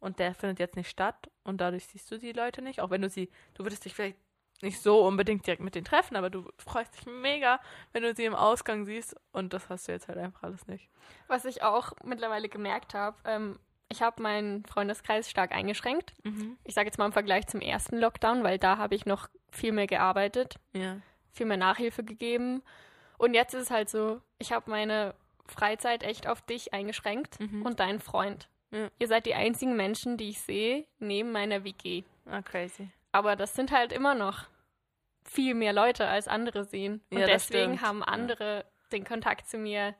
Und 0.00 0.18
der 0.18 0.34
findet 0.34 0.58
jetzt 0.58 0.76
nicht 0.76 0.88
statt. 0.90 1.30
Und 1.44 1.60
dadurch 1.60 1.86
siehst 1.86 2.10
du 2.10 2.18
die 2.18 2.32
Leute 2.32 2.62
nicht. 2.62 2.80
Auch 2.80 2.90
wenn 2.90 3.02
du 3.02 3.08
sie, 3.10 3.30
du 3.54 3.64
würdest 3.64 3.84
dich 3.84 3.94
vielleicht 3.94 4.16
nicht 4.62 4.80
so 4.82 5.04
unbedingt 5.06 5.46
direkt 5.46 5.62
mit 5.62 5.74
denen 5.74 5.84
treffen, 5.84 6.16
aber 6.16 6.30
du 6.30 6.48
freust 6.58 6.94
dich 6.96 7.06
mega, 7.06 7.60
wenn 7.92 8.02
du 8.02 8.14
sie 8.14 8.24
im 8.24 8.34
Ausgang 8.34 8.84
siehst. 8.84 9.16
Und 9.32 9.52
das 9.52 9.68
hast 9.68 9.88
du 9.88 9.92
jetzt 9.92 10.08
halt 10.08 10.18
einfach 10.18 10.42
alles 10.42 10.66
nicht. 10.66 10.88
Was 11.28 11.44
ich 11.44 11.62
auch 11.62 11.92
mittlerweile 12.04 12.48
gemerkt 12.48 12.94
habe, 12.94 13.16
ähm, 13.24 13.58
ich 13.88 14.02
habe 14.02 14.22
meinen 14.22 14.64
Freundeskreis 14.66 15.28
stark 15.30 15.52
eingeschränkt. 15.52 16.12
Mhm. 16.24 16.56
Ich 16.64 16.74
sage 16.74 16.86
jetzt 16.86 16.98
mal 16.98 17.06
im 17.06 17.12
Vergleich 17.12 17.46
zum 17.48 17.60
ersten 17.60 17.98
Lockdown, 17.98 18.44
weil 18.44 18.58
da 18.58 18.76
habe 18.78 18.94
ich 18.94 19.06
noch 19.06 19.28
viel 19.50 19.72
mehr 19.72 19.86
gearbeitet, 19.88 20.56
Ja. 20.72 20.98
viel 21.32 21.46
mehr 21.46 21.56
Nachhilfe 21.56 22.04
gegeben. 22.04 22.62
Und 23.18 23.34
jetzt 23.34 23.54
ist 23.54 23.62
es 23.62 23.70
halt 23.70 23.88
so, 23.90 24.20
ich 24.38 24.52
habe 24.52 24.70
meine 24.70 25.14
Freizeit 25.46 26.04
echt 26.04 26.28
auf 26.28 26.40
dich 26.42 26.72
eingeschränkt 26.72 27.40
Mhm. 27.40 27.62
und 27.62 27.80
deinen 27.80 27.98
Freund. 28.00 28.48
Ja. 28.70 28.88
Ihr 29.00 29.08
seid 29.08 29.26
die 29.26 29.34
einzigen 29.34 29.74
Menschen, 29.76 30.16
die 30.16 30.28
ich 30.30 30.40
sehe, 30.40 30.86
neben 31.00 31.32
meiner 31.32 31.64
WG. 31.64 32.04
Ah, 32.26 32.42
crazy. 32.42 32.88
Aber 33.10 33.34
das 33.34 33.56
sind 33.56 33.72
halt 33.72 33.92
immer 33.92 34.14
noch 34.14 34.44
viel 35.30 35.54
mehr 35.54 35.72
Leute, 35.72 36.08
als 36.08 36.26
andere 36.26 36.64
sehen. 36.64 37.00
Und 37.10 37.18
Ja, 37.18 37.26
deswegen 37.26 37.80
haben 37.82 38.00
Ja. 38.00 38.06
andere 38.06 38.64
den 38.90 39.04
Kontakt 39.04 39.48
zu 39.48 39.58
mir 39.58 39.94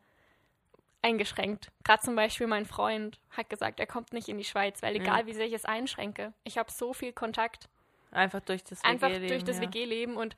eingeschränkt. 1.03 1.71
Gerade 1.85 2.03
zum 2.03 2.17
Beispiel 2.17 2.47
mein 2.47 2.67
Freund 2.67 3.19
hat 3.31 3.49
gesagt, 3.49 3.81
er 3.81 3.87
kommt 3.87 4.13
nicht 4.13 4.29
in 4.29 4.39
die 4.39 4.45
Schweiz, 4.45 4.83
weil 4.83 4.97
Ja. 4.97 5.03
egal 5.03 5.27
wie 5.27 5.33
sehr 5.33 5.47
ich 5.47 5.53
es 5.53 5.65
einschränke, 5.65 6.33
ich 6.45 6.59
habe 6.59 6.71
so 6.71 6.93
viel 6.93 7.13
Kontakt. 7.13 7.69
Einfach 8.11 8.41
durch 8.41 8.65
das 8.65 8.83
Einfach 8.85 9.09
WG-Leben, 9.09 9.29
durch 9.29 9.45
das 9.45 9.57
ja. 9.59 9.63
WG-Leben. 9.63 10.17
Und 10.17 10.35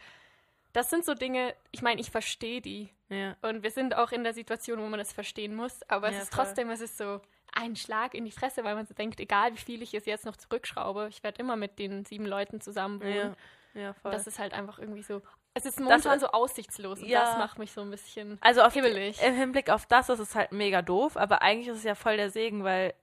das 0.74 0.90
sind 0.90 1.05
so 1.07 1.14
Dinge, 1.14 1.55
ich 1.70 1.81
meine, 1.83 2.00
ich 2.00 2.11
verstehe 2.11 2.61
die. 2.61 2.90
Ja. 3.09 3.35
Und 3.42 3.62
wir 3.62 3.70
sind 3.70 3.96
auch 3.96 4.12
in 4.12 4.24
der 4.24 4.35
Situation, 4.35 4.78
wo 4.78 4.87
man 4.87 4.98
das 4.98 5.12
verstehen 5.12 5.55
muss. 5.55 5.81
Aber 5.88 6.09
es 6.09 6.16
Ja, 6.16 6.22
ist 6.22 6.35
voll. 6.35 6.44
trotzdem, 6.44 6.70
es 6.70 6.83
ist 6.83 6.98
so 6.98 7.20
ein 7.55 7.76
Schlag 7.76 8.14
in 8.14 8.24
die 8.26 8.31
Fresse, 8.31 8.62
weil 8.62 8.74
man 8.74 8.87
so 8.87 8.94
denkt, 8.94 9.20
egal 9.20 9.52
wie 9.55 9.59
viel 9.59 9.83
ich 9.83 9.94
es 9.94 10.05
jetzt 10.05 10.26
noch 10.26 10.37
zurückschraube, 10.37 11.09
ich 11.11 11.22
werde 11.24 11.40
immer 11.40 11.57
mit 11.57 11.78
den 11.78 12.05
sieben 12.05 12.26
Leuten 12.26 12.61
zusammen 12.61 13.00
wohnen. 13.00 13.37
Ja. 13.74 13.92
voll. 13.94 14.12
Das 14.12 14.26
ist 14.26 14.38
halt 14.38 14.52
einfach 14.54 14.78
irgendwie 14.78 15.02
so. 15.02 15.22
Es 15.54 15.66
ist 15.66 15.78
momentan 15.80 16.12
Das- 16.12 16.20
so 16.22 16.28
aussichtslos 16.28 17.00
und 17.00 17.08
Ja. 17.08 17.20
das 17.20 17.38
macht 17.38 17.58
mich 17.58 17.72
so 17.72 17.80
ein 17.82 17.90
bisschen. 17.90 18.38
Also 18.40 18.62
auf, 18.62 18.72
hibbelig. 18.72 19.20
im 19.22 19.35
Hinblick 19.35 19.70
auf 19.70 19.87
das 19.87 20.08
ist 20.08 20.18
es 20.18 20.35
halt 20.35 20.52
mega 20.52 20.80
doof, 20.82 21.16
aber 21.16 21.42
eigentlich 21.42 21.68
ist 21.68 21.78
es 21.78 21.85
ja 21.85 21.94
voll 21.94 22.16
der 22.16 22.30
Segen, 22.30 22.64
weil 22.64 22.94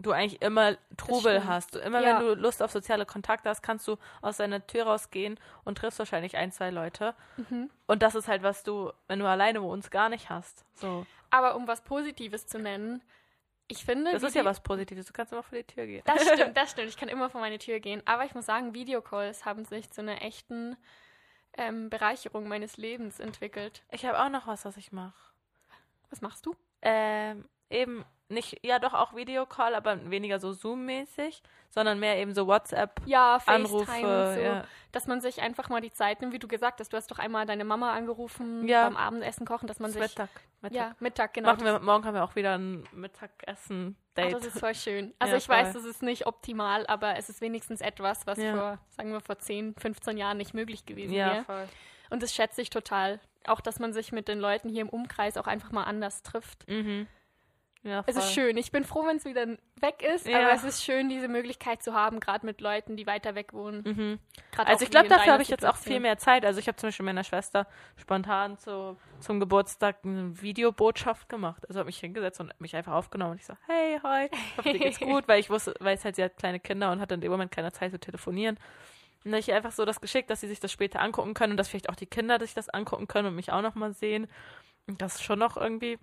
du 0.00 0.12
eigentlich 0.12 0.40
immer 0.42 0.76
Trubel 0.96 1.44
hast. 1.44 1.74
Immer 1.76 2.00
Ja. 2.00 2.20
wenn 2.20 2.26
du 2.26 2.34
Lust 2.34 2.62
auf 2.62 2.70
soziale 2.70 3.04
Kontakte 3.04 3.48
hast, 3.48 3.62
kannst 3.62 3.86
du 3.88 3.96
aus 4.22 4.36
deiner 4.36 4.64
Tür 4.66 4.84
rausgehen 4.86 5.38
und 5.64 5.76
triffst 5.78 5.98
wahrscheinlich 5.98 6.36
ein, 6.36 6.52
zwei 6.52 6.70
Leute. 6.70 7.14
Mhm. 7.36 7.68
Und 7.88 8.02
das 8.02 8.14
ist 8.14 8.28
halt, 8.28 8.42
was 8.44 8.62
du, 8.62 8.92
wenn 9.08 9.18
du 9.18 9.26
alleine 9.26 9.60
wohnst, 9.62 9.90
gar 9.90 10.08
nicht 10.08 10.30
hast. 10.30 10.64
So. 10.74 11.04
Aber 11.30 11.56
um 11.56 11.66
was 11.66 11.80
Positives 11.82 12.46
zu 12.46 12.58
nennen, 12.60 13.02
ich 13.68 13.84
finde. 13.84 14.12
Das 14.12 14.22
ist 14.22 14.34
ja 14.34 14.44
was 14.44 14.60
Positives. 14.60 15.06
Du 15.06 15.12
kannst 15.12 15.32
immer 15.32 15.42
vor 15.42 15.56
die 15.56 15.64
Tür 15.64 15.86
gehen. 15.86 16.02
Das 16.06 16.22
stimmt, 16.22 16.56
das 16.56 16.70
stimmt. 16.70 16.88
Ich 16.88 16.96
kann 16.96 17.08
immer 17.08 17.30
vor 17.30 17.40
meine 17.40 17.58
Tür 17.58 17.80
gehen. 17.80 18.02
Aber 18.06 18.24
ich 18.24 18.34
muss 18.34 18.46
sagen, 18.46 18.74
Videocalls 18.74 19.44
haben 19.44 19.64
sich 19.64 19.90
zu 19.90 20.00
einer 20.00 20.22
echten 20.22 20.76
ähm, 21.56 21.90
Bereicherung 21.90 22.48
meines 22.48 22.76
Lebens 22.78 23.20
entwickelt. 23.20 23.84
Ich 23.90 24.06
habe 24.06 24.20
auch 24.20 24.30
noch 24.30 24.46
was, 24.46 24.64
was 24.64 24.76
ich 24.76 24.92
mache. 24.92 25.32
Was 26.10 26.22
machst 26.22 26.46
du? 26.46 26.54
Ähm, 26.80 27.44
eben 27.70 28.04
nicht, 28.30 28.58
ja 28.62 28.78
doch 28.78 28.92
auch 28.92 29.14
Videocall, 29.16 29.74
aber 29.74 30.10
weniger 30.10 30.38
so 30.38 30.52
Zoom-mäßig, 30.52 31.42
sondern 31.70 31.98
mehr 31.98 32.18
eben 32.18 32.34
so 32.34 32.46
WhatsApp. 32.46 33.00
Ja, 33.06 33.38
FaceTime 33.38 33.64
Anrufe, 33.64 33.90
und 33.92 34.34
so. 34.34 34.40
ja. 34.40 34.64
Dass 34.92 35.06
man 35.06 35.22
sich 35.22 35.40
einfach 35.40 35.70
mal 35.70 35.80
die 35.80 35.90
Zeit 35.92 36.20
nimmt, 36.20 36.34
wie 36.34 36.38
du 36.38 36.46
gesagt 36.46 36.78
hast. 36.80 36.92
Du 36.92 36.98
hast 36.98 37.10
doch 37.10 37.18
einmal 37.18 37.46
deine 37.46 37.64
Mama 37.64 37.94
angerufen 37.94 38.68
Ja. 38.68 38.84
beim 38.84 38.98
Abendessen 38.98 39.46
kochen, 39.46 39.66
dass 39.66 39.78
man 39.80 39.92
Das 39.92 40.00
sich. 40.02 40.10
Mittag. 40.10 40.28
Mittag. 40.60 40.76
Ja, 40.76 40.96
Mittag, 41.00 41.34
genau. 41.34 41.48
Machen 41.52 41.64
wir, 41.64 41.78
morgen 41.80 42.04
haben 42.04 42.14
wir 42.14 42.24
auch 42.24 42.34
wieder 42.36 42.58
ein 42.58 42.84
Mittagessen-Date. 42.92 44.34
Ah, 44.34 44.38
das 44.38 44.46
ist 44.46 44.58
voll 44.60 44.74
schön. 44.74 45.14
Also 45.18 45.32
Ja, 45.32 45.38
ich 45.38 45.48
weiß, 45.48 45.72
voll. 45.72 45.80
das 45.82 45.84
ist 45.90 46.02
nicht 46.02 46.26
optimal, 46.26 46.86
aber 46.86 47.16
es 47.16 47.28
ist 47.28 47.40
wenigstens 47.40 47.80
etwas, 47.80 48.26
was 48.26 48.38
Ja. 48.38 48.54
vor, 48.56 48.78
sagen 48.90 49.12
wir, 49.12 49.20
vor 49.20 49.38
10, 49.38 49.74
15 49.78 50.16
Jahren 50.18 50.36
nicht 50.36 50.54
möglich 50.54 50.84
gewesen 50.86 51.14
ja, 51.14 51.32
wäre. 51.32 51.44
voll. 51.44 51.68
Und 52.10 52.22
das 52.22 52.34
schätze 52.34 52.60
ich 52.62 52.70
total. 52.70 53.20
Auch, 53.46 53.60
dass 53.60 53.78
man 53.78 53.92
sich 53.92 54.12
mit 54.12 54.28
den 54.28 54.38
Leuten 54.40 54.68
hier 54.68 54.82
im 54.82 54.88
Umkreis 54.88 55.36
auch 55.36 55.46
einfach 55.46 55.70
mal 55.72 55.84
anders 55.84 56.22
trifft. 56.22 56.68
Mhm. 56.68 57.06
Ja. 57.88 58.04
Es 58.06 58.16
ist 58.16 58.32
schön. 58.32 58.56
Ich 58.56 58.70
bin 58.70 58.84
froh, 58.84 59.06
wenn 59.06 59.16
es 59.16 59.24
wieder 59.24 59.46
weg 59.80 60.02
ist, 60.02 60.26
Ja. 60.28 60.40
aber 60.40 60.52
es 60.52 60.64
ist 60.64 60.84
schön, 60.84 61.08
diese 61.08 61.28
Möglichkeit 61.28 61.82
zu 61.82 61.94
haben, 61.94 62.20
gerade 62.20 62.44
mit 62.44 62.60
Leuten, 62.60 62.96
die 62.96 63.06
weiter 63.06 63.34
weg 63.34 63.52
wohnen. 63.52 63.82
Mhm. 63.84 64.18
Also 64.56 64.84
ich 64.84 64.90
glaube, 64.90 65.08
dafür 65.08 65.32
habe 65.32 65.42
ich 65.42 65.48
jetzt 65.48 65.64
auch 65.64 65.76
viel 65.76 66.00
mehr 66.00 66.18
Zeit. 66.18 66.44
Also 66.44 66.60
ich 66.60 66.68
habe 66.68 66.76
zum 66.76 66.88
Beispiel 66.88 67.06
meiner 67.06 67.24
Schwester 67.24 67.66
spontan 67.96 68.58
zu, 68.58 68.96
zum 69.20 69.40
Geburtstag 69.40 69.98
eine 70.04 70.40
Videobotschaft 70.42 71.28
gemacht. 71.28 71.64
Also 71.68 71.78
habe 71.80 71.86
mich 71.86 71.98
hingesetzt 71.98 72.40
und 72.40 72.52
mich 72.60 72.74
einfach 72.76 72.92
aufgenommen 72.92 73.32
und 73.32 73.40
ich 73.40 73.46
so, 73.46 73.54
hey, 73.66 73.98
hi, 74.02 74.28
ich 74.32 74.58
hoffe, 74.58 74.72
dir 74.72 74.78
geht's 74.78 75.00
gut, 75.00 75.26
weil 75.28 75.40
ich 75.40 75.50
wusste, 75.50 75.74
weiß 75.80 76.04
halt, 76.04 76.16
sie 76.16 76.24
hat 76.24 76.36
kleine 76.36 76.60
Kinder 76.60 76.92
und 76.92 77.00
hatte 77.00 77.14
in 77.14 77.20
dem 77.20 77.30
Moment 77.30 77.50
keine 77.50 77.72
Zeit 77.72 77.92
zu 77.92 77.98
telefonieren. 78.00 78.56
Und 79.24 79.32
dann 79.32 79.32
habe 79.34 79.40
ich 79.40 79.52
einfach 79.52 79.72
so 79.72 79.84
das 79.84 80.00
geschickt, 80.00 80.30
dass 80.30 80.40
sie 80.40 80.48
sich 80.48 80.60
das 80.60 80.70
später 80.72 81.00
angucken 81.00 81.34
können 81.34 81.52
und 81.52 81.56
dass 81.56 81.68
vielleicht 81.68 81.88
auch 81.88 81.96
die 81.96 82.06
Kinder 82.06 82.38
sich 82.38 82.54
das 82.54 82.68
angucken 82.68 83.08
können 83.08 83.28
und 83.28 83.34
mich 83.34 83.50
auch 83.52 83.62
nochmal 83.62 83.92
sehen. 83.92 84.28
Und 84.86 85.02
das 85.02 85.16
ist 85.16 85.22
schon 85.24 85.38
noch 85.38 85.56
irgendwie 85.56 85.98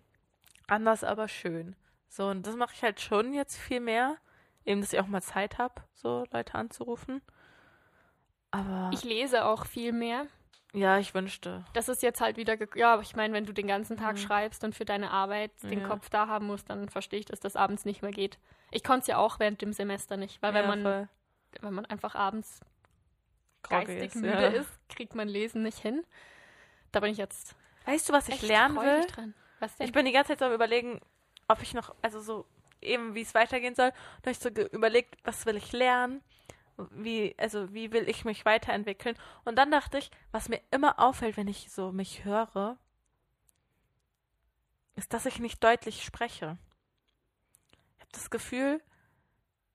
anders, 0.68 1.04
aber 1.04 1.28
schön. 1.28 1.76
So, 2.10 2.28
und 2.28 2.46
das 2.48 2.56
mache 2.56 2.74
ich 2.76 2.84
halt 2.84 3.02
schon 3.02 3.34
jetzt 3.34 3.58
viel 3.58 3.80
mehr. 3.80 4.18
Eben, 4.66 4.82
dass 4.82 4.94
ich 4.94 5.00
auch 5.00 5.08
mal 5.08 5.22
Zeit 5.22 5.58
habe, 5.60 5.76
so 5.94 6.26
Leute 6.32 6.56
anzurufen. 6.56 7.22
Aber 8.52 8.90
Ich 8.94 9.04
lese 9.04 9.46
auch 9.46 9.66
viel 9.66 9.92
mehr. 9.92 10.28
ja, 10.74 10.98
ich 10.98 11.14
wünschte. 11.14 11.64
Das 11.74 11.88
ist 11.88 12.02
jetzt 12.04 12.20
halt 12.22 12.36
wieder, 12.38 12.58
ja, 12.76 12.94
aber 12.94 13.02
ich 13.02 13.16
meine, 13.16 13.34
wenn 13.34 13.46
du 13.46 13.54
den 13.54 13.68
ganzen 13.68 13.96
Tag 13.98 14.14
Mhm. 14.16 14.20
schreibst 14.20 14.64
und 14.64 14.76
für 14.76 14.86
deine 14.86 15.12
Arbeit 15.12 15.52
den 15.64 15.82
Ja. 15.82 15.88
Kopf 15.88 16.10
da 16.10 16.28
haben 16.28 16.48
musst, 16.48 16.70
dann 16.70 16.90
verstehe 16.90 17.20
ich, 17.20 17.26
dass 17.26 17.40
das 17.40 17.56
abends 17.56 17.86
nicht 17.86 18.02
mehr 18.02 18.12
geht. 18.12 18.40
Ich 18.72 18.84
konnte 18.84 19.02
es 19.02 19.08
ja 19.08 19.18
auch 19.18 19.40
während 19.40 19.62
dem 19.62 19.72
Semester 19.74 20.18
nicht, 20.18 20.42
weil 20.42 20.54
wenn 20.54 20.64
ja, 20.64 20.68
man 20.68 20.82
voll 20.82 21.10
wenn 21.62 21.74
man 21.74 21.86
einfach 21.86 22.16
abends 22.16 22.60
geistig 23.64 24.08
ist, 24.08 24.16
müde 24.16 24.34
ja. 24.42 24.48
ist, 24.50 24.70
kriegt 24.90 25.16
man 25.16 25.28
Lesen 25.30 25.64
nicht 25.64 25.78
hin. 25.80 26.04
Da 26.92 27.00
bin 27.00 27.12
ich 27.12 27.18
jetzt 27.18 27.56
Weißt 27.86 28.10
du, 28.10 28.14
was 28.14 28.28
ich 28.30 28.42
lernen 28.42 28.76
will? 28.78 29.06
dran. 29.08 29.34
Was 29.60 29.76
denn? 29.76 29.88
Ich 29.88 29.94
bin 29.94 30.06
die 30.06 30.12
ganze 30.12 30.30
Zeit 30.30 30.40
so 30.40 30.46
am 30.46 30.54
überlegen, 30.54 31.02
ob 31.48 31.62
ich 31.62 31.74
noch, 31.74 31.96
also 32.02 32.20
so 32.20 32.46
eben, 32.82 33.16
wie 33.16 33.22
es 33.22 33.34
weitergehen 33.34 33.76
soll. 33.76 33.92
Da 34.22 34.30
habe 34.30 34.32
ich 34.32 34.40
so 34.40 34.50
überlegt, 34.50 35.18
was 35.24 35.46
will 35.46 35.56
ich 35.56 35.72
lernen? 35.72 36.22
Wie, 36.92 37.36
also 37.38 37.74
wie 37.74 37.92
will 37.92 38.10
ich 38.10 38.26
mich 38.26 38.46
weiterentwickeln? 38.46 39.16
Und 39.46 39.58
dann 39.58 39.72
dachte 39.72 39.98
ich, 39.98 40.12
was 40.32 40.50
mir 40.50 40.62
immer 40.72 41.00
auffällt, 41.00 41.38
wenn 41.38 41.48
ich 41.48 41.72
so 41.72 41.92
mich 41.92 42.26
höre, 42.26 42.78
ist, 44.96 45.14
dass 45.14 45.26
ich 45.26 45.40
nicht 45.40 45.64
deutlich 45.64 46.04
spreche. 46.04 46.58
Ich 47.96 48.02
habe 48.02 48.12
das 48.12 48.30
Gefühl, 48.30 48.82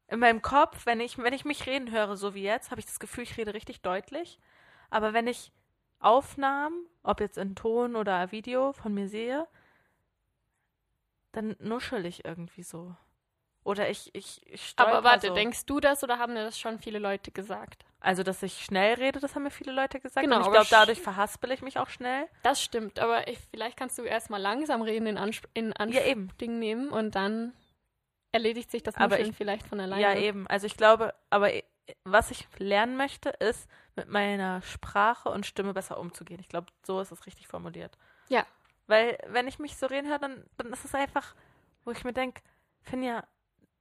in 0.08 0.18
meinem 0.18 0.42
Kopf, 0.42 0.86
wenn 0.86 1.00
ich, 1.00 1.18
wenn 1.18 1.32
ich 1.32 1.44
mich 1.44 1.66
reden 1.66 1.90
höre, 1.90 2.16
so 2.16 2.34
wie 2.34 2.42
jetzt, 2.42 2.70
habe 2.70 2.80
ich 2.80 2.86
das 2.86 3.00
Gefühl, 3.00 3.24
ich 3.24 3.36
rede 3.36 3.54
richtig 3.54 3.80
deutlich. 3.80 4.38
Aber 4.90 5.12
wenn 5.12 5.26
ich 5.26 5.52
Aufnahmen, 6.00 6.86
ob 7.02 7.20
jetzt 7.20 7.38
in 7.38 7.54
Ton 7.54 7.96
oder 7.96 8.32
Video 8.32 8.72
von 8.72 8.92
mir 8.92 9.08
sehe, 9.08 9.46
dann 11.32 11.56
nuschel 11.60 12.06
ich 12.06 12.24
irgendwie 12.24 12.62
so. 12.62 12.94
Oder 13.62 13.90
ich, 13.90 14.14
ich, 14.14 14.40
ich 14.46 14.72
Aber 14.76 15.04
warte, 15.04 15.28
so. 15.28 15.34
denkst 15.34 15.66
du 15.66 15.80
das 15.80 16.02
oder 16.02 16.18
haben 16.18 16.34
dir 16.34 16.44
das 16.44 16.58
schon 16.58 16.78
viele 16.78 16.98
Leute 16.98 17.30
gesagt? 17.30 17.84
Also, 18.00 18.22
dass 18.22 18.42
ich 18.42 18.64
schnell 18.64 18.94
rede, 18.94 19.20
das 19.20 19.34
haben 19.34 19.42
mir 19.42 19.50
viele 19.50 19.72
Leute 19.72 20.00
gesagt. 20.00 20.24
Genau, 20.24 20.36
und 20.38 20.46
ich 20.46 20.50
glaube, 20.50 20.66
dadurch 20.70 21.00
verhaspel 21.02 21.52
ich 21.52 21.60
mich 21.60 21.78
auch 21.78 21.90
schnell. 21.90 22.26
Das 22.42 22.62
stimmt, 22.62 22.98
aber 22.98 23.28
ich, 23.28 23.38
vielleicht 23.50 23.76
kannst 23.76 23.98
du 23.98 24.02
erstmal 24.02 24.40
langsam 24.40 24.80
reden, 24.80 25.06
in, 25.06 25.18
Ansp 25.18 25.44
in 25.52 25.74
Ja, 25.90 26.02
eben. 26.04 26.30
Anspruch 26.30 26.48
nehmen 26.48 26.88
und 26.88 27.14
dann 27.14 27.52
erledigt 28.32 28.70
sich 28.70 28.82
das 28.82 28.96
Aber 28.96 29.20
ich- 29.20 29.36
vielleicht 29.36 29.66
von 29.66 29.78
alleine. 29.80 30.00
Ja, 30.02 30.14
eben. 30.14 30.46
Also, 30.46 30.66
ich 30.66 30.78
glaube, 30.78 31.12
aber 31.28 31.50
was 32.04 32.30
ich 32.30 32.46
lernen 32.58 32.96
möchte, 32.96 33.28
ist, 33.28 33.68
mit 33.96 34.08
meiner 34.08 34.62
Sprache 34.62 35.28
und 35.28 35.44
Stimme 35.44 35.74
besser 35.74 35.98
umzugehen. 35.98 36.40
Ich 36.40 36.48
glaube, 36.48 36.68
so 36.82 37.00
ist 37.00 37.10
es 37.12 37.26
richtig 37.26 37.48
formuliert. 37.48 37.98
Ja. 38.28 38.46
Weil, 38.90 39.18
wenn 39.28 39.46
ich 39.46 39.60
mich 39.60 39.76
so 39.76 39.86
reden 39.86 40.08
höre, 40.08 40.18
dann, 40.18 40.44
dann 40.56 40.72
ist 40.72 40.84
es 40.84 40.96
einfach, 40.96 41.36
wo 41.84 41.92
ich 41.92 42.02
mir 42.02 42.12
denke, 42.12 42.42
Finja, 42.82 43.22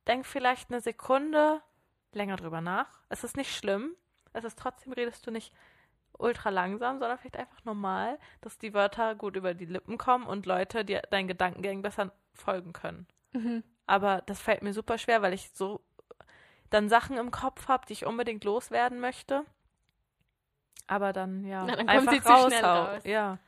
denk 0.05 0.23
vielleicht 0.23 0.69
eine 0.69 0.81
Sekunde 0.81 1.63
länger 2.11 2.35
drüber 2.35 2.61
nach. 2.61 3.01
Es 3.09 3.23
ist 3.23 3.35
nicht 3.35 3.55
schlimm. 3.55 3.95
Es 4.33 4.43
ist 4.43 4.59
trotzdem, 4.59 4.93
redest 4.93 5.25
du 5.25 5.31
nicht 5.31 5.51
ultra 6.13 6.51
langsam, 6.51 6.99
sondern 6.99 7.17
vielleicht 7.17 7.37
einfach 7.37 7.65
normal, 7.65 8.19
dass 8.41 8.59
die 8.59 8.75
Wörter 8.75 9.15
gut 9.15 9.35
über 9.35 9.55
die 9.55 9.65
Lippen 9.65 9.97
kommen 9.97 10.27
und 10.27 10.45
Leute 10.45 10.85
dir 10.85 11.01
deinen 11.09 11.27
Gedankengängen 11.27 11.81
besser 11.81 12.11
folgen 12.35 12.71
können. 12.71 13.07
Mhm. 13.31 13.63
Aber 13.87 14.21
das 14.27 14.39
fällt 14.39 14.61
mir 14.61 14.73
super 14.73 14.99
schwer, 14.99 15.23
weil 15.23 15.33
ich 15.33 15.49
so 15.55 15.81
dann 16.69 16.87
Sachen 16.87 17.17
im 17.17 17.31
Kopf 17.31 17.67
habe, 17.67 17.87
die 17.87 17.93
ich 17.93 18.05
unbedingt 18.05 18.43
loswerden 18.43 18.99
möchte. 18.99 19.43
Aber 20.85 21.13
dann, 21.13 21.45
ja, 21.45 21.65
Na, 21.65 21.77
dann 21.77 21.89
einfach 21.89 22.13
sie 22.13 22.21
zu 22.21 22.47
schnell 22.47 22.63
raus. 22.63 23.03
Ja. 23.05 23.39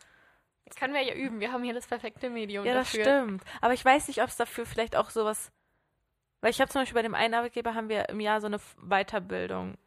Das 0.66 0.76
können 0.76 0.94
wir 0.94 1.02
ja 1.02 1.14
üben. 1.14 1.40
Wir 1.40 1.52
haben 1.52 1.64
hier 1.64 1.74
das 1.74 1.88
perfekte 1.88 2.30
Medium 2.30 2.66
ja, 2.66 2.74
das 2.74 2.92
dafür. 2.92 3.04
stimmt. 3.04 3.44
Aber 3.60 3.74
ich 3.74 3.84
weiß 3.84 4.08
nicht, 4.08 4.22
ob 4.22 4.30
es 4.30 4.38
dafür 4.38 4.66
vielleicht 4.66 4.96
auch 4.96 5.10
sowas. 5.10 5.52
Weil 6.40 6.52
ich 6.52 6.62
habe 6.62 6.72
zum 6.72 6.82
Beispiel 6.82 6.96
bei 6.96 7.02
dem 7.04 7.14
einen 7.16 7.34
Arbeitgeber 7.34 7.76
haben 7.76 7.90
wir 7.90 8.10
im 8.10 8.20
Jahr 8.20 8.42
so 8.42 8.48
eine 8.48 8.60
Weiterbildung 8.78 9.78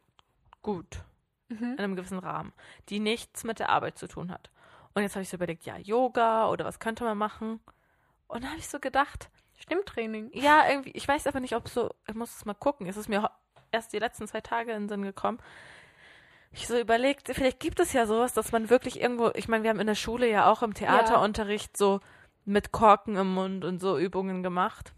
gut 0.61 1.03
Mhm. 1.47 1.73
in 1.73 1.79
einem 1.79 1.95
gewissen 1.95 2.17
Rahmen, 2.17 2.53
die 2.89 2.99
nichts 2.99 3.43
mit 3.43 3.59
der 3.59 3.69
Arbeit 3.69 3.99
zu 3.99 4.07
tun 4.07 4.31
hat. 4.31 4.49
Und 4.95 5.03
jetzt 5.03 5.15
habe 5.15 5.21
ich 5.21 5.29
so 5.29 5.35
überlegt, 5.37 5.63
ja, 5.65 5.77
Yoga 5.77 6.49
oder 6.49 6.65
was 6.65 6.79
könnte 6.79 7.03
man 7.03 7.17
machen? 7.19 7.59
Und 8.27 8.43
dann 8.43 8.49
habe 8.49 8.59
ich 8.59 8.67
so 8.67 8.79
gedacht, 8.79 9.29
Stimmtraining. 9.59 10.31
Ja, 10.33 10.67
irgendwie, 10.67 10.89
ich 10.91 11.07
weiß 11.07 11.27
aber 11.27 11.39
nicht, 11.39 11.55
ob 11.55 11.69
so, 11.69 11.93
ich 12.07 12.15
muss 12.15 12.35
es 12.35 12.45
mal 12.45 12.55
gucken. 12.55 12.87
Es 12.87 12.97
ist 12.97 13.09
mir 13.09 13.29
erst 13.71 13.93
die 13.93 13.99
letzten 13.99 14.27
zwei 14.27 14.41
Tage 14.41 14.71
in 14.71 14.83
den 14.83 14.89
Sinn 14.89 15.01
gekommen. 15.03 15.37
Ich 16.55 16.67
so 16.67 16.79
überlegt, 16.79 17.27
vielleicht 17.33 17.59
gibt 17.59 17.79
es 17.79 17.93
ja 17.93 18.05
sowas, 18.05 18.33
dass 18.33 18.51
man 18.51 18.69
wirklich 18.69 18.99
irgendwo, 19.01 19.29
ich 19.35 19.47
meine, 19.47 19.63
wir 19.63 19.69
haben 19.69 19.79
in 19.79 19.87
der 19.87 19.95
Schule 19.95 20.29
ja 20.29 20.49
auch 20.49 20.63
im 20.63 20.73
Theaterunterricht 20.73 21.75
so 21.77 21.99
mit 22.45 22.71
Korken 22.71 23.17
im 23.17 23.33
Mund 23.33 23.65
und 23.65 23.79
so 23.79 23.97
Übungen 23.97 24.41
gemacht. 24.41 24.93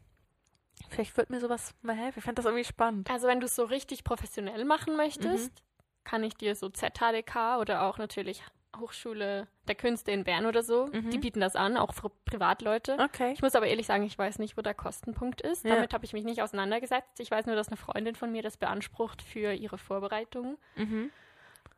Vielleicht 0.90 1.18
wird 1.18 1.30
mir 1.30 1.40
sowas 1.40 1.74
mal 1.82 1.96
helfen. 1.96 2.20
Ich 2.20 2.26
fand 2.26 2.38
das 2.38 2.46
irgendwie 2.46 2.64
spannend. 2.64 3.10
Also 3.10 3.28
wenn 3.28 3.40
du 3.40 3.46
es 3.48 3.56
so 3.56 3.64
richtig 3.64 4.04
professionell 4.04 4.64
machen 4.66 4.96
möchtest, 4.96 5.50
Mhm. 5.52 6.04
kann 6.04 6.24
ich 6.24 6.36
dir 6.36 6.56
so 6.56 6.70
ZHDK 6.70 7.58
oder 7.60 7.82
auch 7.84 7.98
natürlich 7.98 8.44
Hochschule 8.80 9.48
der 9.68 9.76
Künste 9.76 10.12
in 10.12 10.24
Bern 10.24 10.46
oder 10.46 10.62
so, 10.62 10.88
Mhm. 10.94 11.10
die 11.10 11.18
bieten 11.18 11.40
das 11.40 11.56
an, 11.56 11.78
auch 11.78 11.94
für 11.94 12.10
Privatleute. 12.26 12.98
Okay. 13.00 13.32
Ich 13.34 13.42
muss 13.42 13.56
aber 13.56 13.66
ehrlich 13.66 13.88
sagen, 13.88 14.04
ich 14.04 14.18
weiß 14.18 14.38
nicht, 14.38 14.56
wo 14.56 14.62
der 14.62 14.76
Kostenpunkt 14.76 15.42
ist. 15.42 15.66
Ja. 15.66 15.74
Damit 15.76 15.94
habe 15.94 16.06
ich 16.06 16.14
mich 16.14 16.24
nicht 16.26 16.44
auseinandergesetzt. 16.44 17.20
Ich 17.20 17.32
weiß 17.32 17.48
nur, 17.48 17.56
dass 17.56 17.70
eine 17.70 17.78
Freundin 17.78 18.14
von 18.16 18.32
mir 18.32 18.44
das 18.44 18.58
beansprucht 18.58 19.22
für 19.24 19.54
ihre 19.54 19.80
Vorbereitungen. 19.80 20.58
Mhm. 20.76 21.10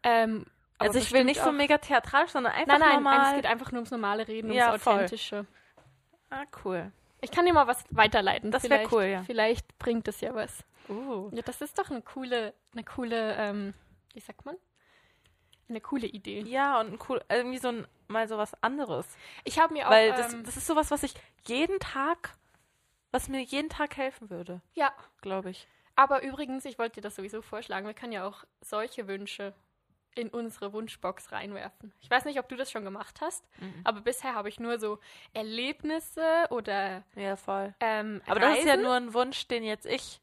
Ähm, 0.03 0.45
Also 0.77 0.97
ich 0.99 1.11
will 1.11 1.23
nicht 1.25 1.41
so 1.41 1.51
mega 1.51 1.77
theatralisch, 1.77 2.31
sondern 2.31 2.53
einfach 2.53 2.79
Nein, 2.79 2.79
nein, 2.79 2.93
normal. 3.03 3.29
es 3.29 3.35
geht 3.35 3.45
einfach 3.45 3.71
nur 3.71 3.79
ums 3.79 3.91
normale 3.91 4.27
Reden, 4.27 4.51
Ja, 4.51 4.67
ums 4.69 4.83
voll. 4.83 4.93
Authentische. 4.95 5.45
ah, 6.29 6.45
cool. 6.63 6.91
Ich 7.21 7.31
kann 7.31 7.45
dir 7.45 7.53
mal 7.53 7.67
was 7.67 7.83
weiterleiten. 7.89 8.49
Das 8.51 8.63
wär 8.63 8.69
Vielleicht- 8.77 8.91
cool, 8.93 9.03
ja. 9.03 9.23
Vielleicht 9.23 9.77
bringt 9.77 10.07
es 10.07 10.21
ja 10.21 10.33
was. 10.33 10.63
Uh. 10.87 11.29
Ja, 11.33 11.41
das 11.41 11.61
ist 11.61 11.77
doch 11.77 11.89
eine 11.91 12.01
coole, 12.01 12.53
eine 12.73 12.83
coole, 12.85 13.35
ähm, 13.37 13.73
wie 14.13 14.21
sagt 14.21 14.45
man? 14.45 14.55
Eine 15.67 15.81
coole 15.81 16.07
Idee. 16.07 16.41
Ja, 16.47 16.79
und 16.79 16.93
ein 16.93 16.99
cool, 17.09 17.21
irgendwie 17.29 17.59
so 17.59 17.67
ein, 17.67 17.87
mal 18.07 18.27
so 18.27 18.37
was 18.37 18.53
anderes. 18.63 19.05
Ich 19.43 19.59
habe 19.59 19.73
mir 19.73 19.85
auch, 19.87 19.91
Weil 19.91 20.11
das, 20.13 20.33
ähm, 20.33 20.43
das 20.45 20.57
ist 20.57 20.65
sowas, 20.65 20.89
was 20.91 21.03
ich 21.03 21.13
jeden 21.45 21.79
Tag, 21.79 22.31
was 23.11 23.27
mir 23.27 23.41
jeden 23.41 23.69
Tag 23.69 23.97
helfen 23.97 24.29
würde, 24.31 24.61
ja, 24.73 24.91
glaube 25.21 25.51
ich. 25.51 25.67
aber 25.95 26.23
übrigens, 26.23 26.65
ich 26.65 26.79
wollte 26.79 26.95
dir 26.95 27.01
das 27.01 27.15
sowieso 27.17 27.41
vorschlagen, 27.43 27.85
wir 27.85 27.93
können 27.93 28.13
ja 28.13 28.25
auch 28.27 28.45
solche 28.61 29.07
Wünsche 29.07 29.53
in 30.19 30.29
unsere 30.29 30.73
Wunschbox 30.73 31.31
reinwerfen. 31.31 31.93
Ich 32.01 32.09
weiß 32.09 32.25
nicht, 32.25 32.37
ob 32.39 32.47
du 32.49 32.55
das 32.55 32.69
schon 32.71 32.83
gemacht 32.83 33.21
hast, 33.21 33.47
Mhm. 33.59 33.81
aber 33.83 34.01
bisher 34.01 34.35
habe 34.35 34.49
ich 34.49 34.59
nur 34.59 34.79
so 34.79 34.99
Erlebnisse 35.33 36.45
oder 36.49 37.03
Ja, 37.15 37.35
voll. 37.35 37.73
ähm, 37.79 38.21
Aber 38.27 38.39
das 38.39 38.59
ist 38.59 38.65
ja 38.65 38.71
Reisen. 38.71 38.83
nur 38.83 38.93
ein 38.95 39.13
Wunsch, 39.13 39.47
den 39.47 39.63
jetzt 39.63 39.85
ich 39.85 40.21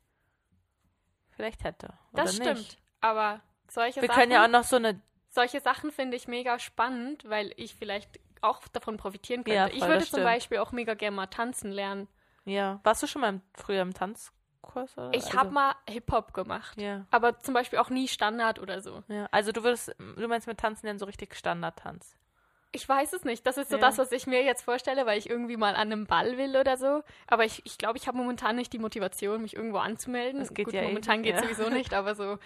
vielleicht 1.30 1.64
hätte. 1.64 1.92
Das 2.12 2.36
stimmt. 2.36 2.58
Nicht. 2.58 2.78
Aber 3.00 3.40
solche 3.68 4.00
Wir 4.00 4.08
Sachen, 4.08 4.20
können 4.20 4.32
ja 4.32 4.44
auch 4.44 4.48
noch 4.48 4.64
so 4.64 4.76
eine. 4.76 5.00
solche 5.30 5.60
Sachen 5.60 5.90
finde 5.92 6.16
ich 6.16 6.28
mega 6.28 6.58
spannend, 6.58 7.28
weil 7.28 7.52
ich 7.56 7.74
vielleicht 7.74 8.20
auch 8.42 8.66
davon 8.68 8.96
profitieren 8.96 9.44
könnte. 9.44 9.56
Ja, 9.56 9.66
ich 9.68 9.78
voll, 9.80 9.88
würde 9.88 10.00
das 10.00 10.10
zum. 10.10 10.22
Beispiel 10.22 10.58
auch 10.58 10.72
mega 10.72 10.94
gerne 10.94 11.16
mal 11.16 11.26
tanzen 11.26 11.70
lernen. 11.70 12.08
Ja. 12.44 12.80
Warst 12.84 13.02
du 13.02 13.06
schon 13.06 13.22
mal 13.22 13.28
im, 13.30 13.42
früher 13.54 13.82
im 13.82 13.92
Tanzkurs? 14.66 14.96
Oder? 14.98 15.10
Ich 15.14 15.26
also, 15.26 15.38
habe 15.38 15.50
mal 15.50 15.74
Hip-Hop 15.88 16.32
gemacht, 16.34 16.80
Ja, 16.80 17.06
aber 17.10 17.38
zum 17.38 17.54
Beispiel 17.54 17.78
auch 17.78 17.90
nie 17.90 18.08
Standard 18.08 18.58
oder 18.58 18.80
so. 18.80 19.02
ja. 19.08 19.26
Also 19.30 19.52
du 19.52 19.62
würdest, 19.64 19.94
du 19.98 20.28
meinst 20.28 20.46
mit 20.46 20.58
Tanzen 20.58 20.86
dann 20.86 20.98
so 20.98 21.06
richtig 21.06 21.34
Standardtanz. 21.34 22.16
Ich 22.72 22.86
weiß 22.86 23.14
es 23.14 23.24
nicht. 23.24 23.46
Das 23.46 23.56
ist 23.56 23.70
so 23.70 23.76
Ja. 23.76 23.80
das, 23.82 23.96
was 23.96 24.12
ich 24.12 24.26
mir 24.26 24.42
jetzt 24.44 24.62
vorstelle, 24.62 25.06
weil 25.06 25.18
ich 25.18 25.30
irgendwie 25.30 25.56
mal 25.56 25.74
an 25.74 25.92
einem 25.92 26.06
Ball 26.06 26.36
will 26.36 26.56
oder 26.56 26.76
so. 26.76 27.02
Aber 27.26 27.44
ich 27.44 27.56
glaube, 27.56 27.62
ich, 27.68 27.78
glaub, 27.78 27.96
ich 27.96 28.06
habe 28.08 28.18
momentan 28.18 28.56
nicht 28.56 28.72
die 28.72 28.78
Motivation, 28.78 29.40
mich 29.40 29.56
irgendwo 29.56 29.78
anzumelden. 29.78 30.40
Das 30.40 30.52
geht 30.52 30.66
Gut, 30.66 30.74
ja 30.74 30.82
eh 30.82 30.88
momentan 30.88 31.22
geht 31.22 31.36
ja. 31.36 31.42
sowieso 31.42 31.70
nicht, 31.70 31.94
aber 31.94 32.14
so 32.14 32.38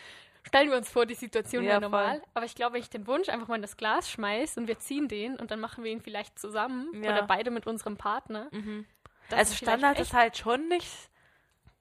stellen 0.46 0.70
wir 0.70 0.76
uns 0.76 0.88
vor, 0.88 1.04
die 1.04 1.14
Situation 1.14 1.64
Ja, 1.64 1.70
wäre 1.70 1.80
voll. 1.80 1.90
normal. 1.90 2.22
Aber 2.34 2.44
ich 2.46 2.54
glaube, 2.54 2.74
wenn 2.74 2.80
ich 2.82 2.90
den 2.90 3.06
Wunsch 3.08 3.28
einfach 3.28 3.48
mal 3.48 3.56
in 3.56 3.62
das 3.62 3.76
Glas 3.76 4.08
schmeiße 4.08 4.60
und 4.60 4.68
wir 4.68 4.78
ziehen 4.78 5.08
den 5.08 5.36
und 5.36 5.50
dann 5.50 5.58
machen 5.58 5.82
wir 5.82 5.90
ihn 5.90 6.00
vielleicht 6.00 6.38
zusammen 6.38 7.02
Ja. 7.02 7.10
oder 7.12 7.22
beide 7.26 7.50
mit 7.50 7.66
unserem 7.66 7.96
Partner. 7.96 8.48
Mhm. 8.52 8.86
das 9.30 9.38
Also 9.40 9.54
Standard 9.54 9.98
ist 9.98 10.12
halt 10.12 10.36
schon 10.36 10.68
nicht 10.68 11.09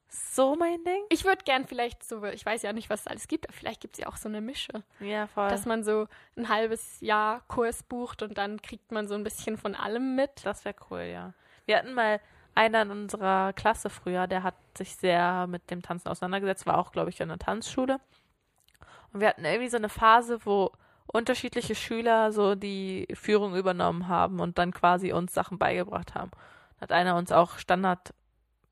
so 0.10 0.56
mein 0.56 0.84
Ding. 0.84 1.02
Ich 1.10 1.24
würde 1.24 1.44
gern 1.44 1.66
vielleicht 1.66 2.04
so, 2.04 2.24
ich 2.24 2.46
weiß 2.46 2.64
ja 2.64 2.74
nicht, 2.74 2.90
was 2.90 3.02
es 3.02 3.08
alles 3.08 3.28
gibt, 3.28 3.48
aber 3.48 3.58
vielleicht 3.58 3.82
gibt 3.82 3.96
es 3.96 4.02
ja 4.04 4.08
auch 4.08 4.18
so 4.18 4.28
eine 4.28 4.42
Mische. 4.42 4.84
Ja, 5.00 5.28
voll. 5.28 5.50
Dass 5.50 5.66
man 5.66 5.84
so 5.84 6.08
ein 6.36 6.50
halbes 6.50 7.00
Jahr 7.00 7.42
Kurs 7.48 7.84
bucht 7.84 8.24
und 8.24 8.38
dann 8.38 8.62
kriegt 8.62 8.92
man 8.92 9.08
so 9.08 9.16
ein 9.16 9.24
bisschen 9.24 9.58
von 9.58 9.76
allem 9.76 10.16
mit. 10.16 10.46
Das 10.46 10.66
wäre 10.66 10.76
cool, 10.90 11.02
ja. 11.02 11.34
Wir 11.66 11.78
hatten 11.78 11.94
mal 11.94 12.20
einer 12.56 12.82
in 12.82 12.92
unserer 12.92 13.54
Klasse 13.54 13.90
früher, 13.90 14.28
der 14.28 14.44
hat 14.44 14.56
sich 14.78 14.96
sehr 14.96 15.48
mit 15.48 15.70
dem 15.70 15.82
Tanzen 15.82 16.10
auseinandergesetzt, 16.10 16.66
war 16.66 16.78
auch, 16.78 16.92
glaube 16.92 17.10
ich, 17.10 17.22
in 17.22 17.30
der 17.30 17.40
Tanzschule. 17.40 18.00
Und 19.14 19.22
wir 19.22 19.30
hatten 19.30 19.46
irgendwie 19.46 19.70
so 19.70 19.78
eine 19.78 19.90
Phase, 19.90 20.46
wo 20.46 20.72
unterschiedliche 21.08 21.76
Schüler 21.76 22.32
so 22.32 22.56
die 22.56 23.08
Führung 23.14 23.56
übernommen 23.56 24.08
haben 24.08 24.40
und 24.40 24.58
dann 24.58 24.74
quasi 24.74 25.12
uns 25.12 25.34
Sachen 25.34 25.58
beigebracht 25.58 26.16
haben. 26.16 26.32
Hat 26.80 26.92
einer 26.92 27.16
uns 27.16 27.32
auch 27.32 27.58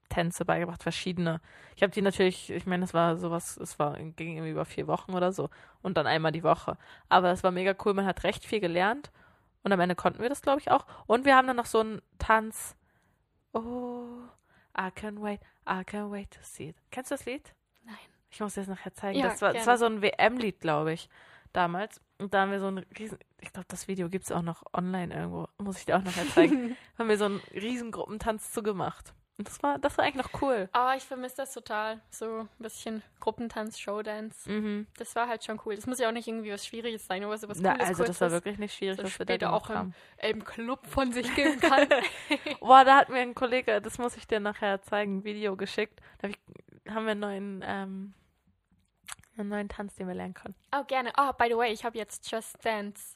Standardtänze 0.08 0.46
beigebracht, 0.46 0.84
verschiedene. 0.84 1.42
Ich 1.76 1.84
habe 1.84 1.92
die 1.92 2.02
natürlich, 2.02 2.50
ich 2.50 2.66
meine, 2.66 2.82
das 2.82 2.94
war 2.94 3.18
sowas, 3.18 3.58
es 3.58 3.78
war 3.80 3.94
ging 3.98 4.36
irgendwie 4.36 4.52
über 4.52 4.66
vier 4.66 4.88
Wochen 4.88 5.14
oder 5.14 5.32
so 5.32 5.50
und 5.82 5.98
dann 5.98 6.08
einmal 6.08 6.32
die 6.32 6.44
Woche. 6.44 6.78
Aber 7.10 7.32
es 7.32 7.44
war 7.44 7.52
mega 7.52 7.76
cool, 7.86 7.94
man 7.94 8.06
hat 8.06 8.24
recht 8.24 8.46
viel 8.46 8.60
gelernt 8.60 9.12
und 9.64 9.72
am 9.72 9.80
Ende 9.80 9.96
konnten 9.96 10.22
wir 10.22 10.30
das, 10.30 10.42
glaube 10.42 10.60
ich, 10.60 10.72
auch. 10.72 10.86
Und 11.06 11.26
wir 11.26 11.36
haben 11.36 11.48
dann 11.48 11.58
noch 11.58 11.66
so 11.66 11.80
einen 11.80 12.02
Tanz. 12.20 12.76
Oh, 13.54 14.06
I 14.78 14.92
can 14.94 15.22
wait, 15.22 15.42
I 15.70 15.84
can 15.84 16.12
wait 16.12 16.32
to 16.32 16.40
see 16.42 16.70
it. 16.70 16.76
Kennst 16.92 17.12
du 17.12 17.16
das 17.16 17.26
Lied? 17.26 17.54
Nein. 17.84 17.96
Ich 18.30 18.40
muss 18.40 18.54
dir 18.54 18.62
das 18.62 18.70
nachher 18.70 18.94
zeigen. 18.94 19.20
Ja, 19.20 19.30
das, 19.30 19.42
war, 19.42 19.54
das 19.54 19.68
war 19.68 19.78
so 19.78 19.86
ein 19.86 20.02
WM-Lied, 20.02 20.60
glaube 20.60 20.94
ich, 20.94 21.10
damals. 21.54 22.02
Und 22.18 22.34
da 22.34 22.42
haben 22.42 22.52
wir 22.52 22.60
so 22.60 22.68
ein 22.68 22.80
riesen, 22.98 23.18
ich 23.40 23.54
glaube, 23.54 23.68
das 23.70 23.88
Video 23.88 24.10
gibt 24.10 24.26
es 24.26 24.32
auch 24.32 24.42
noch 24.42 24.64
online 24.74 25.14
irgendwo. 25.14 25.48
Muss 25.58 25.80
ich 25.80 25.86
dir 25.86 25.98
auch 25.98 26.04
nachher 26.04 26.28
zeigen. 26.28 26.76
haben 26.98 27.10
wir 27.10 27.18
so 27.18 27.26
einen 27.26 27.42
riesen 27.54 27.92
Gruppentanz 27.92 28.52
zugemacht. 28.52 29.14
Das 29.40 29.62
war, 29.62 29.78
das 29.78 29.96
war 29.98 30.06
eigentlich 30.06 30.26
noch 30.26 30.42
cool. 30.42 30.68
Aber 30.72 30.96
ich 30.96 31.04
vermisse 31.04 31.38
das 31.38 31.54
total. 31.54 32.02
So 32.10 32.40
ein 32.40 32.50
bisschen 32.58 33.04
Gruppentanz, 33.20 33.78
Showdance. 33.78 34.50
Mhm. 34.50 34.88
Das 34.98 35.16
war 35.16 35.28
halt 35.28 35.44
schon 35.44 35.62
cool. 35.64 35.76
Das 35.76 35.86
muss 35.86 36.00
ja 36.00 36.08
auch 36.08 36.12
nicht 36.12 36.28
irgendwie 36.28 36.52
was 36.52 36.66
Schwieriges 36.66 37.06
sein, 37.06 37.24
oder 37.24 37.38
sowas 37.38 37.60
Na, 37.62 37.74
Cooles, 37.74 37.88
also 37.88 38.04
das 38.04 38.20
war 38.20 38.30
Kurzes, 38.30 38.32
wirklich 38.32 38.58
nicht 38.58 38.76
schwierig, 38.76 39.04
was 39.04 39.20
wir 39.20 39.26
da 39.38 39.52
auch 39.52 39.70
haben. 39.70 39.94
im, 40.18 40.38
im 40.38 40.44
Club 40.44 40.88
von 40.88 41.12
sich 41.12 41.34
geben 41.36 41.60
kann. 41.60 41.88
Boah, 42.60 42.84
da 42.84 42.96
hat 42.98 43.10
mir 43.10 43.20
ein 43.20 43.36
Kollege, 43.36 43.80
das 43.80 44.00
muss 44.00 44.18
ich 44.18 44.26
dir 44.26 44.40
nachher 44.40 44.82
zeigen, 44.82 45.18
ein 45.18 45.24
Video 45.24 45.56
geschickt. 45.56 46.02
Da 46.18 46.30
hab 46.30 46.36
ich, 46.36 46.94
haben 46.94 47.06
wir 47.06 47.12
einen 47.12 47.20
neuen, 47.20 47.64
ähm, 47.64 48.14
einen 49.38 49.50
neuen 49.50 49.70
Tanz, 49.70 49.94
den 49.96 50.08
wir 50.08 50.16
lernen 50.16 50.34
können. 50.34 50.56
oh, 50.76 50.84
gerne. 50.86 51.14
Oh, 51.16 51.32
by 51.38 51.46
the 51.48 51.58
way, 51.58 51.72
ich 51.72 51.86
habe 51.86 51.96
jetzt 51.96 52.32
Just 52.32 52.58
Dance. 52.66 53.16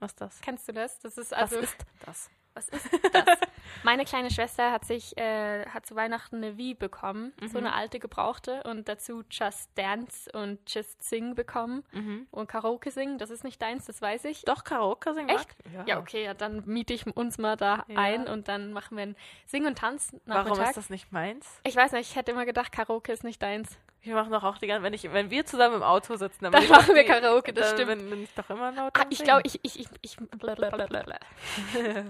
Was 0.00 0.10
ist 0.10 0.20
das? 0.20 0.40
Kennst 0.40 0.66
du 0.66 0.72
das? 0.72 0.98
Das 0.98 1.16
ist 1.16 1.32
also. 1.32 1.58
Was 1.58 1.62
ist 1.64 1.86
das? 2.04 2.30
Was 2.54 2.68
ist 2.68 2.88
das? 3.12 3.24
Meine 3.84 4.04
kleine 4.04 4.30
Schwester 4.30 4.70
hat 4.70 4.84
sich 4.84 5.16
äh, 5.16 5.66
hat 5.66 5.86
zu 5.86 5.96
Weihnachten 5.96 6.36
eine 6.36 6.56
Wii 6.56 6.74
bekommen, 6.74 7.32
so 7.40 7.58
Mhm. 7.58 7.66
eine 7.66 7.74
alte 7.74 7.98
gebrauchte 7.98 8.62
und 8.64 8.86
dazu 8.88 9.24
Just 9.30 9.70
Dance 9.76 10.30
und 10.32 10.58
Just 10.72 11.02
Sing 11.02 11.34
bekommen 11.34 11.82
Mhm. 11.92 12.26
und 12.30 12.46
Karaoke 12.48 12.90
singen. 12.90 13.18
Das 13.18 13.30
ist 13.30 13.42
nicht 13.42 13.60
deins, 13.60 13.86
das 13.86 14.00
weiß 14.02 14.26
ich. 14.26 14.42
Doch, 14.44 14.64
Karaoke 14.64 15.14
singen 15.14 15.30
Echt? 15.30 15.48
mag? 15.74 15.88
Ja, 15.88 15.98
okay, 15.98 16.24
ja, 16.24 16.34
dann 16.34 16.62
miete 16.66 16.92
ich 16.94 17.06
uns 17.16 17.38
mal 17.38 17.56
da 17.56 17.84
Ja. 17.88 17.98
ein 17.98 18.28
und 18.28 18.48
dann 18.48 18.72
machen 18.72 18.96
wir 18.96 19.02
einen 19.02 19.16
Sing- 19.46 19.66
und 19.66 19.78
Tanz 19.78 20.14
Warum 20.26 20.60
ist 20.60 20.76
das 20.76 20.90
nicht 20.90 21.10
meins? 21.10 21.60
Ich 21.64 21.74
weiß 21.74 21.92
nicht, 21.92 22.10
ich 22.10 22.16
hätte 22.16 22.30
immer 22.32 22.44
gedacht, 22.44 22.70
Karaoke 22.70 23.10
ist 23.12 23.24
nicht 23.24 23.42
deins. 23.42 23.78
Wir 24.02 24.14
machen 24.14 24.32
doch 24.32 24.42
auch 24.42 24.58
die 24.58 24.66
ganze, 24.66 24.82
wenn 24.82 24.94
ich, 24.94 25.10
wenn 25.12 25.30
wir 25.30 25.46
zusammen 25.46 25.76
im 25.76 25.82
Auto 25.84 26.16
sitzen, 26.16 26.50
Dann 26.50 26.60
ich 26.62 26.68
machen 26.68 26.94
wir 26.94 27.04
Karaoke, 27.04 27.52
das 27.52 27.68
dann 27.74 27.78
stimmt. 27.86 28.00
Bin, 28.00 28.10
bin 28.10 28.22
ich 28.24 28.34
doch 28.34 28.50
immer 28.50 28.72
laut. 28.72 28.92
Ah, 28.98 29.06
ich 29.10 29.22
glaube, 29.22 29.42
ich, 29.44 29.60
ich, 29.62 29.78
ich, 29.80 29.88
ich. 30.02 30.16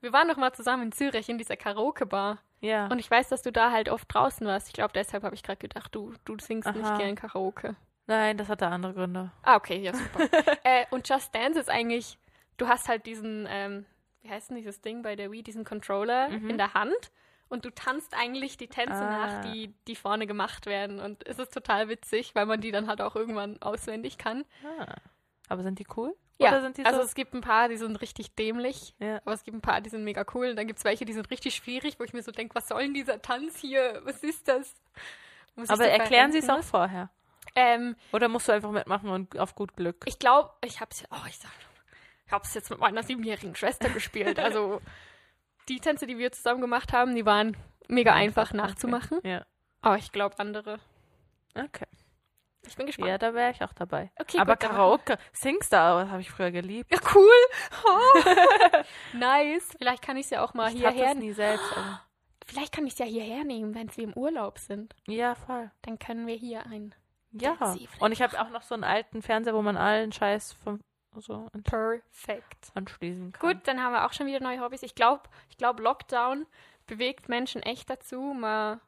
Wir 0.00 0.12
waren 0.12 0.28
noch 0.28 0.36
mal 0.36 0.52
zusammen 0.52 0.84
in 0.84 0.92
Zürich 0.92 1.28
in 1.28 1.38
dieser 1.38 1.56
Karaoke-Bar. 1.56 2.38
Ja. 2.60 2.86
Und 2.86 2.98
ich 2.98 3.10
weiß, 3.10 3.28
dass 3.28 3.42
du 3.42 3.52
da 3.52 3.70
halt 3.72 3.88
oft 3.88 4.12
draußen 4.12 4.46
warst. 4.46 4.68
Ich 4.68 4.72
glaube, 4.74 4.92
deshalb 4.94 5.22
habe 5.24 5.34
ich 5.34 5.42
gerade 5.42 5.58
gedacht, 5.58 5.94
du, 5.94 6.12
du 6.24 6.36
singst 6.40 6.72
nicht 6.72 6.84
Aha. 6.84 6.96
gern 6.98 7.14
Karaoke. 7.16 7.76
Nein, 8.06 8.36
das 8.38 8.48
hatte 8.48 8.66
andere 8.68 8.94
Gründe. 8.94 9.30
Ah, 9.42 9.56
okay, 9.56 9.78
ja, 9.80 9.92
super. 9.94 10.20
äh, 10.64 10.86
und 10.90 11.08
Just 11.08 11.34
Dance 11.34 11.58
ist 11.60 11.70
eigentlich, 11.70 12.18
du 12.56 12.66
hast 12.68 12.88
halt 12.88 13.06
diesen, 13.06 13.46
ähm, 13.50 13.86
wie 14.22 14.30
heißt 14.30 14.50
denn 14.50 14.56
dieses 14.56 14.80
Ding 14.80 15.02
bei 15.02 15.14
der 15.14 15.30
Wii, 15.30 15.42
diesen 15.42 15.64
Controller 15.64 16.28
Mhm. 16.30 16.50
in 16.50 16.58
der 16.58 16.74
Hand 16.74 17.12
und 17.48 17.64
du 17.64 17.70
tanzt 17.70 18.14
eigentlich 18.18 18.56
die 18.56 18.68
Tänze 18.68 18.94
Ah. 18.94 19.10
nach, 19.42 19.52
die, 19.52 19.74
die 19.86 19.94
vorne 19.96 20.26
gemacht 20.26 20.66
werden. 20.66 21.00
Und 21.00 21.26
es 21.26 21.38
ist 21.38 21.52
total 21.52 21.88
witzig, 21.88 22.34
weil 22.34 22.46
man 22.46 22.60
die 22.60 22.70
dann 22.72 22.86
halt 22.88 23.00
auch 23.02 23.14
irgendwann 23.14 23.60
auswendig 23.62 24.16
kann. 24.18 24.44
Ah. 24.80 24.94
Aber 25.48 25.62
sind 25.62 25.78
die 25.78 25.86
cool? 25.96 26.14
Ja, 26.40 26.50
Oder 26.50 26.62
sind 26.62 26.76
die 26.78 26.84
also 26.84 27.00
so? 27.00 27.04
es 27.04 27.14
gibt 27.14 27.34
ein 27.34 27.40
paar, 27.40 27.68
die 27.68 27.76
sind 27.76 27.96
richtig 28.00 28.34
dämlich, 28.36 28.94
Ja. 29.00 29.16
aber 29.24 29.32
es 29.32 29.42
gibt 29.42 29.56
ein 29.56 29.60
paar, 29.60 29.80
die 29.80 29.90
sind 29.90 30.04
mega 30.04 30.24
cool. 30.34 30.50
Und 30.50 30.56
dann 30.56 30.68
gibt 30.68 30.78
es 30.78 30.84
welche, 30.84 31.04
die 31.04 31.12
sind 31.12 31.28
richtig 31.30 31.56
schwierig, 31.56 31.98
wo 31.98 32.04
ich 32.04 32.12
mir 32.12 32.22
so 32.22 32.30
denke, 32.30 32.54
was 32.54 32.68
soll 32.68 32.82
denn 32.82 32.94
dieser 32.94 33.20
Tanz 33.20 33.58
hier? 33.58 34.00
Was 34.04 34.22
ist 34.22 34.46
das? 34.46 34.74
Muss 35.56 35.68
Aber 35.68 35.88
erklären 35.88 36.30
Sie 36.30 36.38
es 36.38 36.48
auch 36.48 36.62
vorher. 36.62 37.10
Ähm, 37.56 37.96
Oder 38.12 38.28
musst 38.28 38.46
du 38.46 38.52
einfach 38.52 38.70
mitmachen 38.70 39.08
und 39.10 39.36
auf 39.38 39.54
gut 39.56 39.74
Glück? 39.74 40.04
ich 40.06 40.18
glaube, 40.20 40.50
ich 40.64 40.80
habe 40.80 40.90
es 40.92 41.02
oh, 41.10 41.26
ich 41.26 41.38
sag, 41.38 41.50
ich 42.26 42.32
hab's 42.32 42.54
jetzt 42.54 42.70
mit 42.70 42.78
meiner 42.78 43.02
siebenjährigen 43.02 43.56
Schwester 43.56 43.88
gespielt. 43.88 44.38
Also 44.38 44.80
die 45.68 45.80
Tänze, 45.80 46.06
die 46.06 46.18
wir 46.18 46.30
zusammen 46.30 46.60
gemacht 46.60 46.92
haben, 46.92 47.14
die 47.16 47.26
waren 47.26 47.56
mega 47.88 48.14
einfach, 48.14 48.50
okay. 48.50 48.56
nachzumachen. 48.58 49.18
Ja. 49.24 49.44
Aber 49.80 49.96
ich 49.96 50.12
glaube 50.12 50.38
andere. 50.38 50.78
Okay. 51.54 51.86
Ich 52.66 52.76
bin 52.76 52.86
gespannt. 52.86 53.08
Ja, 53.08 53.18
da 53.18 53.32
wäre 53.34 53.50
ich 53.52 53.62
auch 53.62 53.72
dabei. 53.72 54.10
Okay, 54.20 54.38
Aber 54.38 54.54
gut, 54.54 54.62
dann- 54.64 54.70
Karaoke, 54.72 55.18
Singstar, 55.32 56.02
das 56.02 56.10
habe 56.10 56.20
ich 56.20 56.30
früher 56.30 56.50
geliebt. 56.50 56.92
Ja, 56.92 56.98
cool. 57.14 57.30
Oh. 57.86 58.18
nice. 59.16 59.74
Vielleicht 59.78 60.02
kann 60.02 60.16
ich 60.16 60.24
es 60.26 60.30
ja 60.30 60.44
auch 60.44 60.54
mal 60.54 60.72
ich 60.72 60.78
hierher 60.78 61.14
nie 61.14 61.32
selbst. 61.32 61.64
Aber 61.76 62.02
Vielleicht 62.46 62.74
kann 62.74 62.86
ich 62.86 62.94
es 62.94 62.98
ja 62.98 63.06
hierher 63.06 63.44
nehmen, 63.44 63.74
wenn 63.74 63.94
wir 63.96 64.04
im 64.04 64.14
Urlaub 64.14 64.58
sind. 64.58 64.94
ja, 65.06 65.34
voll. 65.34 65.70
Dann 65.82 65.98
können 65.98 66.26
wir 66.26 66.34
hier 66.34 66.64
ein 66.66 66.94
Ja. 67.30 67.56
Und 68.00 68.12
ich 68.12 68.22
habe 68.22 68.40
auch 68.40 68.48
noch 68.50 68.62
so 68.62 68.74
einen 68.74 68.84
alten 68.84 69.20
Fernseher, 69.22 69.54
wo 69.54 69.60
man 69.62 69.76
allen 69.76 70.12
Scheiß 70.12 70.54
vom, 70.64 70.80
so 71.16 71.48
Perfekt. 71.64 72.70
anschließen 72.74 73.32
kann. 73.32 73.50
Gut, 73.54 73.68
dann 73.68 73.82
haben 73.82 73.92
wir 73.92 74.06
auch 74.06 74.12
schon 74.14 74.26
wieder 74.26 74.40
neue 74.40 74.60
Hobbys. 74.60 74.82
Ich 74.82 74.94
glaube, 74.94 75.22
ich 75.50 75.58
glaub, 75.58 75.78
Lockdown 75.80 76.46
bewegt 76.86 77.28
Menschen 77.28 77.62
echt 77.62 77.90
dazu, 77.90 78.20
mal 78.34 78.80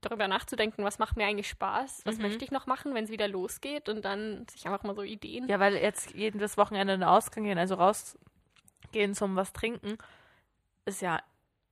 darüber 0.00 0.28
nachzudenken, 0.28 0.84
was 0.84 0.98
macht 0.98 1.16
mir 1.16 1.26
eigentlich 1.26 1.48
Spaß, 1.48 2.02
was 2.04 2.16
Mhm. 2.16 2.22
möchte 2.22 2.44
ich 2.44 2.50
noch 2.50 2.66
machen, 2.66 2.94
wenn 2.94 3.04
es 3.04 3.10
wieder 3.10 3.28
losgeht 3.28 3.88
und 3.88 4.04
dann 4.04 4.46
sich 4.48 4.66
einfach 4.66 4.82
mal 4.82 4.94
so 4.94 5.02
Ideen. 5.02 5.48
Ja, 5.48 5.60
weil 5.60 5.76
jetzt 5.76 6.12
jedes 6.14 6.56
Wochenende 6.56 6.94
in 6.94 7.00
den 7.00 7.08
Ausgang 7.08 7.44
gehen, 7.44 7.58
also 7.58 7.74
rausgehen 7.74 9.14
zum 9.14 9.36
was 9.36 9.52
trinken, 9.52 9.96
ist 10.84 11.02
ja 11.02 11.22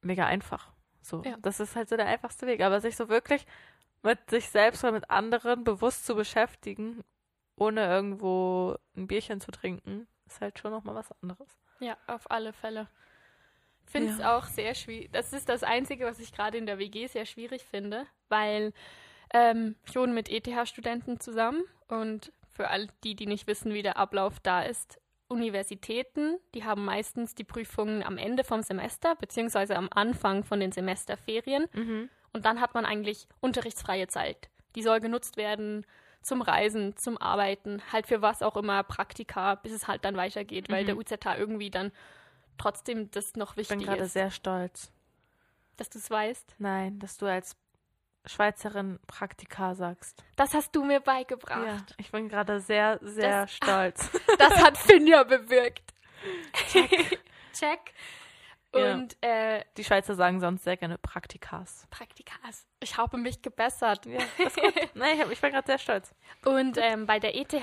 mega 0.03 0.27
einfach. 0.27 0.71
So, 1.01 1.23
Ja. 1.25 1.37
das 1.41 1.61
ist 1.61 1.75
halt 1.77 1.89
so 1.89 1.97
der 1.97 2.07
einfachste 2.07 2.47
Weg. 2.47 2.61
Aber 2.63 2.81
sich 2.81 2.97
so 2.97 3.09
wirklich 3.09 3.47
mit 4.03 4.31
sich 4.31 4.49
selbst 4.51 4.85
oder 4.85 4.93
mit 4.93 5.11
anderen 5.11 5.65
bewusst 5.65 6.07
zu 6.07 6.15
beschäftigen, 6.15 7.03
ohne 7.57 7.87
irgendwo 7.87 8.77
ein 8.97 9.07
Bierchen 9.09 9.41
zu 9.41 9.51
trinken, 9.51 10.07
ist 10.27 10.41
halt 10.41 10.59
schon 10.59 10.71
nochmal 10.71 10.95
was 10.95 11.11
anderes. 11.23 11.59
Ja, 11.81 11.97
auf 12.07 12.31
alle 12.31 12.53
Fälle. 12.53 12.89
Finde 13.91 14.13
es 14.13 14.19
Ja. 14.19 14.37
auch 14.39 14.45
sehr 14.45 14.75
schwierig. 14.75 15.11
Das 15.13 15.33
ist 15.33 15.49
das 15.49 15.63
Einzige, 15.63 16.05
was 16.05 16.21
ich 16.21 16.33
gerade 16.33 16.59
in 16.59 16.67
der 16.67 16.79
WG 16.79 17.07
sehr 17.07 17.25
schwierig 17.27 17.65
finde, 17.65 18.07
weil 18.29 18.73
ähm, 19.33 19.75
ich 19.89 19.97
wohne 19.97 20.13
mit 20.13 20.29
ETH-Studenten 20.29 21.21
zusammen 21.21 21.63
und 21.89 22.33
für 22.51 22.69
all 22.69 22.89
die, 23.05 23.15
die 23.15 23.27
nicht 23.27 23.47
wissen, 23.47 23.73
wie 23.73 23.83
der 23.83 23.97
Ablauf 23.97 24.41
da 24.41 24.63
ist, 24.63 25.01
Universitäten, 25.59 26.39
die 26.55 26.65
haben 26.65 26.85
meistens 26.85 27.35
die 27.35 27.45
Prüfungen 27.45 28.03
am 28.03 28.17
Ende 28.19 28.45
vom 28.45 28.63
Semester, 28.63 29.15
beziehungsweise 29.17 29.77
am 29.77 29.89
Anfang 29.93 30.45
von 30.45 30.61
den 30.61 30.73
Semesterferien. 30.73 31.67
Mhm. 31.73 32.09
Und 32.33 32.45
dann 32.45 32.61
hat 32.61 32.75
man 32.75 32.85
eigentlich 32.85 33.27
unterrichtsfreie 33.41 34.07
Zeit. 34.09 34.49
Die 34.75 34.83
soll 34.83 35.01
genutzt 35.01 35.37
werden 35.37 35.87
zum 36.23 36.43
Reisen, 36.43 36.97
zum 36.97 37.17
Arbeiten, 37.19 37.81
halt 37.93 38.07
für 38.07 38.21
was 38.23 38.43
auch 38.43 38.57
immer, 38.57 38.83
Praktika, 38.83 39.55
bis 39.57 39.73
es 39.73 39.89
halt 39.89 40.05
dann 40.05 40.17
weitergeht, 40.17 40.71
weil 40.71 40.83
Mhm. 40.83 40.87
der 40.87 40.97
UZH 40.99 41.39
irgendwie 41.39 41.71
dann 41.71 41.93
trotzdem 42.59 43.11
das 43.11 43.35
noch 43.37 43.57
Ich 43.57 43.69
bin 43.69 43.79
wichtig 43.79 43.87
gerade 43.89 44.03
ist, 44.05 44.13
sehr 44.13 44.31
stolz. 44.31 44.93
dass 45.77 45.89
du 45.91 45.99
es 45.99 46.11
weißt. 46.11 46.57
Nein, 46.59 46.99
dass 46.99 47.17
du 47.17 47.27
als 47.27 47.57
Schweizerin 48.27 48.99
Praktika 49.07 49.75
sagst. 49.75 50.23
Das 50.37 50.53
hast 50.53 50.75
du 50.77 50.85
mir 50.85 50.95
Ja, 50.95 50.99
beigebracht. 50.99 51.95
ich 51.97 52.11
bin 52.11 52.29
gerade 52.29 52.61
sehr, 52.61 52.99
sehr 53.01 53.43
Das- 53.43 53.53
stolz. 53.55 54.11
Das 54.39 54.55
hat 54.63 54.77
Finja 54.77 55.23
bewirkt. 55.23 55.95
Check. 57.53 57.93
Ja. 58.75 58.95
Und 58.95 59.17
äh, 59.23 59.65
Die 59.77 59.85
Schweizer 59.85 60.15
sagen 60.15 60.41
sonst 60.41 60.65
sehr 60.65 60.77
gerne 60.77 60.99
Praktikas. 60.99 61.87
Praktikas. 61.91 62.67
Ich 62.81 62.97
habe 62.99 63.17
mich 63.17 63.41
gebessert. 63.41 64.05
Ja, 64.05 64.19
das 64.37 64.57
ist 64.57 64.61
gut. 64.63 64.91
Nein, 64.95 65.19
ich 65.31 65.41
bin 65.41 65.53
gerade 65.53 65.67
sehr 65.67 65.79
stolz. 65.79 66.15
Und 66.45 66.77
ähm, 66.79 67.07
bei 67.07 67.19
der 67.19 67.35
ETH 67.35 67.55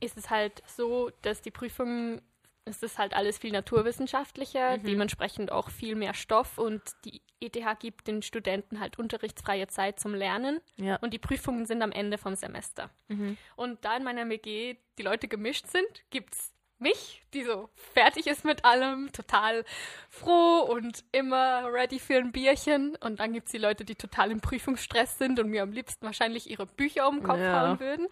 ist 0.00 0.16
es 0.16 0.30
halt 0.30 0.62
so, 0.66 1.10
dass 1.22 1.42
die 1.42 1.52
Prüfungen, 1.52 2.20
es 2.64 2.82
ist 2.82 2.98
halt 2.98 3.14
alles 3.14 3.38
viel 3.38 3.52
naturwissenschaftlicher, 3.52 4.78
Mhm. 4.78 4.84
dementsprechend 4.84 5.50
auch 5.52 5.70
viel 5.70 5.94
mehr 5.96 6.14
Stoff 6.14 6.58
und 6.58 6.80
die 7.04 7.20
ETH 7.40 7.78
gibt 7.80 8.06
den 8.06 8.22
Studenten 8.22 8.78
halt 8.80 8.98
unterrichtsfreie 8.98 9.66
Zeit 9.66 9.98
zum 9.98 10.14
Lernen 10.14 10.60
Ja. 10.76 10.96
und 10.96 11.12
die 11.12 11.18
Prüfungen 11.18 11.66
sind 11.66 11.82
am 11.82 11.90
Ende 11.92 12.18
vom 12.18 12.34
Semester. 12.36 12.90
Mhm. 13.08 13.36
Und 13.56 13.84
da 13.84 13.96
in 13.96 14.04
meiner 14.04 14.28
WG 14.28 14.76
die 14.98 15.02
Leute 15.02 15.26
gemischt 15.28 15.66
sind, 15.66 15.88
gibt's 16.10 16.52
mich, 16.78 17.22
die 17.32 17.44
so 17.44 17.68
fertig 17.94 18.26
ist 18.26 18.44
mit 18.44 18.64
allem, 18.64 19.10
total 19.12 19.64
froh 20.10 20.60
und 20.68 21.04
immer 21.12 21.72
ready 21.72 22.00
für 22.00 22.16
ein 22.16 22.32
Bierchen. 22.32 22.96
Und 22.96 23.20
dann 23.20 23.32
gibt's 23.32 23.52
die 23.52 23.58
Leute, 23.58 23.84
die 23.84 23.94
total 23.94 24.32
im 24.32 24.40
Prüfungsstress 24.40 25.16
sind 25.16 25.38
und 25.38 25.48
mir 25.48 25.62
am 25.62 25.70
liebsten 25.72 26.04
wahrscheinlich 26.06 26.50
ihre 26.50 26.66
Bücher 26.66 27.08
um 27.08 27.18
den 27.20 27.24
Kopf 27.24 27.38
Ja. 27.38 27.68
hauen 27.68 27.80
würden. 27.80 28.08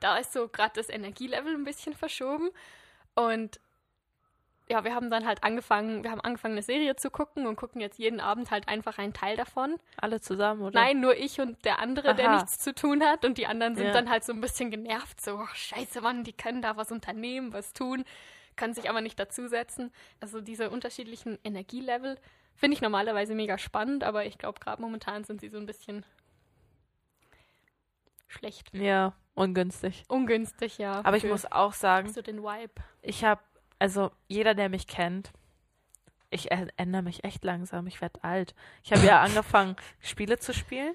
Da 0.00 0.16
ist 0.16 0.32
so 0.32 0.48
gerade 0.48 0.72
das 0.74 0.88
Energielevel 0.88 1.54
ein 1.54 1.64
bisschen 1.64 1.92
verschoben. 1.94 2.48
Und 3.14 3.60
ja, 4.68 4.82
wir 4.82 4.94
haben 4.94 5.10
dann 5.10 5.26
halt 5.26 5.44
angefangen, 5.44 6.02
wir 6.04 6.10
haben 6.10 6.20
angefangen, 6.22 6.54
eine 6.54 6.62
Serie 6.62 6.96
zu 6.96 7.10
gucken 7.10 7.46
und 7.46 7.56
gucken 7.56 7.80
jetzt 7.80 7.98
jeden 7.98 8.18
Abend 8.20 8.50
halt 8.50 8.66
einfach 8.68 8.98
einen 8.98 9.12
Teil 9.12 9.36
davon. 9.36 9.76
Alle 9.98 10.20
zusammen, 10.20 10.62
oder? 10.62 10.80
Nein, 10.80 11.00
nur 11.00 11.16
ich 11.16 11.40
und 11.40 11.62
der 11.66 11.80
andere, 11.80 12.14
der 12.14 12.30
Aha. 12.30 12.36
nichts 12.36 12.58
zu 12.58 12.74
tun 12.74 13.02
hat. 13.02 13.24
Und 13.24 13.36
die 13.36 13.46
anderen 13.46 13.76
sind 13.76 13.86
Ja. 13.86 13.92
dann 13.92 14.08
halt 14.08 14.24
so 14.24 14.32
ein 14.32 14.40
bisschen 14.40 14.70
genervt. 14.70 15.20
So, 15.20 15.34
oh, 15.36 15.46
scheiße, 15.54 16.00
Mann, 16.00 16.24
die 16.24 16.32
können 16.32 16.62
da 16.62 16.76
was 16.76 16.90
unternehmen, 16.92 17.52
was 17.52 17.74
tun, 17.74 18.04
können 18.56 18.72
sich 18.72 18.88
aber 18.88 19.02
nicht 19.02 19.18
dazusetzen. 19.18 19.92
Also 20.20 20.40
diese 20.40 20.70
unterschiedlichen 20.70 21.38
Energielevel 21.44 22.18
finde 22.54 22.74
ich 22.76 22.80
normalerweise 22.80 23.34
mega 23.34 23.58
spannend, 23.58 24.02
aber 24.04 24.24
ich 24.24 24.38
glaube, 24.38 24.60
gerade 24.60 24.80
momentan 24.80 25.24
sind 25.24 25.40
sie 25.42 25.48
so 25.48 25.58
ein 25.58 25.66
bisschen 25.66 26.06
schlecht. 28.28 28.72
Ja, 28.74 29.12
ungünstig. 29.34 30.04
Ungünstig, 30.08 30.78
ja. 30.78 31.00
Aber 31.04 31.16
ich 31.16 31.24
muss 31.24 31.50
auch 31.50 31.72
sagen, 31.74 32.12
so 32.12 32.22
den 32.22 32.42
Vibe. 32.42 32.72
ich 33.02 33.24
habe, 33.24 33.42
also 33.84 34.10
jeder, 34.28 34.54
der 34.54 34.70
mich 34.70 34.86
kennt, 34.86 35.30
ich 36.30 36.50
ändere 36.50 37.02
mich 37.02 37.22
echt 37.22 37.44
langsam. 37.44 37.86
Ich 37.86 38.00
werde 38.00 38.24
alt. 38.24 38.54
Ich 38.82 38.92
habe 38.92 39.04
ja 39.06 39.20
angefangen, 39.28 39.76
Spiele 40.00 40.38
zu 40.38 40.54
spielen. 40.54 40.94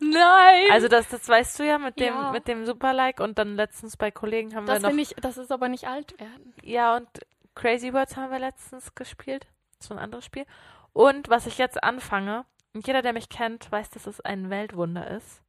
Nein! 0.00 0.64
Also 0.72 0.88
das, 0.88 1.08
das 1.10 1.28
weißt 1.28 1.58
du 1.58 1.66
ja 1.66 1.76
mit 1.78 2.00
dem, 2.00 2.14
Ja. 2.14 2.32
mit 2.32 2.48
dem 2.48 2.64
Superlike 2.64 3.22
und 3.22 3.36
dann 3.38 3.54
letztens 3.54 3.98
bei 3.98 4.10
Kollegen 4.10 4.56
haben 4.56 4.64
das 4.64 4.82
wir 4.82 4.88
noch. 4.90 4.98
ich, 4.98 5.14
das 5.20 5.36
ist 5.36 5.52
aber 5.52 5.68
nicht 5.68 5.86
alt 5.86 6.18
werden. 6.18 6.54
Ja, 6.62 6.96
und 6.96 7.06
Crazy 7.54 7.92
Words 7.92 8.16
haben 8.16 8.32
wir 8.32 8.38
letztens 8.38 8.94
gespielt. 8.94 9.46
So 9.78 9.92
ein 9.92 10.00
anderes 10.00 10.24
Spiel. 10.24 10.46
Und 10.94 11.28
was 11.28 11.46
ich 11.46 11.58
jetzt 11.58 11.84
anfange, 11.84 12.46
Und 12.72 12.86
jeder, 12.86 13.02
der 13.02 13.12
mich 13.12 13.28
kennt, 13.28 13.70
weiß, 13.70 13.90
dass 13.90 14.06
es 14.06 14.22
ein 14.22 14.48
Weltwunder 14.48 15.06
ist. 15.10 15.42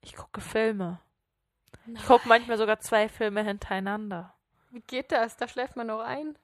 Ich 0.00 0.16
gucke 0.16 0.40
Filme. 0.40 0.98
Ich 1.94 2.06
gucke 2.06 2.26
manchmal 2.26 2.56
sogar 2.56 2.80
zwei 2.80 3.08
Filme 3.10 3.44
hintereinander. 3.44 4.34
Wie 4.72 4.80
geht 4.80 5.12
das? 5.12 5.36
Da 5.36 5.46
schläft 5.48 5.76
man 5.76 5.86
noch 5.86 6.00
ein? 6.00 6.36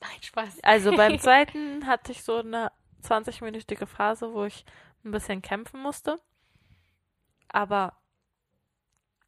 Nein, 0.00 0.22
Spaß. 0.22 0.58
Also 0.62 0.94
beim 0.96 1.18
zweiten 1.20 1.86
hatte 1.86 2.12
ich 2.12 2.22
so 2.22 2.36
eine 2.36 2.70
20-minütige 3.04 3.86
Phase, 3.86 4.32
wo 4.34 4.44
ich 4.44 4.64
ein 5.04 5.10
bisschen 5.12 5.42
kämpfen 5.42 5.80
musste. 5.80 6.20
Aber 7.48 7.96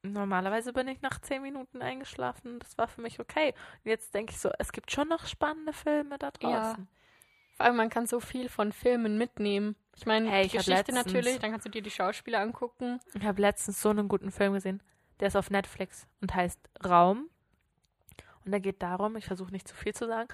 normalerweise 0.02 0.72
bin 0.72 0.88
ich 0.88 1.00
nach 1.02 1.20
10 1.20 1.42
Minuten 1.42 1.80
eingeschlafen. 1.82 2.58
Das 2.58 2.76
war 2.76 2.88
für 2.88 3.00
mich 3.00 3.20
okay. 3.20 3.54
Und 3.84 3.90
jetzt 3.90 4.14
denke 4.14 4.32
ich 4.32 4.38
so, 4.40 4.50
es 4.58 4.72
gibt 4.72 4.90
schon 4.90 5.08
noch 5.08 5.26
spannende 5.26 5.72
Filme 5.72 6.18
da 6.18 6.30
draußen. 6.30 6.82
Ja. 6.82 6.86
Vor 7.56 7.66
allem, 7.66 7.76
man 7.76 7.88
kann 7.90 8.06
so 8.06 8.18
viel 8.20 8.48
von 8.48 8.72
Filmen 8.72 9.16
mitnehmen. 9.16 9.76
Ich 9.96 10.06
meine, 10.06 10.28
Hey, 10.28 10.42
die 10.42 10.46
ich 10.48 10.52
Geschichte 10.54 10.72
letztens- 10.92 11.06
natürlich, 11.06 11.38
dann 11.38 11.52
kannst 11.52 11.66
du 11.66 11.70
dir 11.70 11.82
die 11.82 11.90
Schauspieler 11.90 12.40
angucken. 12.40 12.98
Ich 13.14 13.24
habe 13.24 13.40
letztens 13.40 13.80
so 13.80 13.90
einen 13.90 14.08
guten 14.08 14.32
Film 14.32 14.54
gesehen. 14.54 14.82
Der 15.20 15.28
ist 15.28 15.36
auf 15.36 15.50
Netflix 15.50 16.08
und 16.20 16.34
heißt 16.34 16.58
Raum. 16.84 17.30
Und 18.44 18.52
da 18.52 18.58
geht 18.58 18.82
darum, 18.82 19.16
ich 19.16 19.26
versuche 19.26 19.52
nicht 19.52 19.68
zu 19.68 19.74
viel 19.74 19.94
zu 19.94 20.06
sagen, 20.06 20.28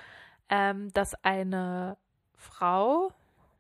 ähm, 0.49 0.93
dass 0.93 1.15
eine 1.25 1.97
Frau 2.35 3.13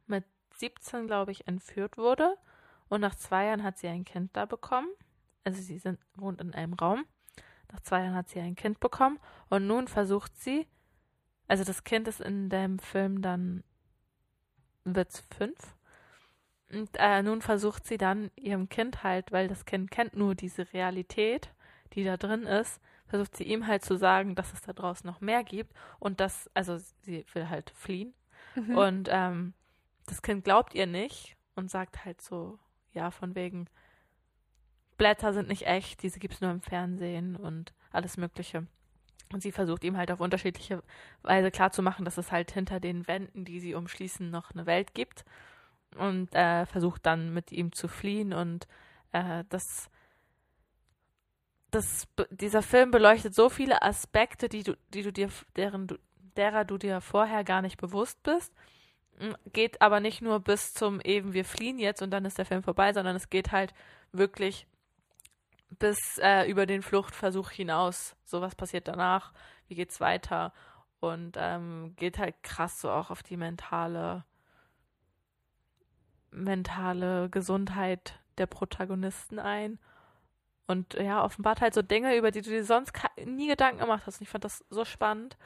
mit 0.07 0.25
17, 0.57 1.07
glaube 1.07 1.33
ich, 1.33 1.47
entführt 1.47 1.97
wurde. 1.97 2.37
Und 2.89 3.01
nach 3.01 3.15
zwei 3.15 3.47
Jahren 3.47 3.63
hat 3.63 3.79
sie 3.79 3.89
ein 3.89 4.05
Kind 4.05 4.37
da 4.37 4.47
bekommen. 4.47 4.89
Also 5.45 5.63
sie 5.63 5.79
sind, 5.79 5.99
wohnt 6.17 6.41
in 6.41 6.55
einem 6.55 6.75
Raum. 6.75 7.05
Nach 7.73 7.81
zwei 7.81 8.03
Jahren 8.03 8.15
hat 8.15 8.29
sie 8.29 8.41
ein 8.41 8.57
Kind 8.57 8.81
bekommen. 8.81 9.19
Und 9.49 9.67
nun 9.67 9.87
versucht 9.87 10.37
sie, 10.37 10.67
also 11.47 11.65
das 11.65 11.85
Kind 11.85 12.09
ist 12.09 12.21
in 12.21 12.49
dem 12.49 12.79
Film 12.79 13.23
dann, 13.23 13.63
wird's 14.85 15.23
fünf. 15.37 15.77
Und 16.73 16.91
äh, 16.95 17.23
nun 17.23 17.43
versucht 17.43 17.87
sie 17.87 17.99
dann 17.99 18.31
ihrem 18.37 18.69
Kind 18.69 19.03
halt, 19.03 19.33
weil 19.33 19.49
das 19.49 19.65
Kind 19.65 19.91
kennt 19.91 20.15
nur 20.15 20.35
diese 20.35 20.73
Realität, 20.73 21.53
die 21.95 22.05
da 22.05 22.17
drin 22.17 22.45
ist, 22.45 22.81
versucht 23.11 23.37
sie 23.37 23.45
ihm 23.45 23.67
halt 23.67 23.85
zu 23.85 23.97
sagen, 23.97 24.35
dass 24.35 24.53
es 24.53 24.63
da 24.63 24.73
draußen 24.73 25.07
noch 25.07 25.21
mehr 25.21 25.45
gibt 25.45 25.75
und 25.99 26.21
dass, 26.21 26.49
also 26.55 26.79
sie 27.03 27.27
will 27.35 27.49
halt 27.49 27.71
fliehen. 27.71 28.15
Mhm. 28.55 28.77
Und 28.77 29.09
ähm, 29.11 29.53
das 30.07 30.23
Kind 30.23 30.45
glaubt 30.45 30.75
ihr 30.75 30.87
nicht 30.87 31.37
und 31.57 31.71
sagt 31.71 32.05
halt 32.05 32.23
so, 32.23 32.59
ja, 32.93 33.11
von 33.11 33.35
wegen, 33.35 33.67
Blätter 34.97 35.33
sind 35.33 35.49
nicht 35.49 35.67
echt, 35.67 36.03
diese 36.03 36.21
gibt's 36.21 36.41
nur 36.41 36.51
im 36.51 36.61
Fernsehen 36.61 37.37
und 37.37 37.73
alles 37.91 38.17
Mögliche. 38.17 38.67
Und 39.33 39.43
sie 39.43 39.53
versucht 39.53 39.85
ihm 39.85 39.97
halt 39.97 40.11
auf 40.11 40.21
unterschiedliche 40.21 40.83
Weise 41.23 41.51
klarzumachen, 41.51 42.05
dass 42.05 42.19
es 42.19 42.33
halt 42.33 42.51
hinter 42.51 42.81
den 42.81 43.07
Wänden, 43.07 43.45
die 43.45 43.61
sie 43.61 43.75
umschließen, 43.75 44.29
noch 44.29 44.51
eine 44.51 44.67
Welt 44.67 44.95
gibt. 44.95 45.25
Und 45.97 46.35
äh, 46.35 46.67
versucht 46.67 47.07
dann 47.07 47.33
mit 47.33 47.51
ihm 47.53 47.73
zu 47.73 47.89
fliehen. 47.89 48.33
Und 48.33 48.67
äh, 49.13 49.45
das, 49.49 49.89
das, 51.71 52.09
dieser 52.31 52.63
Film 52.63 52.91
beleuchtet 52.91 53.35
so 53.35 53.49
viele 53.49 53.83
Aspekte, 53.83 54.49
die 54.49 54.63
du, 54.63 54.77
die 54.93 55.03
du 55.03 55.13
dir, 55.13 55.29
deren 55.57 55.87
du, 55.87 55.99
derer 56.37 56.65
du 56.65 56.79
dir 56.79 57.01
vorher 57.01 57.45
gar 57.45 57.63
nicht 57.63 57.79
bewusst 57.79 58.23
bist. 58.23 58.53
Mm, 59.19 59.33
Geht 59.53 59.81
aber 59.83 60.01
nicht 60.01 60.23
nur 60.23 60.41
bis 60.41 60.73
zum 60.75 61.01
eben, 61.01 61.33
wir 61.33 61.45
fliehen 61.45 61.79
jetzt 61.79 62.03
und 62.03 62.11
dann 62.11 62.25
ist 62.25 62.39
der 62.39 62.47
Film 62.47 62.63
vorbei, 62.63 62.93
sondern 62.93 63.17
es 63.17 63.31
geht 63.31 63.53
halt 63.53 63.73
wirklich 64.13 64.67
bis 65.79 66.19
äh, 66.19 66.51
über 66.51 66.67
den 66.67 66.83
Fluchtversuch 66.83 67.51
hinaus. 67.51 68.17
So 68.25 68.41
was 68.41 68.55
passiert 68.55 68.89
danach, 68.89 69.33
wie 69.69 69.75
geht's 69.75 70.01
weiter 70.01 70.53
und 71.01 71.37
ähm, 71.39 71.95
geht 71.97 72.19
halt 72.19 72.43
krass 72.43 72.81
so 72.81 72.91
auch 72.91 73.11
auf 73.11 73.23
die 73.23 73.37
mentale 73.37 74.25
mentale 76.33 77.29
Gesundheit 77.31 78.21
der 78.39 78.47
Protagonisten 78.47 79.39
ein 79.39 79.79
und 80.71 80.95
ja 80.95 81.25
offenbart 81.25 81.61
halt 81.61 81.75
so 81.75 81.83
Dinge, 81.83 82.17
über 82.17 82.31
die 82.31 82.43
du 82.43 82.51
dir 82.51 82.65
sonst 82.65 82.93
nie 83.25 83.49
Gedanken 83.49 83.81
gemacht 83.81 84.05
hast. 84.07 84.21
Und 84.21 84.23
ich 84.23 84.29
fand 84.29 84.45
das 84.45 84.65
so 84.71 84.85
spannend. 84.85 85.37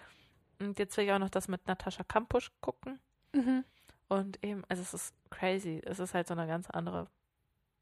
Und 0.60 0.78
jetzt 0.78 0.96
will 0.96 1.04
ich 1.04 1.12
auch 1.12 1.18
noch 1.18 1.30
das 1.30 1.48
mit 1.48 1.66
Natascha 1.66 2.04
Kampusch 2.04 2.50
gucken. 2.60 3.00
Mhm. 3.32 3.64
Und 4.08 4.44
eben, 4.44 4.62
also 4.68 4.82
es 4.82 4.92
ist 4.92 5.14
crazy. 5.30 5.80
Es 5.84 5.98
ist 5.98 6.14
halt 6.14 6.28
so 6.28 6.34
eine 6.34 6.46
ganz 6.46 6.68
andere 6.70 7.08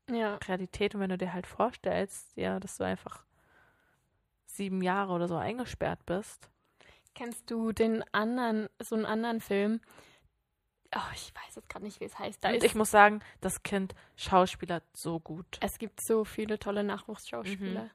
Ja. 0.09 0.37
Realität. 0.37 0.95
Und 0.95 1.01
wenn 1.01 1.11
du 1.11 1.19
dir 1.19 1.33
halt 1.33 1.47
vorstellst, 1.47 2.37
ja, 2.37 2.61
dass 2.61 2.77
du 2.77 2.85
einfach 2.85 3.25
sieben 4.47 4.81
Jahre 4.81 5.13
oder 5.13 5.29
so 5.29 5.37
eingesperrt 5.37 6.07
bist. 6.07 6.49
Kennst 7.15 7.51
du 7.51 7.73
den 7.73 8.05
anderen, 8.13 8.69
so 8.79 8.95
einen 8.95 9.05
anderen 9.05 9.41
Film? 9.41 9.81
Oh, 10.95 11.11
ich 11.15 11.33
weiß 11.35 11.57
jetzt 11.57 11.69
gerade 11.69 11.85
nicht, 11.85 12.01
wie 12.01 12.05
es 12.05 12.19
heißt. 12.19 12.45
Da 12.45 12.51
Und 12.51 12.63
ich 12.63 12.75
muss 12.75 12.91
sagen, 12.91 13.21
das 13.41 13.63
Kind 13.63 13.95
schauspielert 14.17 14.85
so 14.93 15.21
gut. 15.21 15.59
es 15.61 15.79
gibt 15.79 16.01
so 16.05 16.25
viele 16.25 16.59
tolle 16.59 16.85
Nachwuchsschauspieler. 16.85 17.85
Mhm. 17.85 17.91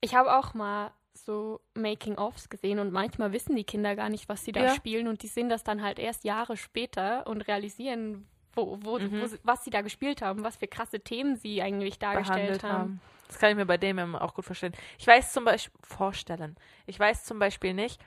Ich 0.00 0.14
habe 0.14 0.36
auch 0.36 0.52
mal 0.54 0.92
so 1.14 1.60
Making-ofs 1.74 2.48
gesehen 2.50 2.78
und 2.80 2.92
manchmal 2.92 3.32
wissen 3.32 3.56
die 3.56 3.64
Kinder 3.64 3.96
gar 3.96 4.08
nicht, 4.10 4.28
was 4.28 4.44
sie 4.44 4.52
da 4.52 4.64
Ja. 4.64 4.74
spielen 4.74 5.08
und 5.08 5.22
die 5.22 5.28
sehen 5.28 5.48
das 5.48 5.62
dann 5.64 5.82
halt 5.82 5.98
erst 5.98 6.24
Jahre 6.24 6.56
später 6.56 7.26
und 7.26 7.40
realisieren, 7.42 8.26
wo, 8.52 8.78
wo, 8.82 8.98
Mhm. 8.98 9.20
wo, 9.22 9.28
was 9.44 9.64
sie 9.64 9.70
da 9.70 9.80
gespielt 9.80 10.20
haben, 10.22 10.44
was 10.44 10.56
für 10.56 10.66
krasse 10.68 11.00
Themen 11.00 11.36
sie 11.36 11.62
eigentlich 11.62 11.98
dargestellt 11.98 12.62
haben. 12.62 12.72
haben. 12.72 13.00
Das 13.28 13.38
kann 13.38 13.50
ich 13.50 13.56
mir 13.56 13.64
bei 13.66 13.78
dem 13.78 14.14
auch 14.16 14.34
gut 14.34 14.44
vorstellen. 14.44 14.74
Ich 14.98 15.06
weiß 15.06 15.32
zum 15.32 15.44
Beispiel, 15.44 15.72
vorstellen, 15.82 16.56
ich 16.86 16.98
weiß 16.98 17.24
zum 17.24 17.38
Beispiel 17.38 17.72
nicht, 17.72 18.00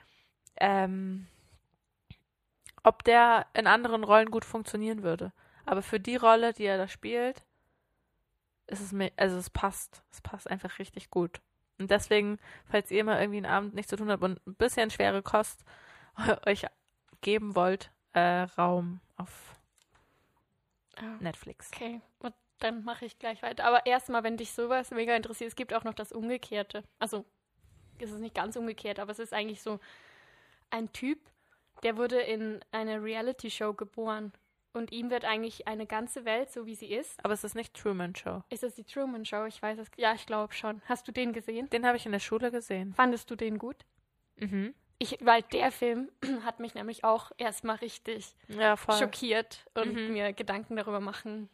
ähm, 0.60 1.26
ob 2.82 3.04
der 3.04 3.46
in 3.54 3.66
anderen 3.66 4.04
Rollen 4.04 4.30
gut 4.30 4.44
funktionieren 4.44 5.02
würde. 5.02 5.32
Aber 5.66 5.82
für 5.82 6.00
die 6.00 6.16
Rolle, 6.16 6.52
die 6.52 6.64
er 6.64 6.78
da 6.78 6.88
spielt, 6.88 7.44
ist 8.66 8.80
es 8.80 8.92
mir, 8.92 9.12
also 9.16 9.36
es 9.36 9.50
passt. 9.50 10.02
Es 10.10 10.20
passt 10.20 10.50
einfach 10.50 10.78
richtig 10.78 11.10
gut. 11.10 11.40
Und 11.78 11.90
deswegen, 11.90 12.38
falls 12.66 12.90
ihr 12.90 13.04
mal 13.04 13.20
irgendwie 13.20 13.38
einen 13.38 13.46
Abend 13.46 13.74
nichts 13.74 13.90
zu 13.90 13.96
tun 13.96 14.10
habt 14.10 14.22
und 14.22 14.44
ein 14.46 14.54
bisschen 14.54 14.90
schwere 14.90 15.22
Kost 15.22 15.64
euch 16.46 16.66
geben 17.20 17.54
wollt, 17.54 17.90
äh, 18.12 18.42
Raum 18.58 19.00
auf 19.16 19.58
Ah, 21.00 21.16
Netflix. 21.20 21.70
Okay, 21.72 22.00
und 22.18 22.34
dann 22.58 22.84
mache 22.84 23.04
ich 23.04 23.18
gleich 23.18 23.42
weiter. 23.42 23.64
Aber 23.64 23.86
erstmal, 23.86 24.24
wenn 24.24 24.36
dich 24.36 24.52
sowas 24.52 24.90
mega 24.90 25.14
interessiert, 25.14 25.48
es 25.48 25.56
gibt 25.56 25.72
auch 25.72 25.84
noch 25.84 25.94
das 25.94 26.12
Umgekehrte. 26.12 26.82
Also, 26.98 27.24
es 28.00 28.10
ist 28.10 28.20
nicht 28.20 28.34
ganz 28.34 28.56
umgekehrt, 28.56 28.98
aber 28.98 29.12
es 29.12 29.18
ist 29.18 29.32
eigentlich 29.32 29.62
so 29.62 29.78
ein 30.70 30.92
Typ, 30.92 31.20
der 31.82 31.96
wurde 31.96 32.20
in 32.20 32.60
eine 32.72 33.02
Reality-Show 33.02 33.74
geboren. 33.74 34.32
Und 34.74 34.92
ihm 34.92 35.10
wird 35.10 35.24
eigentlich 35.24 35.66
eine 35.66 35.86
ganze 35.86 36.24
Welt, 36.24 36.50
so 36.52 36.66
wie 36.66 36.74
sie 36.74 36.92
ist. 36.92 37.18
Aber 37.24 37.32
es 37.34 37.42
ist 37.42 37.54
nicht 37.54 37.74
Truman 37.74 38.14
Show. 38.14 38.42
Ist 38.50 38.62
es 38.62 38.74
die 38.74 38.84
Truman 38.84 39.24
Show? 39.24 39.44
Ich 39.46 39.60
weiß 39.60 39.78
es. 39.78 39.88
Ja, 39.96 40.12
ich 40.14 40.26
glaube 40.26 40.52
schon. 40.52 40.82
Hast 40.84 41.08
du 41.08 41.12
den 41.12 41.32
gesehen? 41.32 41.68
Den 41.70 41.86
habe 41.86 41.96
ich 41.96 42.04
in 42.06 42.12
der 42.12 42.18
Schule 42.20 42.50
gesehen. 42.50 42.92
Fandest 42.94 43.30
du 43.30 43.34
den 43.34 43.58
gut? 43.58 43.76
Mhm. 44.36 44.74
Ich, 44.98 45.16
weil 45.20 45.42
der 45.42 45.72
Film 45.72 46.10
hat 46.44 46.60
mich 46.60 46.74
nämlich 46.74 47.02
auch 47.02 47.32
erstmal 47.38 47.76
richtig 47.76 48.34
Ja, 48.48 48.76
schockiert 48.76 49.64
und 49.74 49.94
Mhm. 49.94 50.12
mir 50.12 50.32
Gedanken 50.32 50.76
darüber 50.76 51.00
machen. 51.00 51.48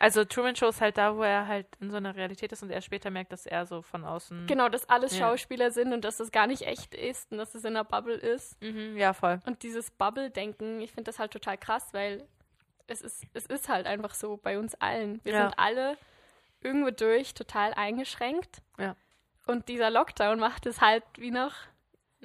Also 0.00 0.24
Truman 0.24 0.54
Show 0.54 0.68
ist 0.68 0.80
halt 0.80 0.96
da, 0.96 1.16
wo 1.16 1.22
er 1.24 1.48
halt 1.48 1.66
in 1.80 1.90
so 1.90 1.96
einer 1.96 2.14
Realität 2.14 2.52
ist 2.52 2.62
und 2.62 2.70
er 2.70 2.80
später 2.80 3.10
merkt, 3.10 3.32
dass 3.32 3.46
er 3.46 3.66
so 3.66 3.82
von 3.82 4.04
außen. 4.04 4.46
Genau, 4.46 4.68
dass 4.68 4.88
alles 4.88 5.18
Ja. 5.18 5.26
Schauspieler 5.26 5.72
sind 5.72 5.92
und 5.92 6.04
dass 6.04 6.18
das 6.18 6.30
gar 6.30 6.46
nicht 6.46 6.62
echt 6.62 6.94
ist 6.94 7.32
und 7.32 7.38
dass 7.38 7.54
es 7.56 7.64
in 7.64 7.74
einer 7.76 7.82
Bubble 7.84 8.14
ist. 8.14 8.62
Mhm, 8.62 8.96
ja, 8.96 9.12
voll. 9.12 9.40
Und 9.44 9.64
dieses 9.64 9.90
Bubble-Denken, 9.90 10.80
ich 10.80 10.92
finde 10.92 11.08
das 11.10 11.18
halt 11.18 11.32
total 11.32 11.58
krass, 11.58 11.88
weil 11.92 12.24
es 12.86 13.02
ist, 13.02 13.24
es 13.34 13.46
ist 13.46 13.68
halt 13.68 13.86
einfach 13.86 14.14
so 14.14 14.36
bei 14.36 14.56
uns 14.58 14.76
allen. 14.76 15.20
Wir 15.24 15.32
Ja. 15.32 15.42
sind 15.42 15.58
alle 15.58 15.98
irgendwo 16.60 16.90
durch 16.90 17.34
total 17.34 17.74
eingeschränkt. 17.74 18.62
Ja. 18.78 18.94
Und 19.46 19.68
dieser 19.68 19.90
Lockdown 19.90 20.38
macht 20.38 20.66
es 20.66 20.80
halt 20.80 21.02
wie 21.16 21.32
noch 21.32 21.54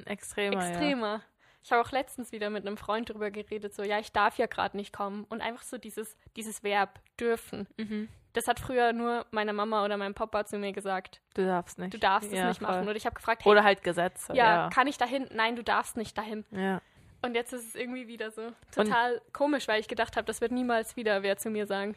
extremer, 0.06 0.68
extremer. 0.70 1.22
Ich 1.64 1.72
habe 1.72 1.82
auch 1.82 1.92
letztens 1.92 2.32
wieder 2.34 2.50
mit 2.50 2.68
einem 2.68 2.76
Freund 2.78 3.10
drüber 3.10 3.32
geredet, 3.32 3.74
so, 3.74 3.84
ja, 3.84 3.98
ich 4.00 4.12
darf 4.12 4.38
ja 4.38 4.48
gerade 4.48 4.76
nicht 4.76 4.92
kommen. 4.94 5.24
Und 5.30 5.42
einfach 5.42 5.64
so 5.64 5.78
dieses, 5.78 6.18
dieses 6.36 6.62
Verb 6.64 7.00
dürfen. 7.20 7.68
Mhm. 7.78 8.10
Das 8.34 8.48
hat 8.48 8.60
früher 8.60 8.94
nur 8.94 9.26
meine 9.32 9.54
Mama 9.54 9.86
oder 9.86 9.96
mein 9.96 10.14
Papa 10.14 10.46
zu 10.46 10.58
mir 10.58 10.74
gesagt. 10.74 11.22
Du 11.36 11.46
darfst 11.46 11.78
nicht. 11.80 11.94
Du 11.94 12.00
darfst 12.00 12.32
es 12.32 12.38
Ja, 12.38 12.50
nicht 12.50 12.62
machen. 12.62 12.80
voll. 12.84 12.90
Und 12.90 12.96
ich 12.98 13.06
habe 13.06 13.16
gefragt, 13.16 13.46
hey, 13.46 13.52
Oder 13.52 13.64
halt 13.64 13.84
Gesetze. 13.84 14.34
ja, 14.36 14.64
Ja. 14.66 14.70
kann 14.70 14.88
ich 14.88 14.98
dahin? 14.98 15.28
Nein, 15.32 15.56
du 15.56 15.64
darfst 15.64 15.96
nicht 15.98 16.18
dahin. 16.18 16.46
ja. 16.52 16.82
Und 17.26 17.36
jetzt 17.36 17.54
ist 17.54 17.70
es 17.70 17.76
irgendwie 17.76 18.08
wieder 18.10 18.32
so 18.32 18.52
total 18.76 19.22
komisch, 19.32 19.70
weil 19.70 19.80
ich 19.80 19.88
gedacht 19.88 20.18
habe, 20.18 20.26
das 20.26 20.42
wird 20.42 20.52
niemals 20.52 20.98
wieder 20.98 21.24
wer 21.24 21.38
zu 21.38 21.50
mir 21.50 21.66
sagen. 21.66 21.96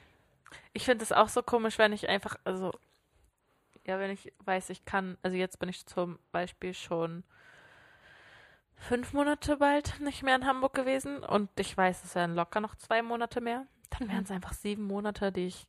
Ich 0.73 0.85
finde 0.85 1.03
es 1.03 1.11
auch 1.11 1.29
so 1.29 1.43
komisch, 1.43 1.79
wenn 1.79 1.93
ich 1.93 2.09
einfach, 2.09 2.37
also, 2.45 2.71
ja, 3.85 3.99
wenn 3.99 4.13
ich 4.13 4.33
weiß, 4.45 4.71
ich 4.71 4.85
kann, 4.85 5.19
also 5.25 5.37
jetzt 5.37 5.59
bin 5.59 5.69
ich 5.69 5.85
zum 5.87 6.21
Beispiel 6.31 6.75
schon 6.75 7.25
fünf 8.77 9.13
Monate 9.13 9.57
bald 9.57 10.01
nicht 10.01 10.23
mehr 10.23 10.37
in 10.37 10.47
Hamburg 10.47 10.75
gewesen 10.75 11.19
und 11.19 11.51
ich 11.59 11.77
weiß, 11.77 12.05
es 12.05 12.15
wären 12.15 12.35
locker 12.35 12.61
noch 12.61 12.75
zwei 12.77 13.03
Monate 13.03 13.41
mehr. 13.41 13.67
Dann 13.91 14.09
wären 14.09 14.25
es 14.25 14.31
einfach 14.31 14.53
sieben 14.53 14.85
Monate, 14.85 15.33
die 15.33 15.47
ich 15.47 15.67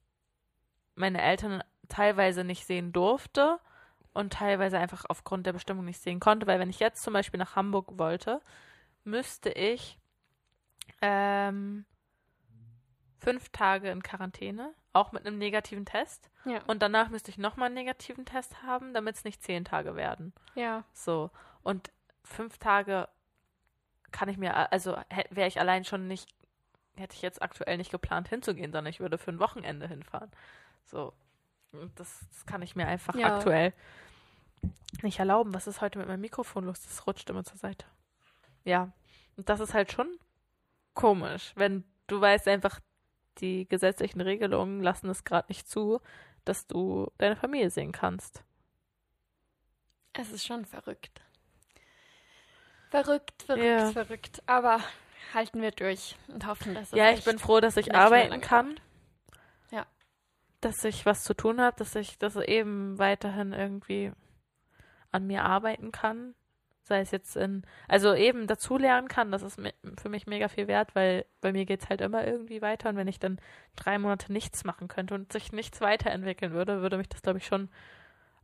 meine 0.96 1.22
Eltern 1.22 1.64
teilweise 1.88 2.44
nicht 2.44 2.66
sehen 2.66 2.92
durfte 2.92 3.60
und 4.14 4.34
teilweise 4.34 4.80
einfach 4.80 5.06
aufgrund 5.08 5.46
der 5.46 5.54
Bestimmung 5.54 5.86
nicht 5.86 6.02
sehen 6.02 6.20
konnte, 6.20 6.48
weil 6.48 6.60
wenn 6.60 6.70
ich 6.70 6.80
jetzt 6.80 7.04
zum 7.04 7.14
Beispiel 7.14 7.38
nach 7.38 7.56
Hamburg 7.56 7.98
wollte, 7.98 8.42
müsste 9.04 9.50
ich 9.52 10.00
ähm, 11.02 11.86
fünf 13.20 13.50
Tage 13.50 13.90
in 13.90 14.04
Quarantäne, 14.04 14.74
auch 14.94 15.12
mit 15.12 15.26
einem 15.26 15.38
negativen 15.38 15.86
Test. 15.86 16.30
Ja. 16.46 16.62
Und 16.66 16.82
danach 16.82 17.10
müsste 17.10 17.30
ich 17.30 17.38
nochmal 17.38 17.68
einen 17.68 17.76
negativen 17.76 18.26
Test 18.26 18.64
haben, 18.64 18.94
damit 18.94 19.16
es 19.16 19.24
nicht 19.24 19.44
zehn 19.44 19.66
Tage 19.66 19.96
werden. 19.96 20.34
Ja. 20.56 20.84
So. 20.94 21.30
Und 21.62 21.92
fünf 22.28 22.58
Tage 22.58 23.08
kann 24.12 24.30
ich 24.30 24.38
mir, 24.38 24.72
also 24.72 24.98
wäre 25.30 25.48
ich 25.48 25.60
allein 25.60 25.84
schon 25.86 26.08
nicht, 26.08 26.30
hätte 26.96 27.16
ich 27.16 27.22
jetzt 27.22 27.42
aktuell 27.42 27.78
nicht 27.78 27.92
geplant 27.92 28.30
hinzugehen, 28.30 28.72
sondern 28.72 28.90
ich 28.92 29.00
würde 29.00 29.18
für 29.18 29.32
ein 29.32 29.40
Wochenende 29.40 29.88
hinfahren. 29.88 30.32
So. 30.86 31.14
Und 31.72 32.00
das, 32.00 32.26
das 32.32 32.46
kann 32.46 32.62
ich 32.62 32.76
mir 32.76 32.88
einfach 32.88 33.16
Ja. 33.16 33.36
aktuell 33.38 33.74
nicht 35.02 35.20
erlauben. 35.20 35.54
Was 35.54 35.68
ist 35.68 35.82
heute 35.82 36.00
mit 36.00 36.08
meinem 36.08 36.22
Mikrofon 36.22 36.64
los? 36.66 36.82
Das 36.82 37.06
rutscht 37.06 37.30
immer 37.30 37.44
zur 37.44 37.58
Seite. 37.58 37.86
Ja. 38.64 38.92
Und 39.36 39.50
das 39.50 39.60
ist 39.60 39.74
halt 39.74 39.92
schon 39.92 40.08
komisch, 40.94 41.54
wenn 41.56 41.84
du 42.08 42.20
weißt 42.20 42.48
einfach, 42.48 42.80
die 43.40 43.68
gesetzlichen 43.68 44.22
Regelungen 44.22 44.82
lassen 44.82 45.10
es 45.10 45.24
gerade 45.24 45.50
nicht 45.50 45.70
zu, 45.70 46.02
dass 46.46 46.66
du 46.66 47.12
deine 47.20 47.36
Familie 47.36 47.70
sehen 47.70 47.92
kannst. 47.92 48.44
Es 50.14 50.32
ist 50.32 50.46
schon 50.48 50.66
verrückt. 50.66 51.22
Verrückt, 52.90 53.44
verrückt, 53.44 53.66
Ja. 53.66 53.92
verrückt. 53.92 54.42
Aber 54.46 54.80
halten 55.34 55.62
wir 55.62 55.72
durch 55.72 56.16
und 56.28 56.46
hoffen, 56.48 56.74
dass 56.74 56.92
es 56.92 56.98
Ja, 56.98 57.12
ich 57.12 57.24
bin 57.24 57.40
froh, 57.40 57.60
dass 57.60 57.78
ich 57.78 57.94
arbeiten 57.94 58.42
kann. 58.42 58.80
Ja. 59.72 59.86
Dass 60.62 60.84
ich 60.84 61.06
was 61.06 61.24
zu 61.24 61.34
tun 61.34 61.62
habe, 61.62 61.76
dass 61.78 61.96
ich 61.96 62.18
das 62.18 62.36
eben 62.38 62.98
weiterhin 62.98 63.54
irgendwie 63.54 64.12
an 65.12 65.28
mir 65.28 65.44
arbeiten 65.44 65.92
kann. 65.92 66.34
Sei 66.84 67.02
es 67.02 67.12
jetzt 67.12 67.36
in, 67.36 67.64
also 67.90 68.14
eben 68.14 68.48
dazulernen 68.48 69.10
kann, 69.10 69.30
das 69.30 69.42
ist 69.42 69.60
für 69.98 70.08
mich 70.08 70.26
mega 70.26 70.48
viel 70.48 70.70
wert, 70.70 70.96
weil 70.96 71.26
bei 71.42 71.52
mir 71.52 71.66
geht's 71.66 71.90
halt 71.90 72.00
immer 72.00 72.26
irgendwie 72.26 72.62
weiter 72.62 72.88
und 72.88 72.96
wenn 72.96 73.10
ich 73.10 73.20
dann 73.20 73.42
drei 73.76 74.00
Monate 74.00 74.32
nichts 74.32 74.64
machen 74.64 74.88
könnte 74.88 75.14
und 75.14 75.34
sich 75.34 75.52
nichts 75.52 75.82
weiterentwickeln 75.82 76.54
würde, 76.54 76.82
würde 76.82 76.98
mich 76.98 77.10
das, 77.10 77.22
glaube 77.22 77.40
ich, 77.40 77.46
schon 77.46 77.68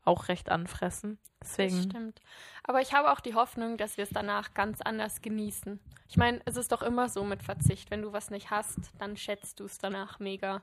auch 0.05 0.27
recht 0.27 0.49
anfressen. 0.49 1.17
Das 1.39 1.55
Deswegen, 1.55 1.83
stimmt. 1.89 2.21
Aber 2.63 2.81
ich 2.81 2.93
habe 2.93 3.11
auch 3.11 3.19
die 3.19 3.35
Hoffnung, 3.35 3.77
dass 3.77 3.97
wir 3.97 4.03
es 4.03 4.09
danach 4.09 4.53
ganz 4.53 4.81
anders 4.81 5.21
genießen. 5.21 5.79
Ich 6.07 6.17
meine, 6.17 6.41
es 6.45 6.57
ist 6.57 6.71
doch 6.71 6.81
immer 6.81 7.09
so 7.09 7.23
mit 7.23 7.43
Verzicht. 7.43 7.91
Wenn 7.91 8.01
du 8.01 8.13
was 8.13 8.29
nicht 8.29 8.49
hast, 8.51 8.77
dann 8.99 9.17
schätzt 9.17 9.59
du 9.59 9.65
es 9.65 9.77
danach 9.77 10.19
mega 10.19 10.61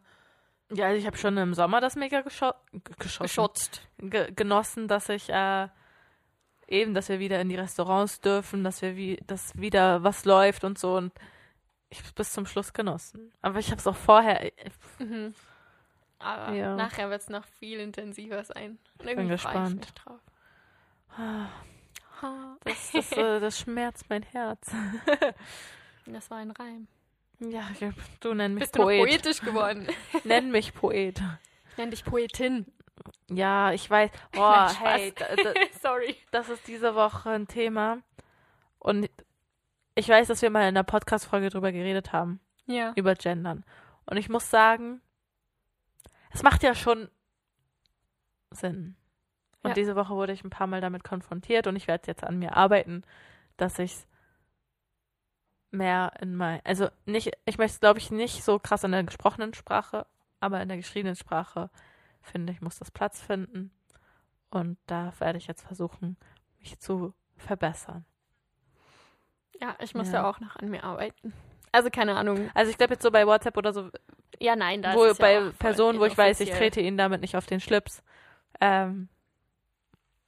ja, 0.72 0.86
also 0.86 1.00
ich 1.00 1.06
habe 1.06 1.16
schon 1.16 1.36
im 1.36 1.52
Sommer 1.52 1.80
das 1.80 1.96
mega 1.96 2.20
gescho 2.20 2.52
geschossen. 3.00 3.22
geschotzt. 3.24 3.88
ge 3.98 4.30
genossen, 4.32 4.86
dass 4.86 5.08
ich 5.08 5.28
äh, 5.28 5.66
eben, 6.68 6.94
dass 6.94 7.08
wir 7.08 7.18
wieder 7.18 7.40
in 7.40 7.48
die 7.48 7.56
Restaurants 7.56 8.20
dürfen, 8.20 8.62
dass 8.62 8.80
wir 8.80 8.96
wie, 8.96 9.20
dass 9.26 9.56
wieder 9.58 10.04
was 10.04 10.24
läuft 10.24 10.62
und 10.62 10.78
so 10.78 10.96
und 10.96 11.12
ich 11.88 11.98
habe 11.98 12.12
bis 12.14 12.30
zum 12.32 12.46
Schluss 12.46 12.72
genossen. 12.72 13.32
Aber 13.42 13.58
ich 13.58 13.72
habe 13.72 13.80
es 13.80 13.86
auch 13.88 13.96
vorher. 13.96 14.46
Ich, 14.46 14.52
Mhm. 15.00 15.34
Aber 16.20 16.52
Ja. 16.54 16.76
nachher 16.76 17.10
wird 17.10 17.22
es 17.22 17.28
noch 17.28 17.44
viel 17.44 17.80
intensiver 17.80 18.44
sein. 18.44 18.78
Und 18.92 18.98
bin 18.98 19.08
irgendwie 19.08 19.34
ich 19.34 19.42
gespannt. 19.42 19.76
mich 19.80 19.92
drauf. 19.94 20.20
Ha. 21.16 21.48
das, 22.64 22.90
das, 22.92 23.12
äh, 23.12 23.40
das 23.40 23.58
schmerzt 23.58 24.08
mein 24.08 24.22
Herz. 24.22 24.70
Das 26.06 26.28
war 26.30 26.38
ein 26.38 26.50
Reim. 26.50 26.88
Ja, 27.38 27.68
du 28.20 28.34
nenn 28.34 28.54
mich 28.54 28.62
Bist 28.62 28.74
Poet. 28.74 29.00
poetisch 29.06 29.40
geworden? 29.42 29.86
Nenn 30.24 30.50
mich 30.50 30.74
Poet. 30.74 31.22
Ich 31.70 31.76
nenne 31.76 31.90
dich 31.90 32.04
Poetin. 32.04 32.66
Ja, 33.28 33.70
ich 33.72 33.88
weiß. 33.88 34.10
Oh, 34.36 34.66
hey, 34.80 35.14
Sorry. 35.80 36.16
das 36.32 36.48
ist 36.48 36.66
diese 36.66 36.94
Woche 36.96 37.30
ein 37.30 37.46
Thema. 37.46 37.98
Und 38.80 39.08
ich 39.94 40.08
weiß, 40.08 40.26
dass 40.28 40.42
wir 40.42 40.50
mal 40.50 40.62
in 40.62 40.68
einer 40.68 40.82
Podcast-Folge 40.84 41.50
drüber 41.50 41.70
geredet 41.70 42.12
haben. 42.12 42.40
Ja. 42.66 42.92
über 42.96 43.14
Gendern. 43.14 43.64
Und 44.06 44.16
ich 44.16 44.28
muss 44.28 44.50
sagen, 44.50 45.00
es 46.30 46.42
macht 46.42 46.62
ja 46.62 46.74
schon 46.74 47.08
Sinn. 48.50 48.96
Und 49.62 49.70
Ja. 49.70 49.74
diese 49.74 49.94
Woche 49.96 50.14
wurde 50.14 50.32
ich 50.32 50.42
ein 50.42 50.50
paar 50.50 50.66
Mal 50.66 50.80
damit 50.80 51.04
konfrontiert 51.04 51.66
und 51.66 51.76
ich 51.76 51.86
werde 51.86 52.06
jetzt 52.06 52.24
an 52.24 52.38
mir 52.38 52.56
arbeiten, 52.56 53.02
dass 53.56 53.78
ich 53.78 54.06
mehr 55.70 56.12
in 56.20 56.34
mein, 56.34 56.60
also 56.64 56.88
nicht, 57.06 57.30
ich 57.44 57.58
möchte 57.58 57.74
es 57.74 57.80
glaube 57.80 57.98
ich 57.98 58.10
nicht 58.10 58.42
so 58.42 58.58
krass 58.58 58.84
in 58.84 58.92
der 58.92 59.04
gesprochenen 59.04 59.54
Sprache, 59.54 60.06
aber 60.40 60.60
in 60.62 60.68
der 60.68 60.78
geschriebenen 60.78 61.16
Sprache 61.16 61.70
finde 62.22 62.52
ich, 62.52 62.60
muss 62.60 62.78
das 62.78 62.90
Platz 62.90 63.20
finden. 63.20 63.70
Und 64.50 64.78
da 64.86 65.12
werde 65.20 65.38
ich 65.38 65.46
jetzt 65.46 65.62
versuchen, 65.62 66.16
mich 66.58 66.78
zu 66.80 67.14
verbessern. 67.36 68.04
Ja, 69.60 69.76
ich 69.78 69.94
muss 69.94 70.08
Ja. 70.08 70.22
ja. 70.22 70.30
auch 70.30 70.40
noch 70.40 70.56
an 70.56 70.68
mir 70.70 70.82
arbeiten. 70.82 71.32
Also 71.72 71.88
keine 71.90 72.16
Ahnung. 72.16 72.50
Also 72.54 72.70
ich 72.70 72.78
glaube 72.78 72.94
jetzt 72.94 73.02
so 73.02 73.10
bei 73.12 73.26
WhatsApp 73.26 73.56
oder 73.56 73.72
so, 73.72 73.90
Ja, 74.40 74.56
nein, 74.56 74.82
da 74.82 74.94
wo 74.94 75.04
ist 75.04 75.18
bei 75.18 75.34
ja 75.34 75.50
Personen, 75.58 76.00
wo 76.00 76.06
ich 76.06 76.16
weiß, 76.16 76.40
ich 76.40 76.50
trete 76.50 76.80
ihnen 76.80 76.96
damit 76.96 77.20
nicht 77.20 77.36
auf 77.36 77.46
den 77.46 77.60
Schlips, 77.60 78.02
ähm, 78.60 79.08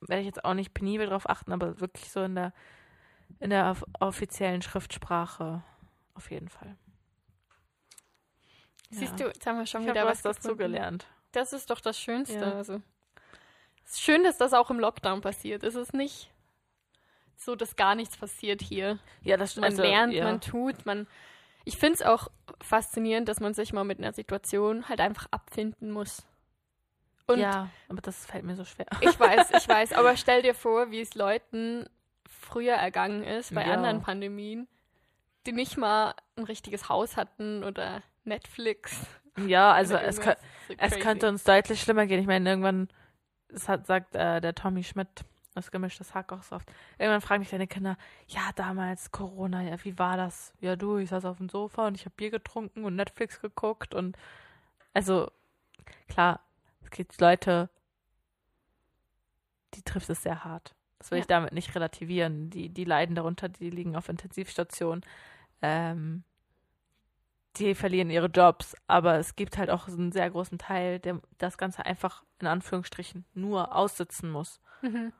werde 0.00 0.20
ich 0.20 0.26
jetzt 0.26 0.44
auch 0.44 0.54
nicht 0.54 0.74
penibel 0.74 1.06
drauf 1.06 1.28
achten, 1.28 1.52
aber 1.52 1.80
wirklich 1.80 2.10
so 2.10 2.22
in 2.22 2.34
der 2.34 2.52
in 3.40 3.50
der 3.50 3.70
off 3.70 3.84
offiziellen 3.98 4.60
Schriftsprache 4.60 5.62
auf 6.14 6.30
jeden 6.30 6.48
Fall. 6.50 6.76
Siehst 8.90 9.18
Ja. 9.18 9.26
du, 9.26 9.32
jetzt 9.32 9.46
haben 9.46 9.58
wir 9.58 9.66
schon 9.66 9.82
Ich 9.82 9.88
wieder 9.88 10.04
was 10.04 10.24
was 10.24 10.36
dazu 10.36 10.48
gefunden. 10.50 10.58
gelernt. 10.74 11.06
Das 11.32 11.54
ist 11.54 11.70
doch 11.70 11.80
das 11.80 11.98
Schönste. 11.98 12.34
Ja. 12.38 12.52
Also. 12.52 12.82
Es 13.84 13.92
ist 13.92 14.02
schön, 14.02 14.22
dass 14.22 14.36
das 14.36 14.52
auch 14.52 14.70
im 14.70 14.78
Lockdown 14.78 15.22
passiert. 15.22 15.64
Es 15.64 15.74
ist 15.74 15.94
nicht 15.94 16.30
so, 17.36 17.56
dass 17.56 17.74
gar 17.76 17.94
nichts 17.94 18.16
passiert 18.18 18.60
hier. 18.60 18.98
Ja, 19.22 19.36
das 19.38 19.56
Man 19.56 19.64
also, 19.64 19.82
lernt, 19.82 20.12
ja. 20.12 20.24
man 20.24 20.40
tut, 20.40 20.84
man. 20.84 21.06
Ich 21.64 21.76
finde 21.78 21.94
es 21.94 22.02
auch 22.02 22.28
faszinierend, 22.60 23.28
dass 23.28 23.40
man 23.40 23.54
sich 23.54 23.72
mal 23.72 23.84
mit 23.84 23.98
einer 23.98 24.12
Situation 24.12 24.88
halt 24.88 25.00
einfach 25.00 25.26
abfinden 25.30 25.90
muss. 25.90 26.26
Und 27.26 27.38
ja, 27.38 27.68
aber 27.88 28.00
das 28.00 28.26
fällt 28.26 28.44
mir 28.44 28.56
so 28.56 28.64
schwer. 28.64 28.86
ich 29.00 29.18
weiß, 29.18 29.50
ich 29.56 29.68
weiß, 29.68 29.92
aber 29.92 30.16
stell 30.16 30.42
dir 30.42 30.54
vor, 30.54 30.90
wie 30.90 31.00
es 31.00 31.14
Leuten 31.14 31.88
früher 32.26 32.74
ergangen 32.74 33.22
ist 33.22 33.54
bei 33.54 33.64
Ja. 33.64 33.72
anderen 33.74 34.00
Pandemien, 34.02 34.66
die 35.46 35.52
nicht 35.52 35.76
mal 35.76 36.14
ein 36.36 36.44
richtiges 36.44 36.88
Haus 36.88 37.16
hatten 37.16 37.62
oder 37.64 38.02
Netflix. 38.24 39.06
Ja, 39.46 39.72
also 39.72 39.96
es, 39.96 40.16
so 40.16 40.22
es 40.76 40.98
könnte 40.98 41.28
uns 41.28 41.44
deutlich 41.44 41.80
schlimmer 41.80 42.06
gehen. 42.06 42.20
Ich 42.20 42.26
meine, 42.26 42.48
irgendwann, 42.50 42.88
das 43.48 43.68
hat, 43.68 43.86
sagt 43.86 44.14
äh, 44.14 44.40
der 44.40 44.54
Tommy 44.54 44.82
Schmidt, 44.84 45.08
das 45.54 45.70
gemischtes 45.70 46.14
Hack 46.14 46.32
auch 46.32 46.42
so 46.42 46.56
oft. 46.56 46.70
Irgendwann 46.98 47.20
fragen 47.20 47.40
mich 47.40 47.50
deine 47.50 47.66
Kinder, 47.66 47.96
ja, 48.28 48.50
damals 48.56 49.10
Corona, 49.10 49.62
ja, 49.62 49.82
wie 49.84 49.98
war 49.98 50.16
das? 50.16 50.52
Ja, 50.60 50.76
du, 50.76 50.98
ich 50.98 51.10
saß 51.10 51.24
auf 51.24 51.38
dem 51.38 51.48
Sofa 51.48 51.86
und 51.86 51.94
ich 51.94 52.04
habe 52.04 52.14
Bier 52.16 52.30
getrunken 52.30 52.84
und 52.84 52.96
Netflix 52.96 53.40
geguckt 53.40 53.94
und 53.94 54.16
also, 54.94 55.30
klar, 56.08 56.40
es 56.82 56.90
gibt 56.90 57.20
Leute, 57.20 57.70
die 59.74 59.82
trifft 59.82 60.10
es 60.10 60.22
sehr 60.22 60.44
hart. 60.44 60.74
Das 60.98 61.10
will 61.10 61.18
Ja. 61.18 61.22
ich 61.22 61.26
damit 61.26 61.52
nicht 61.52 61.74
relativieren. 61.74 62.50
Die, 62.50 62.68
die 62.68 62.84
leiden 62.84 63.14
darunter, 63.16 63.48
die 63.48 63.70
liegen 63.70 63.96
auf 63.96 64.08
Intensivstationen. 64.08 65.02
Ähm, 65.62 66.24
die 67.56 67.74
verlieren 67.74 68.10
ihre 68.10 68.26
Jobs, 68.28 68.74
aber 68.86 69.16
es 69.18 69.36
gibt 69.36 69.58
halt 69.58 69.70
auch 69.70 69.88
einen 69.88 70.12
sehr 70.12 70.30
großen 70.30 70.58
Teil, 70.58 70.98
der 71.00 71.20
das 71.38 71.58
Ganze 71.58 71.84
einfach 71.84 72.22
in 72.38 72.46
Anführungsstrichen 72.46 73.24
nur 73.34 73.74
aussitzen 73.74 74.30
muss. 74.30 74.60
Mhm. 74.80 75.12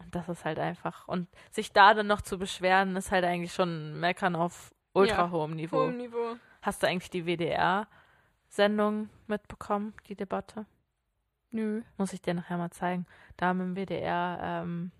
Und 0.00 0.14
das 0.14 0.28
ist 0.28 0.44
halt 0.44 0.58
einfach. 0.58 1.08
Und 1.08 1.28
sich 1.50 1.72
da 1.72 1.94
dann 1.94 2.06
noch 2.06 2.22
zu 2.22 2.38
beschweren, 2.38 2.96
ist 2.96 3.10
halt 3.10 3.24
eigentlich 3.24 3.52
schon 3.52 3.98
Meckern 3.98 4.36
auf 4.36 4.72
ultra 4.92 5.24
Ja, 5.24 5.30
hohem 5.30 5.54
Niveau. 5.56 5.78
Hohem 5.78 5.96
Niveau. 5.96 6.36
Hast 6.62 6.82
du 6.82 6.86
eigentlich 6.86 7.10
die 7.10 7.26
WDR-Sendung 7.26 9.10
mitbekommen, 9.26 9.94
die 10.06 10.16
Debatte? 10.16 10.66
Nö. 11.50 11.82
Muss 11.96 12.12
ich 12.12 12.20
dir 12.20 12.34
nachher 12.34 12.58
mal 12.58 12.70
zeigen. 12.70 13.06
Da 13.36 13.46
haben 13.46 13.60
im 13.60 13.76
WDR 13.76 14.38
ähm, 14.42 14.90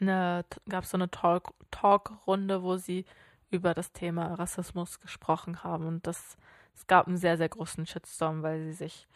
eine, 0.00 0.44
gab 0.68 0.84
es 0.84 0.90
so 0.90 0.96
eine 0.96 1.10
Talk, 1.10 1.52
Talkrunde, 1.70 2.62
wo 2.62 2.76
sie 2.76 3.04
über 3.50 3.74
das 3.74 3.92
Thema 3.92 4.34
Rassismus 4.34 5.00
gesprochen 5.00 5.64
haben. 5.64 5.86
Und 5.86 6.06
das, 6.06 6.36
es 6.74 6.86
gab 6.86 7.06
einen 7.06 7.16
sehr, 7.16 7.36
sehr 7.36 7.48
großen 7.48 7.86
Shitstorm, 7.86 8.42
weil 8.42 8.62
sie 8.64 8.72
sich 8.72 9.08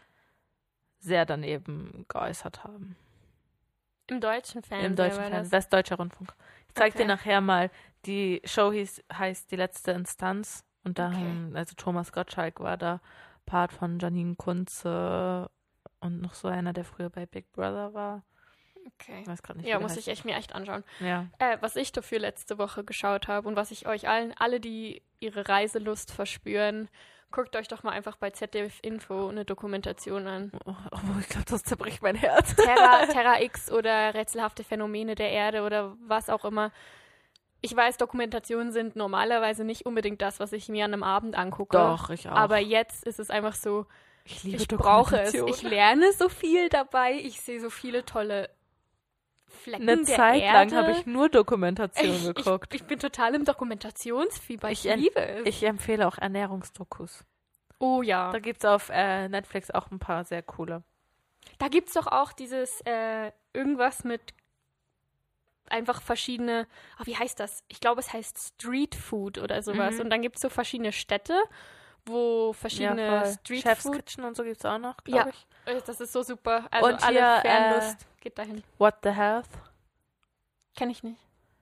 sehr 0.99 1.27
daneben 1.27 2.07
geäußert 2.09 2.65
haben. 2.65 2.97
Im 4.09 4.21
deutschen 4.21 4.63
Fernsehen. 4.63 4.91
Im 4.91 4.97
deutschen 4.97 5.17
Fernsehen, 5.19 5.43
das. 5.45 5.53
Westdeutscher 5.53 5.97
Rundfunk. 5.97 6.35
Ich 6.69 6.75
zeig 6.75 6.93
Okay. 6.95 7.03
dir 7.03 7.09
nachher 7.09 7.41
mal, 7.41 7.71
die 8.07 8.41
Show 8.45 8.73
hieß, 8.73 9.03
heißt 9.13 9.51
Die 9.51 9.57
letzte 9.57 9.93
Instanz. 9.93 10.65
Und 10.85 10.99
da 10.99 11.09
Okay. 11.09 11.17
haben, 11.17 11.53
also 11.57 11.75
Thomas 11.77 12.13
Gottschalk 12.13 12.59
war 12.61 12.77
da 12.77 13.01
Part 13.47 13.73
von 13.73 13.99
Janine 14.01 14.35
Kunze 14.35 15.49
und 16.01 16.21
noch 16.21 16.35
so 16.35 16.49
einer, 16.49 16.73
der 16.73 16.85
früher 16.85 17.09
bei 17.11 17.27
Big 17.27 17.51
Brother 17.53 17.95
war. 17.95 18.25
Okay. 19.01 19.21
Ich 19.23 19.29
weiß 19.29 19.43
gerade 19.43 19.61
nicht, 19.61 19.69
Ja, 19.69 19.79
muss 19.79 19.93
ich 19.93 19.99
heißt. 19.99 20.09
echt 20.09 20.25
mir 20.25 20.35
echt 20.35 20.55
anschauen. 20.55 20.83
Ja. 20.99 21.27
Äh, 21.39 21.59
was 21.61 21.77
ich 21.77 21.93
dafür 21.93 22.19
letzte 22.19 22.59
Woche 22.59 22.83
geschaut 22.83 23.29
habe 23.29 23.47
und 23.49 23.55
was 23.55 23.71
ich 23.71 23.87
euch 23.87 24.09
allen, 24.09 24.35
alle, 24.37 24.59
die 24.59 25.03
ihre 25.21 25.49
Reiselust 25.49 26.11
verspüren, 26.13 26.89
guckt 27.33 27.57
euch 27.57 27.69
doch 27.69 27.83
mal 27.83 27.91
einfach 27.91 28.17
bei 28.17 28.31
ZDF 28.31 28.79
Info 28.83 29.29
eine 29.29 29.45
Dokumentation 29.45 30.27
an. 30.27 30.53
Oh, 30.65 30.75
oh, 30.93 30.99
ich 31.21 31.29
glaube, 31.29 31.47
das 31.49 31.63
zerbricht 31.63 32.03
mein 32.03 32.15
Herz. 32.15 32.55
Terra, 32.55 33.07
Terra 33.11 33.41
X 33.41 33.73
oder 33.73 34.15
rätselhafte 34.15 34.63
Phänomene 34.63 35.15
der 35.15 35.31
Erde 35.31 35.63
oder 35.63 35.97
was 36.07 36.29
auch 36.29 36.45
immer. 36.45 36.71
ich 37.61 37.75
weiß, 37.75 37.97
Dokumentationen 37.97 38.73
sind 38.73 38.97
normalerweise 38.97 39.65
nicht 39.65 39.87
unbedingt 39.87 40.23
das, 40.23 40.39
was 40.39 40.53
ich 40.53 40.69
mir 40.69 40.85
an 40.85 40.93
einem 40.93 41.03
Abend 41.03 41.37
angucke. 41.37 41.77
Doch, 41.77 42.11
ich 42.11 42.29
auch. 42.29 42.37
Aber 42.37 42.59
jetzt 42.59 43.05
ist 43.05 43.19
es 43.19 43.31
einfach 43.31 43.55
so, 43.55 43.87
ich 44.25 44.45
liebe 44.45 44.57
ich 44.59 44.69
brauche 44.69 45.21
es. 45.21 45.35
Ich 45.35 45.63
lerne 45.63 46.13
so 46.13 46.29
viel 46.29 46.69
dabei. 46.69 47.15
Ich 47.15 47.41
sehe 47.41 47.61
so 47.61 47.71
viele 47.71 48.05
tolle 48.05 48.51
Flecken 49.53 49.89
Eine 49.89 50.05
der 50.05 50.17
Zeit 50.17 50.43
Erde. 50.43 50.75
lang 50.75 50.85
habe 50.85 50.99
ich 50.99 51.07
nur 51.07 51.29
Dokumentation 51.29 52.15
ich, 52.15 52.35
geguckt. 52.35 52.75
Ich, 52.75 52.81
ich 52.81 52.87
bin 52.87 52.99
total 52.99 53.35
im 53.35 53.45
Dokumentationsfieber. 53.45 54.71
Ich, 54.71 54.85
Ich 54.87 54.95
liebe 54.97 55.21
es. 55.21 55.47
Ich 55.47 55.63
empfehle 55.63 56.07
auch 56.07 56.19
Ernährungsdokus. 56.19 57.25
oh 57.79 58.03
ja. 58.03 58.31
Da 58.33 58.39
gibt 58.39 58.65
es 58.65 58.65
auf 58.65 58.91
äh, 58.93 59.29
Netflix 59.29 59.71
auch 59.71 59.91
ein 59.91 59.99
paar 59.99 60.25
sehr 60.25 60.43
coole. 60.43 60.83
Da 61.59 61.69
gibt 61.69 61.89
es 61.89 61.95
doch 61.95 62.07
auch 62.07 62.33
dieses 62.33 62.81
äh, 62.83 63.33
irgendwas 63.53 64.05
mit 64.05 64.35
einfach 65.69 66.03
verschiedene, 66.03 66.67
oh, 67.01 67.07
wie 67.07 67.17
heißt 67.17 67.41
das? 67.41 67.65
Ich 67.69 67.81
glaube, 67.81 68.01
es 68.01 68.13
heißt 68.13 68.55
Street 68.57 68.95
Food 68.95 69.39
oder 69.39 69.63
sowas. 69.63 69.95
Mhm. 69.95 70.01
Und 70.03 70.11
dann 70.11 70.23
gibt 70.23 70.37
es 70.37 70.43
so 70.43 70.49
verschiedene 70.49 70.93
Städte, 70.93 71.41
wo 72.07 72.53
verschiedene 72.53 73.21
voll. 73.23 73.33
Street 73.35 73.63
Chef's 73.63 73.83
Food. 73.83 73.97
Kitchen 73.97 74.25
und 74.25 74.37
so 74.37 74.43
gibt 74.45 74.59
es 74.59 74.65
auch 74.65 74.79
noch, 74.79 74.97
Ja. 75.07 75.23
glaube 75.23 75.31
ich. 75.31 75.47
Äh, 75.67 75.81
Das 75.87 76.01
ist 76.01 76.13
so 76.13 76.23
super. 76.23 76.67
Also 76.71 76.89
Und 76.89 77.03
alle 77.03 77.19
hier, 77.19 77.41
Fernlust 77.43 78.07
geht 78.21 78.39
dahin. 78.39 78.63
What 78.79 78.97
the 79.03 79.11
Health 79.11 79.49
Kenne 80.77 80.93
ich 80.93 81.03
nicht. 81.03 81.21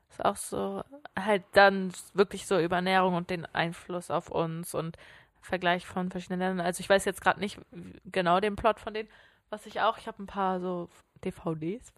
ist 0.09 0.25
auch 0.25 0.37
so, 0.37 0.83
halt 1.19 1.43
dann 1.53 1.93
wirklich 2.15 2.47
so 2.47 2.59
über 2.59 2.77
Ernährung 2.77 3.15
und 3.15 3.29
den 3.31 3.45
Einfluss 3.55 4.11
auf 4.11 4.31
uns 4.31 4.75
und 4.75 4.97
Vergleich 5.43 5.87
von 5.87 6.11
verschiedenen 6.11 6.41
Ländern. 6.41 6.67
Also 6.67 6.81
ich 6.81 6.89
weiß 6.89 7.05
jetzt 7.07 7.21
gerade 7.23 7.41
nicht 7.41 7.59
genau 8.05 8.41
den 8.41 8.57
Plot 8.57 8.79
von 8.79 8.93
denen, 8.95 9.09
was 9.49 9.67
ich 9.67 9.81
auch, 9.81 9.99
ich 9.99 10.07
habe 10.07 10.23
ein 10.23 10.27
paar 10.27 10.61
so 10.61 10.89
DVDs. 11.25 11.93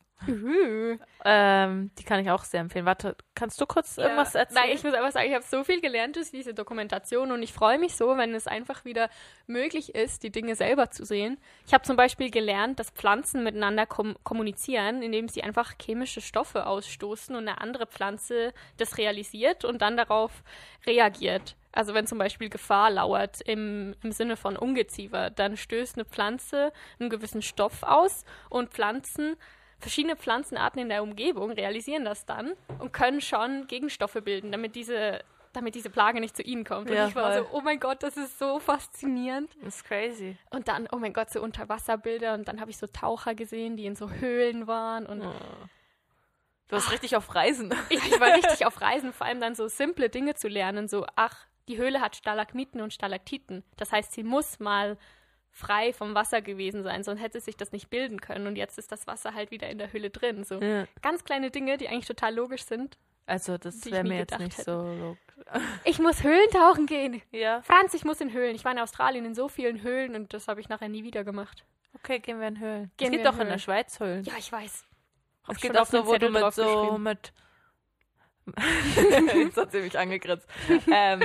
Ähm, 1.24 1.90
die 1.98 2.04
kann 2.04 2.20
ich 2.20 2.30
auch 2.30 2.44
sehr 2.44 2.60
empfehlen. 2.60 2.84
Warte, 2.84 3.16
kannst 3.34 3.60
du 3.60 3.66
kurz 3.66 3.96
irgendwas 3.98 4.32
Ja. 4.34 4.40
erzählen? 4.40 4.64
Nein, 4.66 4.76
ich 4.76 4.82
muss 4.84 4.94
einfach 4.94 5.12
sagen, 5.12 5.28
ich 5.28 5.34
habe 5.34 5.44
so 5.44 5.62
viel 5.64 5.80
gelernt 5.80 6.16
durch 6.16 6.30
diese 6.30 6.54
Dokumentation 6.54 7.30
und 7.32 7.42
ich 7.42 7.52
freue 7.52 7.78
mich 7.78 7.94
so, 7.96 8.16
wenn 8.16 8.34
es 8.34 8.46
einfach 8.46 8.84
wieder 8.84 9.08
möglich 9.46 9.94
ist, 9.94 10.22
die 10.22 10.30
Dinge 10.30 10.54
selber 10.56 10.90
zu 10.90 11.04
sehen. 11.04 11.38
Ich 11.66 11.74
habe 11.74 11.84
zum 11.84 11.96
Beispiel 11.96 12.30
gelernt, 12.30 12.80
dass 12.80 12.90
Pflanzen 12.90 13.44
miteinander 13.44 13.86
kom 13.86 14.16
kommunizieren, 14.24 15.02
indem 15.02 15.28
sie 15.28 15.42
einfach 15.42 15.74
chemische 15.80 16.20
Stoffe 16.20 16.66
ausstoßen 16.66 17.34
und 17.36 17.48
eine 17.48 17.60
andere 17.60 17.86
Pflanze 17.86 18.52
das 18.78 18.98
realisiert 18.98 19.64
und 19.64 19.80
dann 19.82 19.96
darauf 19.96 20.42
reagiert. 20.86 21.56
Also 21.74 21.94
wenn 21.94 22.06
zum 22.06 22.18
Beispiel 22.18 22.50
Gefahr 22.50 22.90
lauert 22.90 23.40
im, 23.42 23.94
im 24.02 24.12
Sinne 24.12 24.36
von 24.36 24.56
Ungeziefer, 24.58 25.30
dann 25.30 25.56
stößt 25.56 25.96
eine 25.96 26.04
Pflanze 26.04 26.70
einen 27.00 27.08
gewissen 27.08 27.40
Stoff 27.40 27.82
aus 27.82 28.24
und 28.50 28.70
Pflanzen 28.74 29.36
verschiedene 29.82 30.16
Pflanzenarten 30.16 30.80
in 30.80 30.88
der 30.88 31.02
Umgebung 31.02 31.50
realisieren 31.50 32.04
das 32.04 32.24
dann 32.24 32.52
und 32.78 32.92
können 32.92 33.20
schon 33.20 33.66
Gegenstoffe 33.66 34.16
bilden, 34.24 34.50
damit 34.52 34.74
diese, 34.74 35.22
damit 35.52 35.74
diese 35.74 35.90
Plage 35.90 36.20
nicht 36.20 36.34
zu 36.36 36.42
ihnen 36.42 36.64
kommt. 36.64 36.88
Und 36.88 36.96
Ja, 36.96 37.08
ich 37.08 37.14
war 37.14 37.32
voll. 37.32 37.42
so, 37.50 37.56
oh 37.58 37.60
mein 37.60 37.78
Gott, 37.78 38.02
das 38.02 38.16
ist 38.16 38.38
so 38.38 38.58
faszinierend. 38.60 39.50
das 39.62 39.76
ist 39.76 39.84
crazy. 39.84 40.36
Und 40.50 40.68
dann, 40.68 40.88
oh 40.92 40.96
mein 40.96 41.12
Gott, 41.12 41.30
so 41.30 41.42
Unterwasserbilder 41.42 42.34
und 42.34 42.48
dann 42.48 42.60
habe 42.60 42.70
ich 42.70 42.78
so 42.78 42.86
Taucher 42.86 43.34
gesehen, 43.34 43.76
die 43.76 43.84
in 43.86 43.94
so 43.96 44.10
Höhlen 44.10 44.66
waren 44.66 45.04
und 45.06 45.20
Oh. 45.22 45.32
Du 46.68 46.76
hast 46.76 46.90
richtig 46.90 47.16
auf 47.16 47.34
Reisen. 47.34 47.74
ich, 47.90 48.02
ich 48.02 48.18
war 48.18 48.28
richtig 48.34 48.64
auf 48.64 48.80
Reisen, 48.80 49.12
vor 49.12 49.26
allem 49.26 49.40
dann 49.42 49.54
so 49.54 49.68
simple 49.68 50.08
Dinge 50.08 50.34
zu 50.34 50.48
lernen, 50.48 50.88
so, 50.88 51.04
ach, 51.16 51.46
die 51.68 51.76
Höhle 51.76 52.00
hat 52.00 52.16
Stalagmiten 52.16 52.80
und 52.80 52.94
Stalaktiten. 52.94 53.62
Das 53.76 53.92
heißt, 53.92 54.12
sie 54.14 54.22
muss 54.22 54.58
mal 54.58 54.96
frei 55.54 55.92
vom 55.92 56.14
Wasser 56.14 56.40
gewesen 56.42 56.82
sein, 56.82 57.04
sonst 57.04 57.20
hätte 57.20 57.38
sich 57.40 57.56
das 57.56 57.70
nicht 57.72 57.90
bilden 57.90 58.20
können. 58.20 58.46
Und 58.46 58.56
jetzt 58.56 58.78
ist 58.78 58.90
das 58.90 59.06
Wasser 59.06 59.34
halt 59.34 59.50
wieder 59.50 59.68
in 59.68 59.78
der 59.78 59.92
Höhle 59.92 60.10
drin. 60.10 60.44
So 60.44 60.60
Ja. 60.60 60.86
ganz 61.02 61.24
kleine 61.24 61.50
Dinge, 61.50 61.76
die 61.76 61.88
eigentlich 61.88 62.06
total 62.06 62.34
logisch 62.34 62.64
sind. 62.64 62.96
Also 63.26 63.56
das 63.58 63.84
wäre 63.86 64.02
mir 64.02 64.18
jetzt 64.18 64.38
nicht 64.38 64.58
hätte. 64.58 64.64
so 64.64 64.82
logisch. 64.82 65.20
Ich 65.84 65.98
muss 65.98 66.22
Höhlentauchen 66.22 66.86
gehen. 66.86 67.20
Ja, 67.30 67.62
Franz, 67.62 67.94
ich 67.94 68.04
muss 68.04 68.20
in 68.20 68.32
Höhlen. 68.32 68.54
Ich 68.56 68.64
war 68.64 68.72
in 68.72 68.78
Australien 68.78 69.24
in 69.26 69.34
so 69.34 69.48
vielen 69.48 69.82
Höhlen 69.82 70.14
und 70.14 70.32
das 70.32 70.48
habe 70.48 70.60
ich 70.60 70.68
nachher 70.68 70.88
nie 70.88 71.04
wieder 71.04 71.22
gemacht. 71.24 71.64
okay, 71.94 72.18
gehen 72.20 72.40
wir 72.40 72.48
in 72.48 72.58
Höhlen. 72.58 72.90
Gehen 72.96 73.08
es 73.08 73.10
gibt 73.10 73.12
wir 73.12 73.18
in 73.18 73.24
doch 73.24 73.32
in 73.32 73.38
der 73.40 73.46
Höhlen. 73.48 73.58
Schweiz 73.58 74.00
Höhlen. 74.00 74.24
Ja, 74.24 74.32
ich 74.38 74.50
weiß. 74.50 74.84
Hab 75.44 75.54
es 75.56 75.60
gibt 75.60 75.76
auch 75.76 75.86
so, 75.86 76.06
wo 76.06 76.16
du 76.16 76.30
mit 76.30 76.54
so 76.54 76.96
mit 76.98 77.32
Jetzt 79.34 79.56
hat 79.56 79.70
sie 79.72 79.80
mich 79.80 79.98
angegrinst. 79.98 80.46
ähm, 80.90 81.22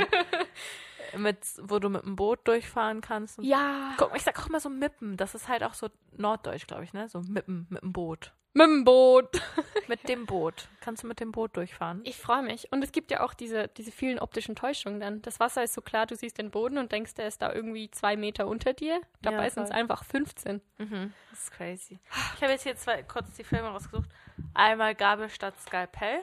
mit, 1.15 1.39
wo 1.63 1.79
du 1.79 1.89
mit 1.89 2.03
dem 2.03 2.15
Boot 2.15 2.47
durchfahren 2.47 3.01
kannst. 3.01 3.39
Ja. 3.41 3.93
Guck 3.97 4.09
mal, 4.11 4.17
ich 4.17 4.23
sag 4.23 4.39
auch 4.39 4.47
immer 4.47 4.59
so 4.59 4.69
Mippen. 4.69 5.17
Das 5.17 5.35
ist 5.35 5.47
halt 5.47 5.63
auch 5.63 5.73
so 5.73 5.89
norddeutsch, 6.15 6.67
glaube 6.67 6.83
ich, 6.83 6.93
ne? 6.93 7.07
So 7.09 7.21
Mippen 7.21 7.67
mit 7.69 7.81
dem 7.81 7.93
Boot. 7.93 8.33
Mit 8.53 8.65
dem 8.67 8.83
Boot. 8.85 9.41
Mit 9.87 10.09
dem 10.09 10.25
Boot. 10.25 10.67
Kannst 10.81 11.03
du 11.03 11.07
mit 11.07 11.19
dem 11.19 11.31
Boot 11.31 11.55
durchfahren? 11.55 12.01
Ich 12.03 12.17
freue 12.17 12.41
mich. 12.41 12.71
Und 12.73 12.83
es 12.83 12.91
gibt 12.91 13.11
ja 13.11 13.21
auch 13.23 13.33
diese, 13.33 13.67
diese 13.69 13.91
vielen 13.91 14.19
optischen 14.19 14.55
Täuschungen 14.55 14.99
dann. 14.99 15.21
Das 15.21 15.39
Wasser 15.39 15.63
ist 15.63 15.73
so 15.75 15.81
klar, 15.81 16.07
du 16.07 16.15
siehst 16.15 16.39
den 16.39 16.49
Boden 16.51 16.77
und 16.77 16.91
denkst, 16.91 17.13
der 17.13 17.27
ist 17.27 17.41
da 17.41 17.53
irgendwie 17.53 17.89
zwei 17.91 18.17
Meter 18.17 18.47
unter 18.47 18.73
dir. 18.73 18.99
Dabei 19.21 19.43
Ja, 19.45 19.49
sind 19.51 19.63
es 19.63 19.71
einfach 19.71 20.03
15. 20.03 20.61
Mhm. 20.79 21.13
Das 21.29 21.39
ist 21.43 21.51
crazy. 21.51 21.99
Ich 22.35 22.41
habe 22.41 22.51
jetzt 22.51 22.63
hier 22.63 22.75
zwei 22.75 23.03
kurz 23.03 23.31
die 23.35 23.43
Filme 23.45 23.69
rausgesucht. 23.69 24.09
Einmal 24.55 24.95
Gabel 24.95 25.29
statt 25.29 25.53
Skalpell. 25.61 26.19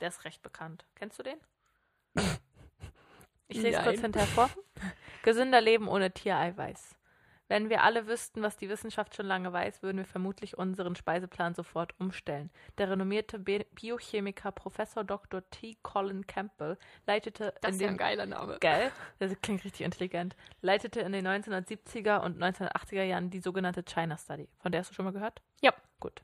Der 0.00 0.08
ist 0.08 0.24
recht 0.24 0.42
bekannt. 0.42 0.84
Kennst 0.94 1.18
du 1.18 1.22
den? 1.22 1.38
Ich 3.48 3.60
lese 3.60 3.82
kurz 3.82 4.00
hinterher 4.00 4.28
vor. 4.28 4.50
Gesünder 5.22 5.60
Leben 5.60 5.88
ohne 5.88 6.12
Tiereiweiß. 6.12 6.98
Wenn 7.48 7.70
wir 7.70 7.82
alle 7.82 8.06
wüssten, 8.06 8.42
was 8.42 8.58
die 8.58 8.68
Wissenschaft 8.68 9.16
schon 9.16 9.24
lange 9.24 9.50
weiß, 9.52 9.82
würden 9.82 9.96
wir 9.96 10.04
vermutlich 10.04 10.58
unseren 10.58 10.94
Speiseplan 10.96 11.54
sofort 11.54 11.98
umstellen. 11.98 12.50
Der 12.76 12.90
renommierte 12.90 13.38
Bi 13.38 13.64
Biochemiker 13.74 14.52
Professor 14.52 15.02
Dr. 15.02 15.42
T. 15.50 15.78
Colin 15.82 16.26
Campbell 16.26 16.76
leitete 17.06 17.54
Das 17.62 17.70
in 17.70 17.76
ist 17.76 17.80
ja 17.80 17.88
ein 17.88 17.96
geiler 17.96 18.26
Name. 18.26 18.58
Geil, 18.60 18.92
das 19.18 19.32
klingt 19.40 19.64
richtig 19.64 19.80
intelligent. 19.80 20.36
Leitete 20.60 21.00
in 21.00 21.12
den 21.12 21.26
1970er 21.26 22.20
und 22.20 22.38
1980er 22.42 23.02
Jahren 23.02 23.30
die 23.30 23.40
sogenannte 23.40 23.82
China 23.82 24.18
Study. 24.18 24.48
Von 24.58 24.70
der 24.70 24.82
hast 24.82 24.90
du 24.90 24.94
schon 24.94 25.06
mal 25.06 25.12
gehört? 25.12 25.40
Ja. 25.62 25.72
Gut. 26.00 26.22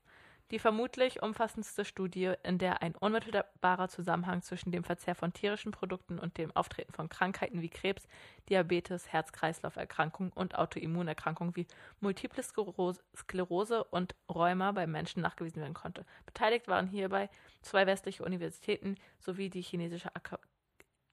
Die 0.51 0.59
vermutlich 0.59 1.23
umfassendste 1.23 1.87
Studie, 1.87 2.35
in 2.43 2.59
der 2.59 2.83
ein 2.83 2.95
unmittelbarer 2.95 3.89
Zusammenhang 3.89 4.43
zwischen 4.43 4.73
dem 4.73 4.85
Verzehr 4.85 5.15
von 5.15 5.33
tierischen 5.33 5.73
Produkten 5.73 6.19
und 6.19 6.37
dem 6.37 6.55
Auftreten 6.55 6.93
von 6.93 7.09
Krankheiten 7.09 7.63
wie 7.63 7.71
Krebs, 7.71 8.07
Diabetes, 8.51 9.11
Herz-Kreislauf-Erkrankungen 9.11 10.33
und 10.33 10.55
Autoimmunerkrankungen 10.57 11.57
wie 11.57 11.67
Multiple 12.01 12.43
Sklerose, 12.43 13.85
und 13.85 14.15
Rheuma 14.29 14.73
bei 14.73 14.87
Menschen 14.87 15.23
nachgewiesen 15.23 15.63
werden 15.63 15.75
konnte. 15.75 16.05
Beteiligt 16.27 16.69
waren 16.69 16.89
hierbei 16.89 17.31
zwei 17.63 17.87
westliche 17.87 18.23
Universitäten 18.23 18.97
sowie 19.19 19.49
die 19.49 19.63
chinesische 19.63 20.15
Ak 20.15 20.39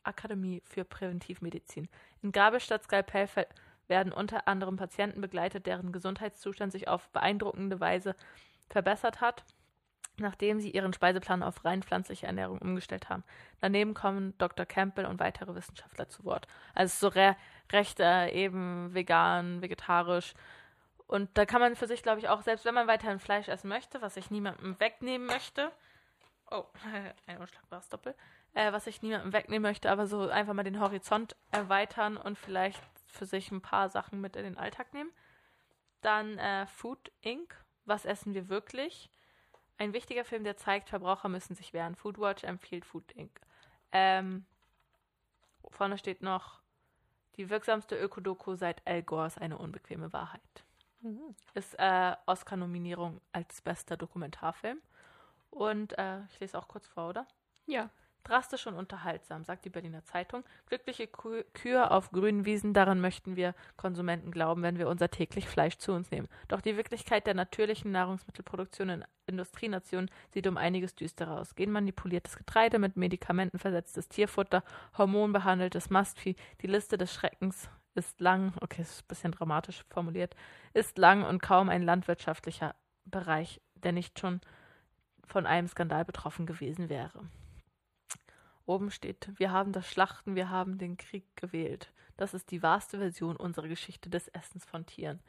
Akademie 0.03 0.63
für 0.65 0.83
Präventivmedizin. 0.83 1.87
In 2.23 2.31
Gabelstadt 2.31 2.83
Skalpell 2.83 3.29
werden 3.87 4.11
unter 4.11 4.47
anderem 4.47 4.77
Patienten 4.77 5.21
begleitet, 5.21 5.67
deren 5.67 5.91
Gesundheitszustand 5.91 6.71
sich 6.71 6.87
auf 6.87 7.09
beeindruckende 7.09 7.79
Weise 7.79 8.15
verbessert 8.71 9.21
hat, 9.21 9.43
nachdem 10.17 10.59
sie 10.59 10.71
ihren 10.71 10.93
Speiseplan 10.93 11.43
auf 11.43 11.65
rein 11.65 11.83
pflanzliche 11.83 12.27
Ernährung 12.27 12.59
umgestellt 12.59 13.09
haben. 13.09 13.23
Daneben 13.59 13.93
kommen 13.93 14.37
Dr. 14.37 14.65
Campbell 14.65 15.05
und 15.05 15.19
weitere 15.19 15.55
Wissenschaftler 15.55 16.09
zu 16.09 16.23
Wort. 16.23 16.47
Also 16.73 17.09
so 17.09 17.13
re 17.13 17.35
recht 17.71 17.99
äh, 17.99 18.29
eben 18.31 18.93
vegan, 18.93 19.61
vegetarisch. 19.61 20.33
Und 21.07 21.29
da 21.37 21.45
kann 21.45 21.61
man 21.61 21.75
für 21.75 21.87
sich, 21.87 22.03
glaube 22.03 22.19
ich, 22.19 22.29
auch, 22.29 22.41
selbst 22.41 22.65
wenn 22.65 22.73
man 22.73 22.87
weiterhin 22.87 23.19
Fleisch 23.19 23.47
essen 23.47 23.67
möchte, 23.69 24.01
was 24.01 24.17
ich 24.17 24.31
niemandem 24.31 24.79
wegnehmen 24.79 25.27
möchte, 25.27 25.71
oh, 26.49 26.65
ein 27.27 27.37
unschlagbares 27.37 27.89
Doppel, 27.89 28.15
äh, 28.53 28.71
was 28.71 28.87
ich 28.87 29.01
niemandem 29.01 29.33
wegnehmen 29.33 29.69
möchte, 29.69 29.89
aber 29.89 30.07
so 30.07 30.29
einfach 30.29 30.53
mal 30.53 30.63
den 30.63 30.79
Horizont 30.79 31.35
erweitern 31.51 32.17
und 32.17 32.37
vielleicht 32.37 32.81
für 33.07 33.25
sich 33.25 33.51
ein 33.51 33.61
paar 33.61 33.89
Sachen 33.89 34.21
mit 34.21 34.35
in 34.35 34.43
den 34.43 34.57
Alltag 34.57 34.93
nehmen. 34.93 35.11
Dann 36.01 36.37
äh, 36.37 36.65
Food 36.67 37.11
Inc. 37.21 37.55
Was 37.91 38.05
essen 38.05 38.33
wir 38.33 38.47
wirklich? 38.47 39.09
Ein 39.77 39.91
wichtiger 39.91 40.23
Film, 40.23 40.45
der 40.45 40.55
zeigt, 40.55 40.87
Verbraucher 40.87 41.27
müssen 41.27 41.55
sich 41.55 41.73
wehren. 41.73 41.95
Foodwatch 41.95 42.45
empfiehlt 42.45 42.85
Food 42.85 43.11
Inc. 43.11 43.37
Ähm, 43.91 44.45
vorne 45.69 45.97
steht 45.97 46.21
noch, 46.21 46.61
die 47.35 47.49
wirksamste 47.49 47.97
Ökodoku 47.97 48.55
seit 48.55 48.81
Al 48.87 49.03
Gores 49.03 49.37
eine 49.37 49.57
unbequeme 49.57 50.13
Wahrheit. 50.13 50.63
Ist 51.53 51.75
äh, 51.79 52.15
Oscar-Nominierung 52.27 53.19
als 53.33 53.59
bester 53.59 53.97
Dokumentarfilm. 53.97 54.81
Und 55.49 55.97
äh, 55.97 56.23
ich 56.31 56.39
lese 56.39 56.57
auch 56.57 56.69
kurz 56.69 56.87
vor, 56.87 57.09
oder? 57.09 57.27
Ja. 57.65 57.89
Drastisch 58.23 58.67
und 58.67 58.75
unterhaltsam, 58.75 59.43
sagt 59.43 59.65
die 59.65 59.69
Berliner 59.69 60.03
Zeitung. 60.03 60.43
Glückliche 60.67 61.07
Kü 61.07 61.43
Kühe 61.53 61.89
auf 61.89 62.11
grünen 62.11 62.45
Wiesen, 62.45 62.73
daran 62.73 63.01
möchten 63.01 63.35
wir 63.35 63.55
Konsumenten 63.77 64.31
glauben, 64.31 64.61
wenn 64.61 64.77
wir 64.77 64.87
unser 64.87 65.09
täglich 65.09 65.47
Fleisch 65.47 65.77
zu 65.77 65.91
uns 65.91 66.11
nehmen. 66.11 66.27
Doch 66.47 66.61
die 66.61 66.77
Wirklichkeit 66.77 67.25
der 67.25 67.33
natürlichen 67.33 67.91
Nahrungsmittelproduktion 67.91 68.89
in 68.89 69.05
Industrienationen 69.25 70.11
sieht 70.33 70.47
um 70.47 70.57
einiges 70.57 70.93
düsterer 70.93 71.39
aus. 71.39 71.55
Genmanipuliertes 71.55 72.37
Getreide 72.37 72.79
mit 72.79 72.95
Medikamenten 72.95 73.59
versetztes 73.59 74.07
Tierfutter, 74.07 74.63
hormonbehandeltes 74.97 75.89
Mastvieh, 75.89 76.35
die 76.61 76.67
Liste 76.67 76.97
des 76.97 77.13
Schreckens 77.13 77.69
ist 77.95 78.21
lang, 78.21 78.53
okay, 78.61 78.81
ist 78.81 79.03
ein 79.03 79.07
bisschen 79.07 79.31
dramatisch 79.31 79.83
formuliert, 79.89 80.35
ist 80.73 80.97
lang 80.97 81.23
und 81.23 81.41
kaum 81.41 81.69
ein 81.69 81.83
landwirtschaftlicher 81.83 82.75
Bereich, 83.05 83.61
der 83.75 83.91
nicht 83.91 84.19
schon 84.19 84.41
von 85.25 85.45
einem 85.45 85.67
Skandal 85.67 86.05
betroffen 86.05 86.45
gewesen 86.45 86.89
wäre. 86.89 87.25
Oben 88.65 88.91
steht, 88.91 89.29
wir 89.37 89.51
haben 89.51 89.71
das 89.71 89.87
Schlachten, 89.89 90.35
wir 90.35 90.49
haben 90.49 90.77
den 90.77 90.97
Krieg 90.97 91.23
gewählt. 91.35 91.91
Das 92.17 92.33
ist 92.33 92.51
die 92.51 92.61
wahrste 92.61 92.99
Version 92.99 93.35
unserer 93.35 93.67
Geschichte 93.67 94.09
des 94.09 94.27
Essens 94.29 94.65
von 94.65 94.85
Tieren. 94.85 95.19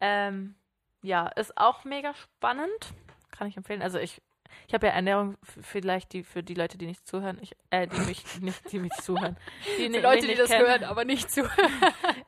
Ähm, 0.00 0.54
ja, 1.02 1.28
ist 1.28 1.56
auch 1.56 1.84
mega 1.84 2.14
spannend. 2.14 2.92
Kann 3.30 3.48
ich 3.48 3.56
empfehlen. 3.56 3.82
Also 3.82 3.98
ich, 3.98 4.20
ich 4.66 4.74
habe 4.74 4.86
ja 4.88 4.92
Ernährung 4.92 5.36
vielleicht 5.42 6.12
die 6.12 6.22
für 6.24 6.42
die 6.42 6.54
Leute, 6.54 6.76
die 6.78 6.86
nicht 6.86 7.06
zuhören, 7.06 7.38
ich, 7.40 7.56
äh, 7.70 7.86
die 7.86 8.00
mich 8.00 8.24
nicht, 8.40 8.70
die 8.72 8.78
mich 8.78 8.92
zuhören. 8.94 9.36
Die, 9.78 9.88
ni- 9.88 9.98
Leute, 10.00 10.26
die 10.26 10.34
das 10.34 10.50
kennen. 10.50 10.66
hören, 10.66 10.84
aber 10.84 11.04
nicht 11.04 11.30
zu. 11.30 11.48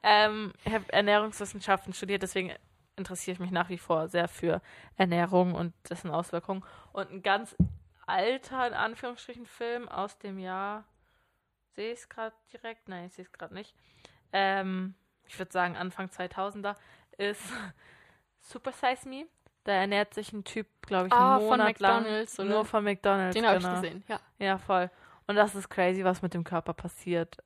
Ähm, 0.03 0.55
ich 0.65 0.73
habe 0.73 0.91
Ernährungswissenschaften 0.91 1.93
studiert, 1.93 2.23
deswegen 2.23 2.53
interessiere 2.97 3.35
ich 3.35 3.39
mich 3.39 3.51
nach 3.51 3.69
wie 3.69 3.77
vor 3.77 4.09
sehr 4.09 4.29
für 4.29 4.63
Ernährung 4.97 5.55
und 5.55 5.75
dessen 5.91 6.11
Auswirkungen. 6.11 6.65
Und 6.95 7.11
ein 7.11 7.23
ganz 7.23 7.55
alter, 8.11 8.67
in 8.67 8.75
Anführungsstrichen, 8.75 9.47
Film 9.47 9.89
aus 9.89 10.19
dem 10.19 10.39
Jahr, 10.39 10.85
sehe 11.75 11.93
ich 11.93 12.01
es 12.01 12.09
gerade 12.09 12.35
direkt? 12.53 12.89
Nein, 12.89 13.07
ich 13.07 13.15
sehe 13.15 13.25
es 13.25 13.33
gerade 13.33 13.55
nicht. 13.55 13.75
Ähm, 14.33 14.95
ich 15.27 15.39
würde 15.39 15.53
sagen 15.53 15.77
Anfang 15.77 16.09
2000er, 16.09 16.77
ist 17.19 17.43
Super 18.41 18.73
Size 18.73 19.09
Me. 19.09 19.27
Da 19.65 19.73
ernährt 19.73 20.15
sich 20.15 20.33
ein 20.33 20.45
Typ, 20.45 20.67
glaube 20.87 21.09
ich, 21.09 21.13
Ah, 21.13 21.37
einen 21.37 21.49
von 21.49 21.59
Monat 21.59 21.81
lang 21.81 22.03
McDonald's, 22.03 22.39
oder? 22.41 22.49
nur 22.49 22.65
von 22.65 22.85
McDonald's. 22.85 23.35
Den 23.35 23.47
habe 23.47 23.59
ich 23.59 23.63
genau. 23.63 23.81
gesehen, 23.81 24.05
ja. 24.09 24.21
Ja, 24.39 24.59
voll. 24.59 24.91
Und 25.27 25.37
das 25.37 25.55
ist 25.55 25.69
crazy, 25.69 26.03
was 26.03 26.23
mit 26.23 26.35
dem 26.35 26.45
Körper 26.45 26.73
passiert. 26.73 27.37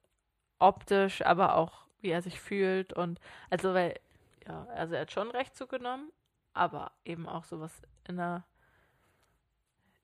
Optisch, 0.59 1.23
aber 1.23 1.57
auch, 1.57 1.87
wie 2.01 2.11
er 2.11 2.23
sich 2.23 2.41
fühlt. 2.41 2.93
Und 2.93 3.21
also, 3.51 3.75
weil, 3.75 3.99
ja, 4.47 4.67
also 4.75 4.95
er 4.95 5.03
hat 5.03 5.12
schon 5.12 5.31
recht 5.33 5.57
zugenommen, 5.57 6.11
aber 6.53 6.93
eben 7.05 7.29
auch 7.29 7.45
sowas 7.45 7.83
in 8.07 8.17
der, 8.17 8.45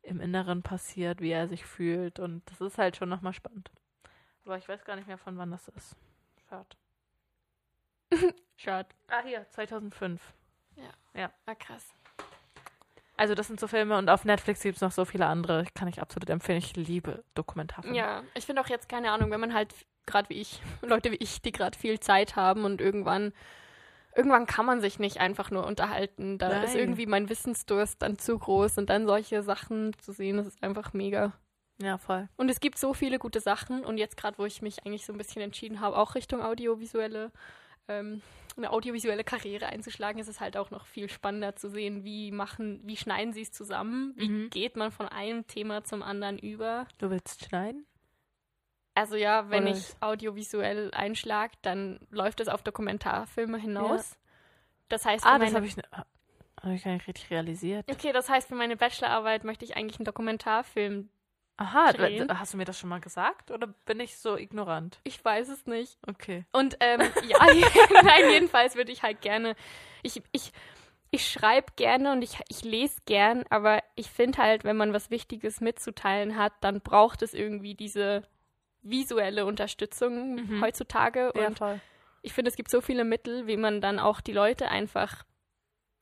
im 0.02 0.20
Inneren 0.20 0.62
passiert, 0.62 1.20
wie 1.20 1.30
er 1.30 1.48
sich 1.48 1.64
fühlt. 1.64 2.18
Und 2.18 2.42
das 2.50 2.60
ist 2.60 2.78
halt 2.78 2.96
schon 2.96 3.08
nochmal 3.08 3.34
spannend. 3.34 3.70
Aber 4.44 4.58
ich 4.58 4.68
weiß 4.68 4.84
gar 4.84 4.96
nicht 4.96 5.08
mehr, 5.08 5.18
von 5.18 5.36
wann 5.38 5.50
das 5.50 5.68
ist. 5.68 5.96
Schade. 6.48 6.76
Schade. 8.56 8.88
Ah, 9.08 9.22
hier, 9.22 9.46
2005. 9.50 10.20
Ah, 11.46 11.54
krass. 11.54 11.92
Also 13.16 13.34
das 13.34 13.48
sind 13.48 13.60
so 13.60 13.68
Filme 13.68 13.98
und 13.98 14.08
auf 14.08 14.24
Netflix 14.24 14.62
gibt 14.62 14.76
es 14.76 14.80
noch 14.80 14.92
so 14.92 15.04
viele 15.04 15.26
andere. 15.26 15.66
Kann 15.74 15.88
ich 15.88 16.00
absolut 16.00 16.30
empfehlen. 16.30 16.58
Ich 16.58 16.74
liebe 16.76 17.22
Dokumentarfilme. 17.34 17.96
Ja, 17.96 18.22
ich 18.34 18.46
finde 18.46 18.62
auch 18.62 18.68
jetzt 18.68 18.88
keine 18.88 19.10
Ahnung, 19.10 19.30
wenn 19.30 19.40
man 19.40 19.52
halt 19.52 19.74
gerade 20.06 20.28
wie 20.30 20.40
ich, 20.40 20.62
Leute 20.82 21.10
wie 21.10 21.16
ich, 21.16 21.42
die 21.42 21.52
gerade 21.52 21.78
viel 21.78 22.00
Zeit 22.00 22.36
haben 22.36 22.64
und 22.64 22.80
irgendwann 22.80 23.32
irgendwann 24.16 24.46
kann 24.46 24.66
man 24.66 24.80
sich 24.80 24.98
nicht 24.98 25.18
einfach 25.20 25.50
nur 25.50 25.66
unterhalten. 25.66 26.38
Da 26.38 26.62
ist 26.62 26.70
Nein. 26.74 26.80
irgendwie 26.82 27.06
mein 27.06 27.28
Wissensdurst 27.28 28.00
dann 28.02 28.18
zu 28.18 28.38
groß 28.38 28.78
und 28.78 28.90
dann 28.90 29.06
solche 29.06 29.42
Sachen 29.42 29.92
zu 29.98 30.12
sehen, 30.12 30.36
das 30.36 30.46
ist 30.46 30.62
einfach 30.62 30.92
mega. 30.92 31.32
Ja, 31.80 31.96
voll. 31.96 32.28
Und 32.36 32.50
es 32.50 32.60
gibt 32.60 32.78
so 32.78 32.92
viele 32.92 33.18
gute 33.18 33.40
Sachen 33.40 33.84
und 33.84 33.96
jetzt 33.96 34.16
gerade, 34.16 34.36
wo 34.38 34.44
ich 34.44 34.60
mich 34.60 34.84
eigentlich 34.84 35.06
so 35.06 35.12
ein 35.12 35.18
bisschen 35.18 35.40
entschieden 35.42 35.80
habe, 35.80 35.96
auch 35.96 36.14
Richtung 36.14 36.42
audiovisuelle, 36.42 37.32
ähm, 37.88 38.20
eine 38.56 38.70
audiovisuelle 38.72 39.24
Karriere 39.24 39.66
einzuschlagen, 39.66 40.20
ist 40.20 40.28
es 40.28 40.40
halt 40.40 40.56
auch 40.58 40.70
noch 40.70 40.86
viel 40.86 41.08
spannender 41.08 41.56
zu 41.56 41.70
sehen, 41.70 42.04
wie 42.04 42.32
machen, 42.32 42.80
wie 42.84 42.96
schneiden 42.98 43.32
sie 43.32 43.42
es 43.42 43.52
zusammen, 43.52 44.12
wie 44.16 44.28
Mhm. 44.28 44.50
geht 44.50 44.76
man 44.76 44.90
von 44.90 45.08
einem 45.08 45.46
Thema 45.46 45.82
zum 45.84 46.02
anderen 46.02 46.38
über. 46.38 46.86
Du 46.98 47.08
willst 47.10 47.44
schneiden? 47.46 47.86
Also 49.00 49.16
ja, 49.16 49.48
wenn 49.48 49.62
Oder 49.62 49.78
ich 49.78 49.94
audiovisuell 50.00 50.90
einschlag, 50.92 51.52
dann 51.62 52.00
läuft 52.10 52.40
es 52.40 52.48
auf 52.48 52.62
Dokumentarfilme 52.62 53.56
hinaus. 53.56 54.18
Das 54.90 55.06
heißt, 55.06 55.24
für 55.24 55.30
Ah, 55.30 55.38
das 55.38 55.52
meine, 55.52 55.56
habe 55.56 55.66
ich, 55.66 55.76
hab 55.90 56.70
ich 56.70 56.84
gar 56.84 56.92
nicht 56.92 57.08
richtig 57.08 57.30
realisiert. 57.30 57.90
okay, 57.90 58.12
das 58.12 58.28
heißt, 58.28 58.48
für 58.48 58.54
meine 58.56 58.76
Bachelorarbeit 58.76 59.44
möchte 59.44 59.64
ich 59.64 59.74
eigentlich 59.74 59.98
einen 59.98 60.04
Dokumentarfilm. 60.04 61.08
Aha, 61.56 61.92
drehen. 61.94 62.38
hast 62.38 62.52
du 62.52 62.58
mir 62.58 62.66
das 62.66 62.78
schon 62.78 62.90
mal 62.90 63.00
gesagt 63.00 63.50
oder 63.50 63.68
bin 63.86 64.00
ich 64.00 64.18
so 64.18 64.36
ignorant? 64.36 64.98
Ich 65.04 65.24
weiß 65.24 65.48
es 65.48 65.64
nicht. 65.64 65.98
Okay. 66.06 66.44
Und 66.52 66.76
ähm, 66.80 67.00
ja, 67.26 67.38
nein, 68.02 68.30
jedenfalls 68.30 68.76
würde 68.76 68.92
ich 68.92 69.02
halt 69.02 69.22
gerne. 69.22 69.56
Ich, 70.02 70.22
ich, 70.32 70.52
ich 71.10 71.26
schreibe 71.26 71.72
gerne 71.76 72.12
und 72.12 72.20
ich, 72.20 72.38
ich 72.48 72.64
lese 72.64 73.00
gern, 73.06 73.44
aber 73.48 73.82
ich 73.94 74.10
finde 74.10 74.38
halt, 74.38 74.64
wenn 74.64 74.76
man 74.76 74.92
was 74.92 75.10
Wichtiges 75.10 75.62
mitzuteilen 75.62 76.36
hat, 76.36 76.52
dann 76.60 76.82
braucht 76.82 77.22
es 77.22 77.32
irgendwie 77.32 77.74
diese 77.74 78.24
visuelle 78.82 79.44
Unterstützung 79.46 80.34
Mhm. 80.36 80.62
heutzutage. 80.62 81.32
Ja, 81.36 81.48
Und 81.48 81.58
voll. 81.58 81.80
ich 82.22 82.32
finde, 82.32 82.50
es 82.50 82.56
gibt 82.56 82.70
so 82.70 82.80
viele 82.80 83.04
Mittel, 83.04 83.46
wie 83.46 83.56
man 83.56 83.80
dann 83.80 83.98
auch 83.98 84.20
die 84.20 84.32
Leute 84.32 84.68
einfach 84.68 85.24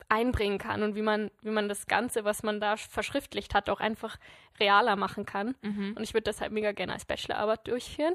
einbringen 0.09 0.59
kann 0.59 0.83
und 0.83 0.95
wie 0.95 1.03
man, 1.03 1.31
wie 1.43 1.51
man 1.51 1.69
das 1.69 1.87
Ganze, 1.87 2.25
was 2.25 2.43
man 2.43 2.61
da 2.61 2.77
verschriftlicht 2.77 3.53
hat, 3.55 3.69
auch 3.69 3.81
einfach 3.81 4.17
realer 4.59 4.97
machen 4.97 5.27
kann. 5.27 5.55
Mhm. 5.63 5.95
Und 5.97 6.03
ich 6.03 6.15
würde 6.15 6.25
das 6.25 6.41
halt 6.41 6.53
mega 6.53 6.73
gerne 6.73 6.95
als 6.95 7.05
Bachelorarbeit 7.05 7.67
durchführen. 7.69 8.15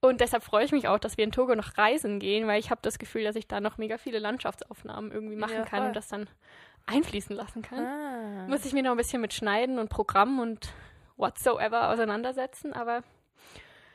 Und 0.00 0.20
deshalb 0.20 0.42
freue 0.44 0.64
ich 0.64 0.72
mich 0.72 0.88
auch, 0.88 0.98
dass 0.98 1.16
wir 1.16 1.24
in 1.24 1.32
Togo 1.32 1.54
noch 1.54 1.76
reisen 1.76 2.20
gehen, 2.20 2.46
weil 2.46 2.60
ich 2.60 2.70
habe 2.70 2.80
das 2.82 2.98
Gefühl, 2.98 3.24
dass 3.24 3.36
ich 3.36 3.48
da 3.48 3.60
noch 3.60 3.76
mega 3.76 3.98
viele 3.98 4.18
Landschaftsaufnahmen 4.18 5.10
irgendwie 5.10 5.36
machen 5.36 5.54
Ja, 5.56 5.64
kann 5.64 5.86
und 5.88 5.96
das 5.96 6.08
dann 6.08 6.28
einfließen 6.86 7.34
lassen 7.34 7.62
kann. 7.62 7.84
Ah. 7.84 8.46
Muss 8.46 8.64
ich 8.64 8.72
mir 8.72 8.82
noch 8.82 8.92
ein 8.92 8.96
bisschen 8.96 9.20
mit 9.20 9.34
Schneiden 9.34 9.78
und 9.78 9.88
Programm 9.90 10.38
und 10.38 10.68
whatsoever 11.16 11.90
auseinandersetzen, 11.90 12.72
aber 12.72 13.02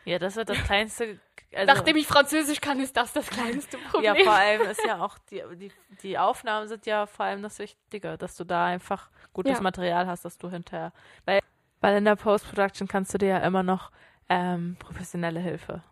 Ja, 0.05 0.19
das 0.19 0.35
wird 0.35 0.49
das 0.49 0.57
kleinste. 0.63 1.19
Also, 1.53 1.73
nachdem 1.73 1.97
ich 1.97 2.07
Französisch 2.07 2.61
kann, 2.61 2.79
ist 2.79 2.95
das 2.95 3.11
das 3.11 3.29
kleinste 3.29 3.77
ja, 3.77 3.89
Problem. 3.89 4.23
vor 4.23 4.33
allem 4.33 4.61
ist 4.71 4.83
ja 4.85 5.01
auch 5.03 5.17
die, 5.29 5.43
die, 5.55 5.71
die 6.01 6.17
Aufnahmen 6.17 6.67
sind 6.69 6.85
ja 6.85 7.05
vor 7.05 7.25
allem 7.25 7.41
das 7.41 7.59
Wichtige, 7.59 8.17
dass 8.17 8.35
du 8.37 8.45
da 8.45 8.65
einfach 8.67 9.09
gutes 9.33 9.57
Ja. 9.57 9.61
Material 9.61 10.07
hast, 10.07 10.23
dass 10.23 10.37
du 10.37 10.49
hinterher. 10.49 10.93
Weil, 11.25 11.41
weil 11.81 11.97
in 11.97 12.05
der 12.05 12.15
Post-Production 12.15 12.87
kannst 12.87 13.13
du 13.13 13.17
dir 13.17 13.27
ja 13.29 13.37
immer 13.39 13.63
noch 13.63 13.91
ähm, 14.29 14.77
professionelle 14.79 15.39
Hilfe. 15.41 15.83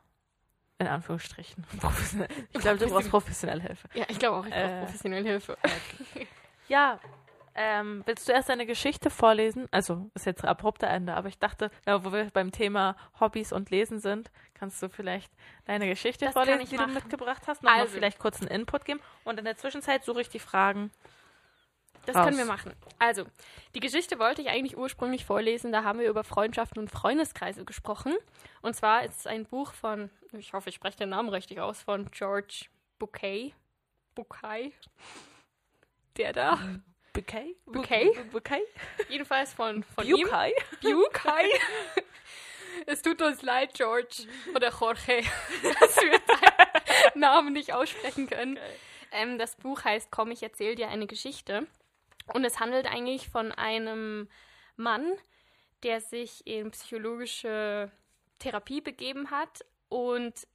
In 0.81 0.87
Anführungsstrichen. 0.87 1.65
Ich 2.53 2.61
glaube, 2.61 2.77
du 2.77 2.87
brauchst 2.87 3.09
professionelle 3.09 3.61
Hilfe. 3.61 3.89
Ja, 3.93 4.05
ich 4.07 4.17
glaube 4.17 4.37
auch, 4.37 4.45
ich 4.45 4.51
brauche 4.53 4.63
Äh. 4.63 4.79
professionelle 4.85 5.27
Hilfe. 5.27 5.57
Ja, 6.69 6.99
ähm, 7.61 8.03
willst 8.05 8.25
du 8.29 8.31
erst 8.31 8.47
deine 8.47 8.65
Geschichte 8.65 9.09
vorlesen? 9.09 9.67
Also, 9.71 10.09
ist 10.13 10.25
jetzt 10.25 10.45
abrupter 10.45 10.87
Ende, 10.87 11.13
aber 11.13 11.27
ich 11.27 11.37
dachte, 11.39 11.71
ja, 11.85 12.05
wo 12.05 12.13
wir 12.13 12.29
beim 12.31 12.53
Thema 12.53 12.95
Hobbys 13.19 13.51
und 13.51 13.69
Lesen 13.69 13.99
sind, 13.99 14.31
kannst 14.53 14.81
du 14.81 14.87
vielleicht 14.87 15.29
deine 15.65 15.85
Geschichte 15.87 16.23
Das 16.23 16.33
vorlesen, 16.33 16.65
die 16.69 16.77
machen. 16.77 16.93
du 16.93 16.93
mitgebracht 16.95 17.43
hast, 17.47 17.61
nochmal 17.61 17.81
Also. 17.81 17.93
vielleicht 17.95 18.17
kurz 18.17 18.39
einen 18.39 18.49
Input 18.49 18.85
geben 18.85 19.01
und 19.25 19.37
in 19.39 19.43
der 19.43 19.57
Zwischenzeit 19.57 20.05
suche 20.05 20.21
ich 20.21 20.29
die 20.29 20.39
Fragen. 20.39 20.89
Das 22.05 22.15
Raus. 22.15 22.25
können 22.27 22.37
wir 22.37 22.45
machen. 22.45 22.71
Also, 22.97 23.25
die 23.75 23.81
Geschichte 23.81 24.19
wollte 24.19 24.41
ich 24.41 24.47
eigentlich 24.47 24.77
ursprünglich 24.77 25.25
vorlesen. 25.25 25.73
Da 25.73 25.83
haben 25.83 25.99
wir 25.99 26.09
über 26.09 26.23
Freundschaften 26.23 26.79
und 26.81 26.89
Freundeskreise 26.89 27.65
gesprochen. 27.65 28.15
Und 28.61 28.73
zwar 28.73 29.03
ist 29.03 29.19
es 29.19 29.27
ein 29.27 29.45
Buch 29.45 29.73
von, 29.73 30.09
ich 30.31 30.53
hoffe, 30.53 30.69
ich 30.69 30.75
spreche 30.75 30.97
den 30.97 31.09
Namen 31.09 31.27
richtig 31.27 31.59
aus, 31.59 31.81
von 31.81 32.09
George 32.11 32.67
Bouquet. 32.99 33.53
Bouquet. 34.15 34.71
Der 36.15 36.31
da. 36.31 36.57
Bouquet? 37.19 37.55
Bouquet? 37.65 38.11
Bouquet? 38.31 38.61
Jedenfalls 39.09 39.53
von, 39.53 39.83
von 39.83 40.05
ihm. 40.05 40.15
Bouquet? 40.15 40.53
Bouquet. 40.81 41.49
Es 42.85 43.01
tut 43.01 43.21
uns 43.21 43.41
leid, 43.41 43.73
George 43.73 44.25
oder 44.55 44.69
Jorge, 44.69 45.17
dass 45.79 45.97
wir 45.97 46.19
deinen 46.19 47.11
Namen 47.19 47.53
nicht 47.53 47.73
aussprechen 47.73 48.27
können. 48.27 48.57
Ähm, 49.11 49.37
das 49.37 49.57
Buch 49.57 49.83
heißt 49.83 50.11
Komm, 50.11 50.31
ich 50.31 50.43
erzähle 50.43 50.75
dir 50.75 50.87
eine 50.87 51.05
Geschichte. 51.05 51.67
Und 52.33 52.45
es 52.45 52.59
handelt 52.59 52.85
eigentlich 52.85 53.27
von 53.27 53.51
einem 53.51 54.29
Mann, 54.77 55.13
der 55.83 55.99
sich 55.99 56.47
in 56.47 56.71
psychologische 56.71 57.91
Therapie 58.37 58.81
begeben 58.81 59.29
hat 59.29 59.65
und 59.89 60.47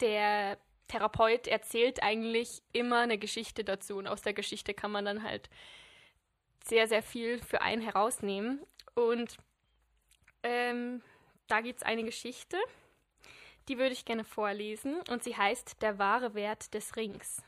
der 0.00 0.58
Therapeut 0.88 1.46
erzählt 1.46 2.02
eigentlich 2.02 2.62
immer 2.72 3.00
eine 3.00 3.16
Geschichte 3.16 3.64
dazu 3.64 3.96
und 3.96 4.06
aus 4.06 4.22
der 4.22 4.34
Geschichte 4.34 4.74
kann 4.74 4.90
man 4.90 5.04
dann 5.04 5.22
halt 5.22 5.48
sehr, 6.66 6.88
sehr 6.88 7.02
viel 7.02 7.42
für 7.42 7.62
einen 7.62 7.82
herausnehmen. 7.82 8.60
Und 8.94 9.36
ähm, 10.42 11.02
da 11.46 11.60
gibt 11.60 11.78
es 11.78 11.82
eine 11.82 12.04
Geschichte, 12.04 12.56
die 13.68 13.78
würde 13.78 13.92
ich 13.92 14.04
gerne 14.04 14.24
vorlesen 14.24 14.96
und 15.08 15.22
sie 15.22 15.36
heißt 15.36 15.80
Der 15.82 15.98
wahre 15.98 16.34
Wert 16.34 16.74
des 16.74 16.96
Rings. 16.96 17.42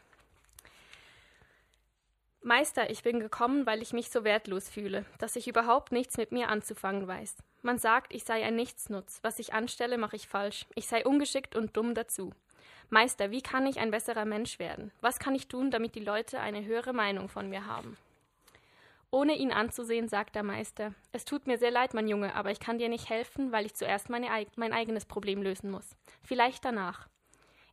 Meister, 2.42 2.90
ich 2.90 3.02
bin 3.02 3.18
gekommen, 3.18 3.66
weil 3.66 3.82
ich 3.82 3.92
mich 3.92 4.08
so 4.08 4.22
wertlos 4.22 4.68
fühle, 4.68 5.04
dass 5.18 5.34
ich 5.34 5.48
überhaupt 5.48 5.90
nichts 5.90 6.16
mit 6.16 6.30
mir 6.30 6.48
anzufangen 6.48 7.08
weiß. 7.08 7.34
Man 7.62 7.78
sagt, 7.78 8.14
ich 8.14 8.22
sei 8.22 8.44
ein 8.44 8.54
Nichtsnutz. 8.54 9.18
Was 9.22 9.40
ich 9.40 9.52
anstelle, 9.52 9.98
mache 9.98 10.14
ich 10.14 10.28
falsch. 10.28 10.66
Ich 10.76 10.86
sei 10.86 11.04
ungeschickt 11.04 11.56
und 11.56 11.76
dumm 11.76 11.94
dazu. 11.94 12.32
Meister, 12.88 13.32
wie 13.32 13.42
kann 13.42 13.66
ich 13.66 13.80
ein 13.80 13.90
besserer 13.90 14.24
Mensch 14.24 14.60
werden? 14.60 14.92
Was 15.00 15.18
kann 15.18 15.34
ich 15.34 15.48
tun, 15.48 15.72
damit 15.72 15.96
die 15.96 16.04
Leute 16.04 16.38
eine 16.38 16.64
höhere 16.64 16.92
Meinung 16.92 17.28
von 17.28 17.48
mir 17.48 17.66
haben? 17.66 17.96
Ohne 19.11 19.36
ihn 19.36 19.52
anzusehen, 19.52 20.09
sagt 20.09 20.34
der 20.34 20.42
Meister, 20.42 20.94
es 21.12 21.24
tut 21.24 21.46
mir 21.46 21.59
sehr 21.59 21.70
leid, 21.70 21.94
mein 21.94 22.09
Junge, 22.09 22.34
aber 22.34 22.50
ich 22.50 22.61
kann 22.61 22.78
dir 22.78 22.88
nicht 22.88 23.09
helfen, 23.09 23.52
weil 23.52 23.64
ich 23.64 23.74
zuerst 23.74 24.11
meine, 24.11 24.28
mein 24.57 24.72
eigenes 24.72 25.07
Problem 25.07 25.42
lösen 25.42 25.70
muss. 25.70 25.96
Vielleicht 26.22 26.64
danach. 26.64 27.09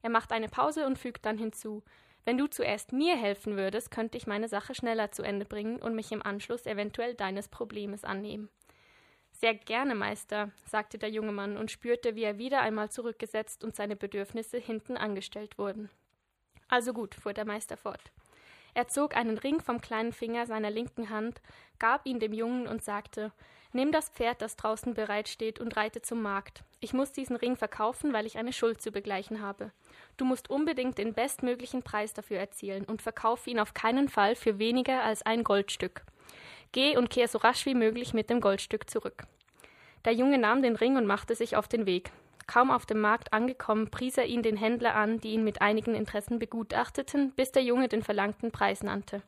Er 0.01 0.09
macht 0.09 0.31
eine 0.31 0.49
Pause 0.49 0.85
und 0.85 0.99
fügt 0.99 1.25
dann 1.25 1.37
hinzu, 1.37 1.83
wenn 2.25 2.37
du 2.37 2.47
zuerst 2.47 2.93
mir 2.93 3.17
helfen 3.17 3.57
würdest, 3.57 3.91
könnte 3.91 4.17
ich 4.17 4.27
meine 4.27 4.47
Sache 4.47 4.75
schneller 4.75 5.11
zu 5.11 5.23
Ende 5.23 5.45
bringen 5.45 5.81
und 5.81 5.95
mich 5.95 6.11
im 6.11 6.25
Anschluss 6.25 6.65
eventuell 6.65 7.15
deines 7.15 7.49
Problems 7.49 8.05
annehmen. 8.05 8.49
Sehr 9.33 9.55
gerne, 9.55 9.93
Meister, 9.93 10.51
sagte 10.65 10.97
der 10.97 11.09
junge 11.09 11.33
Mann 11.33 11.57
und 11.57 11.71
spürte, 11.71 12.15
wie 12.15 12.23
er 12.23 12.37
wieder 12.37 12.61
einmal 12.61 12.89
zurückgesetzt 12.89 13.63
und 13.63 13.75
seine 13.75 13.97
Bedürfnisse 13.97 14.57
hinten 14.57 14.95
angestellt 14.95 15.57
wurden. 15.57 15.89
Also 16.69 16.93
gut, 16.93 17.13
fuhr 17.15 17.33
der 17.33 17.45
Meister 17.45 17.75
fort. 17.75 18.11
Er 18.73 18.87
zog 18.87 19.15
einen 19.15 19.37
Ring 19.37 19.61
vom 19.61 19.81
kleinen 19.81 20.13
Finger 20.13 20.45
seiner 20.45 20.71
linken 20.71 21.09
Hand, 21.09 21.41
gab 21.79 22.05
ihn 22.05 22.19
dem 22.19 22.33
Jungen 22.33 22.67
und 22.67 22.83
sagte 22.83 23.31
Nimm 23.75 23.91
das 23.91 24.09
Pferd, 24.09 24.41
das 24.43 24.55
draußen 24.55 24.93
bereitsteht, 24.93 25.59
und 25.59 25.75
reite 25.75 26.03
zum 26.03 26.21
Markt. 26.21 26.63
Ich 26.79 26.93
muss 26.93 27.11
diesen 27.11 27.35
Ring 27.35 27.55
verkaufen, 27.55 28.13
weil 28.13 28.27
ich 28.27 28.37
eine 28.37 28.53
Schuld 28.53 28.81
zu 28.81 28.91
begleichen 28.91 29.41
habe. 29.41 29.71
Du 30.15 30.25
musst 30.25 30.51
unbedingt 30.51 30.99
den 30.99 31.15
bestmöglichen 31.15 31.81
Preis 31.81 32.13
dafür 32.13 32.37
erzielen 32.37 32.85
und 32.85 33.01
verkaufe 33.01 33.49
ihn 33.49 33.59
auf 33.59 33.73
keinen 33.73 34.09
Fall 34.09 34.35
für 34.35 34.59
weniger 34.59 35.01
als 35.01 35.23
ein 35.23 35.43
Goldstück. 35.43 36.03
Geh 36.71 36.97
und 36.97 37.09
kehr 37.09 37.27
so 37.27 37.39
rasch 37.39 37.65
wie 37.65 37.73
möglich 37.73 38.13
mit 38.13 38.29
dem 38.29 38.41
Goldstück 38.41 38.89
zurück. 38.89 39.23
Der 40.05 40.13
Junge 40.13 40.37
nahm 40.37 40.61
den 40.61 40.75
Ring 40.75 40.95
und 40.95 41.07
machte 41.07 41.33
sich 41.33 41.55
auf 41.55 41.67
den 41.67 41.87
Weg. 41.87 42.11
Kaum 42.47 42.71
auf 42.71 42.85
dem 42.85 42.99
Markt 42.99 43.33
angekommen, 43.33 43.89
pries 43.89 44.17
er 44.17 44.25
ihn 44.25 44.43
den 44.43 44.57
Händler 44.57 44.95
an, 44.95 45.19
die 45.19 45.31
ihn 45.31 45.43
mit 45.43 45.61
einigen 45.61 45.95
Interessen 45.95 46.39
begutachteten, 46.39 47.31
bis 47.31 47.51
der 47.51 47.63
Junge 47.63 47.87
den 47.87 48.03
verlangten 48.03 48.51
Preis 48.51 48.83
nannte. 48.83 49.21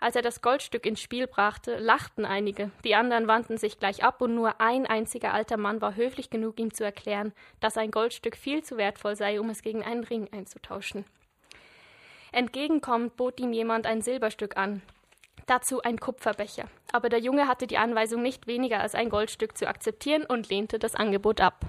Als 0.00 0.16
er 0.16 0.22
das 0.22 0.40
Goldstück 0.40 0.86
ins 0.86 1.00
Spiel 1.00 1.26
brachte, 1.26 1.76
lachten 1.76 2.24
einige, 2.24 2.70
die 2.84 2.94
anderen 2.94 3.28
wandten 3.28 3.58
sich 3.58 3.78
gleich 3.78 4.02
ab, 4.02 4.22
und 4.22 4.34
nur 4.34 4.60
ein 4.60 4.86
einziger 4.86 5.34
alter 5.34 5.58
Mann 5.58 5.82
war 5.82 5.94
höflich 5.94 6.30
genug, 6.30 6.58
ihm 6.58 6.72
zu 6.72 6.84
erklären, 6.84 7.32
dass 7.60 7.76
ein 7.76 7.90
Goldstück 7.90 8.36
viel 8.36 8.64
zu 8.64 8.78
wertvoll 8.78 9.14
sei, 9.14 9.38
um 9.38 9.50
es 9.50 9.60
gegen 9.60 9.84
einen 9.84 10.04
Ring 10.04 10.26
einzutauschen. 10.32 11.04
Entgegenkommend 12.32 13.16
bot 13.16 13.40
ihm 13.40 13.52
jemand 13.52 13.86
ein 13.86 14.00
Silberstück 14.00 14.56
an, 14.56 14.80
dazu 15.46 15.82
ein 15.82 16.00
Kupferbecher. 16.00 16.64
Aber 16.92 17.10
der 17.10 17.18
Junge 17.18 17.46
hatte 17.46 17.66
die 17.66 17.78
Anweisung, 17.78 18.22
nicht 18.22 18.46
weniger 18.46 18.80
als 18.80 18.94
ein 18.94 19.10
Goldstück 19.10 19.58
zu 19.58 19.68
akzeptieren 19.68 20.24
und 20.24 20.48
lehnte 20.48 20.78
das 20.78 20.94
Angebot 20.94 21.42
ab. 21.42 21.66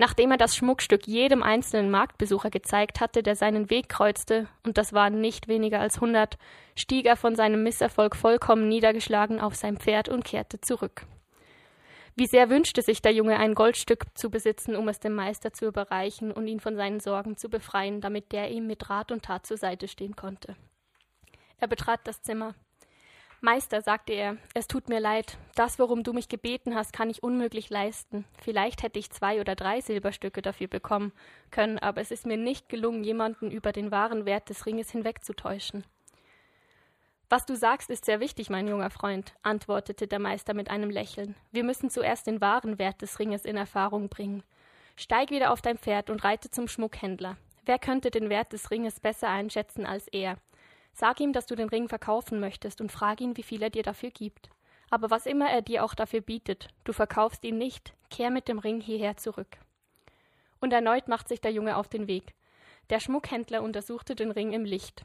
Nachdem 0.00 0.30
er 0.30 0.36
das 0.36 0.54
Schmuckstück 0.54 1.08
jedem 1.08 1.42
einzelnen 1.42 1.90
Marktbesucher 1.90 2.50
gezeigt 2.50 3.00
hatte, 3.00 3.24
der 3.24 3.34
seinen 3.34 3.68
Weg 3.68 3.88
kreuzte, 3.88 4.46
und 4.64 4.78
das 4.78 4.92
waren 4.92 5.20
nicht 5.20 5.48
weniger 5.48 5.80
als 5.80 6.00
hundert, 6.00 6.38
stieg 6.76 7.04
er 7.04 7.16
von 7.16 7.34
seinem 7.34 7.64
Misserfolg 7.64 8.14
vollkommen 8.14 8.68
niedergeschlagen 8.68 9.40
auf 9.40 9.56
sein 9.56 9.76
Pferd 9.76 10.08
und 10.08 10.24
kehrte 10.24 10.60
zurück. 10.60 11.04
Wie 12.14 12.26
sehr 12.26 12.48
wünschte 12.48 12.82
sich 12.82 13.02
der 13.02 13.12
Junge, 13.12 13.38
ein 13.38 13.54
Goldstück 13.54 14.06
zu 14.14 14.30
besitzen, 14.30 14.76
um 14.76 14.88
es 14.88 15.00
dem 15.00 15.14
Meister 15.14 15.52
zu 15.52 15.66
überreichen 15.66 16.32
und 16.32 16.46
ihn 16.46 16.60
von 16.60 16.76
seinen 16.76 17.00
Sorgen 17.00 17.36
zu 17.36 17.48
befreien, 17.48 18.00
damit 18.00 18.32
der 18.32 18.50
ihm 18.50 18.66
mit 18.66 18.88
Rat 18.90 19.12
und 19.12 19.24
Tat 19.24 19.46
zur 19.46 19.56
Seite 19.56 19.88
stehen 19.88 20.16
konnte. 20.16 20.56
Er 21.58 21.68
betrat 21.68 22.00
das 22.04 22.22
Zimmer. 22.22 22.54
Meister, 23.40 23.82
sagte 23.82 24.14
er, 24.14 24.36
es 24.54 24.66
tut 24.66 24.88
mir 24.88 24.98
leid, 24.98 25.38
das, 25.54 25.78
worum 25.78 26.02
du 26.02 26.12
mich 26.12 26.28
gebeten 26.28 26.74
hast, 26.74 26.92
kann 26.92 27.08
ich 27.08 27.22
unmöglich 27.22 27.70
leisten. 27.70 28.24
Vielleicht 28.42 28.82
hätte 28.82 28.98
ich 28.98 29.10
zwei 29.10 29.40
oder 29.40 29.54
drei 29.54 29.80
Silberstücke 29.80 30.42
dafür 30.42 30.66
bekommen 30.66 31.12
können, 31.52 31.78
aber 31.78 32.00
es 32.00 32.10
ist 32.10 32.26
mir 32.26 32.36
nicht 32.36 32.68
gelungen, 32.68 33.04
jemanden 33.04 33.52
über 33.52 33.70
den 33.70 33.92
wahren 33.92 34.26
Wert 34.26 34.48
des 34.48 34.66
Ringes 34.66 34.90
hinwegzutäuschen. 34.90 35.84
Was 37.28 37.46
du 37.46 37.54
sagst, 37.54 37.90
ist 37.90 38.06
sehr 38.06 38.18
wichtig, 38.18 38.50
mein 38.50 38.66
junger 38.66 38.90
Freund, 38.90 39.34
antwortete 39.42 40.08
der 40.08 40.18
Meister 40.18 40.52
mit 40.52 40.68
einem 40.68 40.90
Lächeln. 40.90 41.36
Wir 41.52 41.62
müssen 41.62 41.90
zuerst 41.90 42.26
den 42.26 42.40
wahren 42.40 42.80
Wert 42.80 43.02
des 43.02 43.20
Ringes 43.20 43.44
in 43.44 43.56
Erfahrung 43.56 44.08
bringen. 44.08 44.42
Steig 44.96 45.30
wieder 45.30 45.52
auf 45.52 45.62
dein 45.62 45.78
Pferd 45.78 46.10
und 46.10 46.24
reite 46.24 46.50
zum 46.50 46.66
Schmuckhändler. 46.66 47.36
Wer 47.64 47.78
könnte 47.78 48.10
den 48.10 48.30
Wert 48.30 48.52
des 48.52 48.72
Ringes 48.72 48.98
besser 48.98 49.28
einschätzen 49.28 49.86
als 49.86 50.08
er? 50.08 50.38
Sag 51.00 51.20
ihm, 51.20 51.32
dass 51.32 51.46
du 51.46 51.54
den 51.54 51.68
Ring 51.68 51.88
verkaufen 51.88 52.40
möchtest 52.40 52.80
und 52.80 52.90
frag 52.90 53.20
ihn, 53.20 53.36
wie 53.36 53.44
viel 53.44 53.62
er 53.62 53.70
dir 53.70 53.84
dafür 53.84 54.10
gibt. 54.10 54.50
Aber 54.90 55.10
was 55.10 55.26
immer 55.26 55.48
er 55.48 55.62
dir 55.62 55.84
auch 55.84 55.94
dafür 55.94 56.20
bietet, 56.20 56.70
du 56.82 56.92
verkaufst 56.92 57.44
ihn 57.44 57.56
nicht, 57.56 57.94
kehr 58.10 58.30
mit 58.30 58.48
dem 58.48 58.58
Ring 58.58 58.80
hierher 58.80 59.16
zurück. 59.16 59.58
Und 60.60 60.72
erneut 60.72 61.06
macht 61.06 61.28
sich 61.28 61.40
der 61.40 61.52
Junge 61.52 61.76
auf 61.76 61.86
den 61.86 62.08
Weg. 62.08 62.34
Der 62.90 62.98
Schmuckhändler 62.98 63.62
untersuchte 63.62 64.16
den 64.16 64.32
Ring 64.32 64.52
im 64.52 64.64
Licht. 64.64 65.04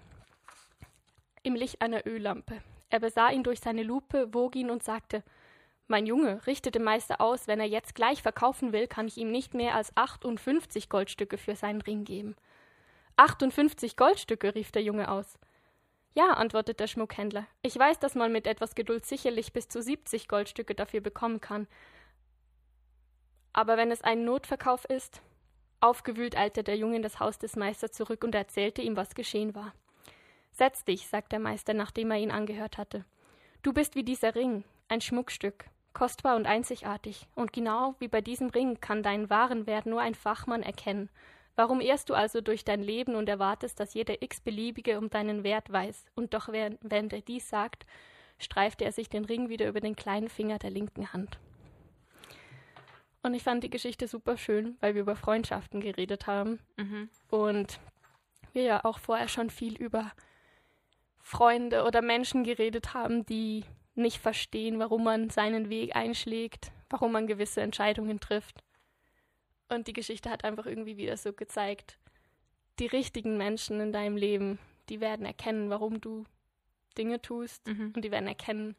Im 1.44 1.54
Licht 1.54 1.80
einer 1.80 2.08
Öllampe. 2.08 2.64
Er 2.90 3.00
besah 3.00 3.30
ihn 3.30 3.44
durch 3.44 3.60
seine 3.60 3.84
Lupe, 3.84 4.34
wog 4.34 4.56
ihn 4.56 4.72
und 4.72 4.82
sagte 4.82 5.22
Mein 5.86 6.08
Junge, 6.08 6.44
richte 6.48 6.72
dem 6.72 6.86
Meister 6.86 7.22
aus, 7.22 7.46
wenn 7.46 7.60
er 7.60 7.68
jetzt 7.68 7.94
gleich 7.94 8.24
verkaufen 8.24 8.74
will, 8.74 8.88
kann 8.88 9.06
ich 9.06 9.18
ihm 9.18 9.30
nicht 9.30 9.54
mehr 9.54 9.76
als 9.76 9.96
58 9.96 10.90
Goldstücke 10.90 11.38
für 11.38 11.56
seinen 11.56 11.82
Ring 11.82 12.04
geben. 12.04 12.36
58 13.18 13.96
Goldstücke, 13.96 14.56
rief 14.56 14.72
der 14.72 14.82
Junge 14.82 15.12
aus. 15.12 15.38
Ja, 16.16 16.34
antwortet 16.34 16.80
der 16.80 16.88
Schmuckhändler. 16.88 17.48
Ich 17.64 17.78
weiß, 17.78 18.00
dass 18.00 18.14
man 18.14 18.32
mit 18.32 18.46
etwas 18.46 18.76
Geduld 18.76 19.06
sicherlich 19.06 19.52
bis 19.52 19.68
zu 19.68 19.82
70 19.82 20.28
Goldstücke 20.28 20.76
dafür 20.76 21.02
bekommen 21.02 21.42
kann. 21.42 21.68
Aber 23.52 23.78
wenn 23.78 23.92
es 23.92 24.02
ein 24.02 24.26
Notverkauf 24.26 24.86
ist. 24.86 25.22
Aufgewühlt 25.80 26.38
eilte 26.38 26.64
der 26.64 26.78
Junge 26.78 26.96
in 26.96 27.02
das 27.02 27.20
Haus 27.20 27.40
des 27.40 27.56
Meisters 27.58 27.92
zurück 27.92 28.24
und 28.24 28.34
erzählte 28.34 28.82
ihm, 28.82 28.96
was 28.96 29.16
geschehen 29.16 29.54
war. 29.54 29.74
Setz 30.52 30.86
dich, 30.86 31.08
sagt 31.08 31.32
der 31.32 31.40
Meister, 31.40 31.74
nachdem 31.74 32.12
er 32.12 32.20
ihn 32.20 32.32
angehört 32.32 32.78
hatte. 32.78 33.04
Du 33.64 33.74
bist 33.74 33.96
wie 33.96 34.04
dieser 34.04 34.34
Ring, 34.36 34.64
ein 34.88 35.02
Schmuckstück, 35.02 35.66
kostbar 35.92 36.36
und 36.36 36.46
einzigartig, 36.46 37.28
und 37.36 37.52
genau 37.52 37.96
wie 38.00 38.08
bei 38.08 38.22
diesem 38.22 38.50
Ring 38.50 38.80
kann 38.80 39.04
deinen 39.04 39.30
wahren 39.30 39.68
Wert 39.68 39.86
nur 39.86 40.00
ein 40.00 40.16
Fachmann 40.16 40.64
erkennen, 40.64 41.10
Warum 41.56 41.82
irrst 41.82 42.10
du 42.10 42.16
also 42.16 42.42
durch 42.42 42.66
dein 42.66 42.82
Leben 42.82 43.16
und 43.16 43.30
erwartest, 43.30 43.80
dass 43.80 43.94
jeder 43.94 44.22
x-beliebige 44.22 44.98
um 44.98 45.10
deinen 45.10 45.44
Wert 45.44 45.72
weiß? 45.72 46.06
Und 46.16 46.34
doch, 46.34 46.50
während 46.50 47.14
er 47.14 47.22
dies 47.22 47.50
sagt, 47.50 47.86
streifte 48.40 48.86
er 48.86 48.92
sich 48.92 49.10
den 49.10 49.26
Ring 49.26 49.50
wieder 49.50 49.68
über 49.68 49.80
den 49.80 49.96
kleinen 49.96 50.30
Finger 50.30 50.58
der 50.58 50.72
linken 50.72 51.14
Hand. 51.14 51.38
Und 53.22 53.34
ich 53.36 53.44
fand 53.44 53.64
die 53.64 53.70
Geschichte 53.70 54.08
super 54.08 54.36
schön, 54.36 54.76
weil 54.82 54.96
wir 54.96 55.02
über 55.02 55.16
Freundschaften 55.16 55.80
geredet 55.80 56.28
haben. 56.28 56.60
Mhm. 56.76 57.10
Und 57.30 57.80
wir 58.52 58.64
ja 58.64 58.86
auch 58.86 59.00
vorher 59.00 59.30
schon 59.30 59.50
viel 59.50 59.78
über 59.78 60.12
Freunde 61.20 61.86
oder 61.86 62.02
Menschen 62.02 62.44
geredet 62.44 62.94
haben, 62.94 63.26
die 63.26 63.64
nicht 63.96 64.18
verstehen, 64.18 64.80
warum 64.80 65.04
man 65.06 65.30
seinen 65.30 65.70
Weg 65.70 65.96
einschlägt, 65.96 66.72
warum 66.90 67.14
man 67.14 67.28
gewisse 67.28 67.62
Entscheidungen 67.62 68.20
trifft. 68.20 68.62
Und 69.74 69.88
die 69.88 69.94
Geschichte 69.94 70.30
hat 70.30 70.44
einfach 70.44 70.66
irgendwie 70.66 70.98
wieder 70.98 71.18
so 71.18 71.34
gezeigt, 71.34 71.98
die 72.80 72.88
richtigen 72.88 73.38
Menschen 73.38 73.80
in 73.80 73.92
deinem 73.92 74.18
Leben, 74.18 74.60
die 74.90 75.00
werden 75.00 75.26
erkennen, 75.26 75.70
warum 75.70 76.02
du 76.02 76.26
Dinge 76.98 77.22
tust 77.22 77.68
mhm. 77.68 77.94
und 77.96 78.04
die 78.04 78.12
werden 78.12 78.28
erkennen, 78.28 78.76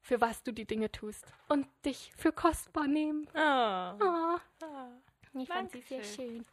für 0.00 0.20
was 0.20 0.42
du 0.44 0.52
die 0.52 0.66
Dinge 0.66 0.90
tust 0.92 1.26
und 1.48 1.66
dich 1.84 2.12
für 2.16 2.32
kostbar 2.32 2.86
nehmen. 2.86 3.28
Oh. 3.34 4.04
oh. 4.04 4.38
oh. 4.62 5.40
Ich 5.40 5.48
fand 5.48 5.70
sie 5.72 5.80
sehr 5.80 6.04
schön. 6.04 6.46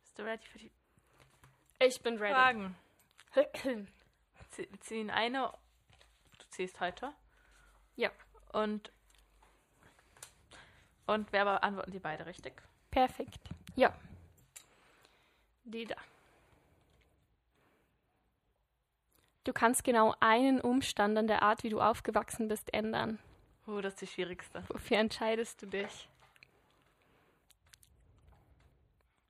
Bist 0.00 0.18
du 0.18 0.22
ready 0.22 0.46
für 0.46 0.58
die 0.58 0.70
Ich 1.80 2.00
bin 2.00 2.16
ready. 2.16 2.32
Fragen. 2.32 2.76
ziehen 4.80 5.10
eine. 5.10 5.52
Du 6.38 6.44
ziehst 6.50 6.80
heute. 6.80 7.12
Ja. 7.96 8.10
Und 8.52 8.92
und 11.08 11.32
wer 11.32 11.44
beantworten 11.44 11.90
die 11.90 11.98
beide 11.98 12.26
richtig? 12.26 12.62
Perfekt. 12.90 13.40
Ja. 13.76 13.92
Die 15.64 15.84
da. 15.84 15.96
Du 19.44 19.52
kannst 19.52 19.82
genau 19.84 20.14
einen 20.20 20.60
Umstand 20.60 21.16
an 21.16 21.26
der 21.26 21.42
Art, 21.42 21.62
wie 21.64 21.70
du 21.70 21.80
aufgewachsen 21.80 22.48
bist, 22.48 22.72
ändern. 22.74 23.18
Oh, 23.66 23.80
das 23.80 23.94
ist 23.94 24.02
die 24.02 24.06
schwierigste. 24.06 24.62
Wofür 24.68 24.98
entscheidest 24.98 25.62
du 25.62 25.66
dich? 25.66 26.08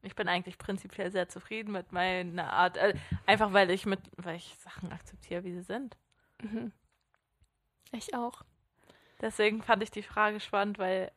Ich 0.02 0.14
bin 0.14 0.28
eigentlich 0.28 0.58
prinzipiell 0.58 1.10
sehr 1.10 1.28
zufrieden 1.28 1.72
mit 1.72 1.92
meiner 1.92 2.52
Art. 2.52 2.76
Äh, 2.76 2.94
einfach 3.26 3.52
weil 3.52 3.70
ich 3.70 3.86
mit, 3.86 4.00
weil 4.16 4.36
ich 4.36 4.56
Sachen 4.58 4.92
akzeptiere, 4.92 5.44
wie 5.44 5.52
sie 5.52 5.62
sind. 5.62 5.96
Mhm. 6.42 6.72
Ich 7.92 8.14
auch. 8.14 8.42
Deswegen 9.20 9.62
fand 9.62 9.82
ich 9.82 9.90
die 9.90 10.02
Frage 10.02 10.40
spannend, 10.40 10.78
weil 10.78 11.12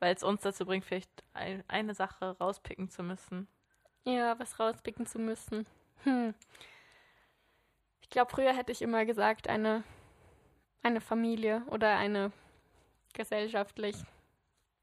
weil 0.00 0.14
es 0.14 0.22
uns 0.22 0.42
dazu 0.42 0.66
bringt, 0.66 0.84
vielleicht 0.84 1.10
ein, 1.32 1.64
eine 1.68 1.94
Sache 1.94 2.36
rauspicken 2.38 2.90
zu 2.90 3.02
müssen. 3.02 3.48
Ja, 4.04 4.38
was 4.38 4.58
rauspicken 4.58 5.06
zu 5.06 5.18
müssen. 5.18 5.66
Hm. 6.04 6.34
Ich 8.00 8.10
glaube, 8.10 8.30
früher 8.30 8.54
hätte 8.54 8.72
ich 8.72 8.80
immer 8.80 9.04
gesagt, 9.04 9.48
eine, 9.48 9.84
eine 10.82 11.00
Familie 11.00 11.62
oder 11.70 11.96
eine 11.96 12.32
gesellschaftlich 13.12 13.96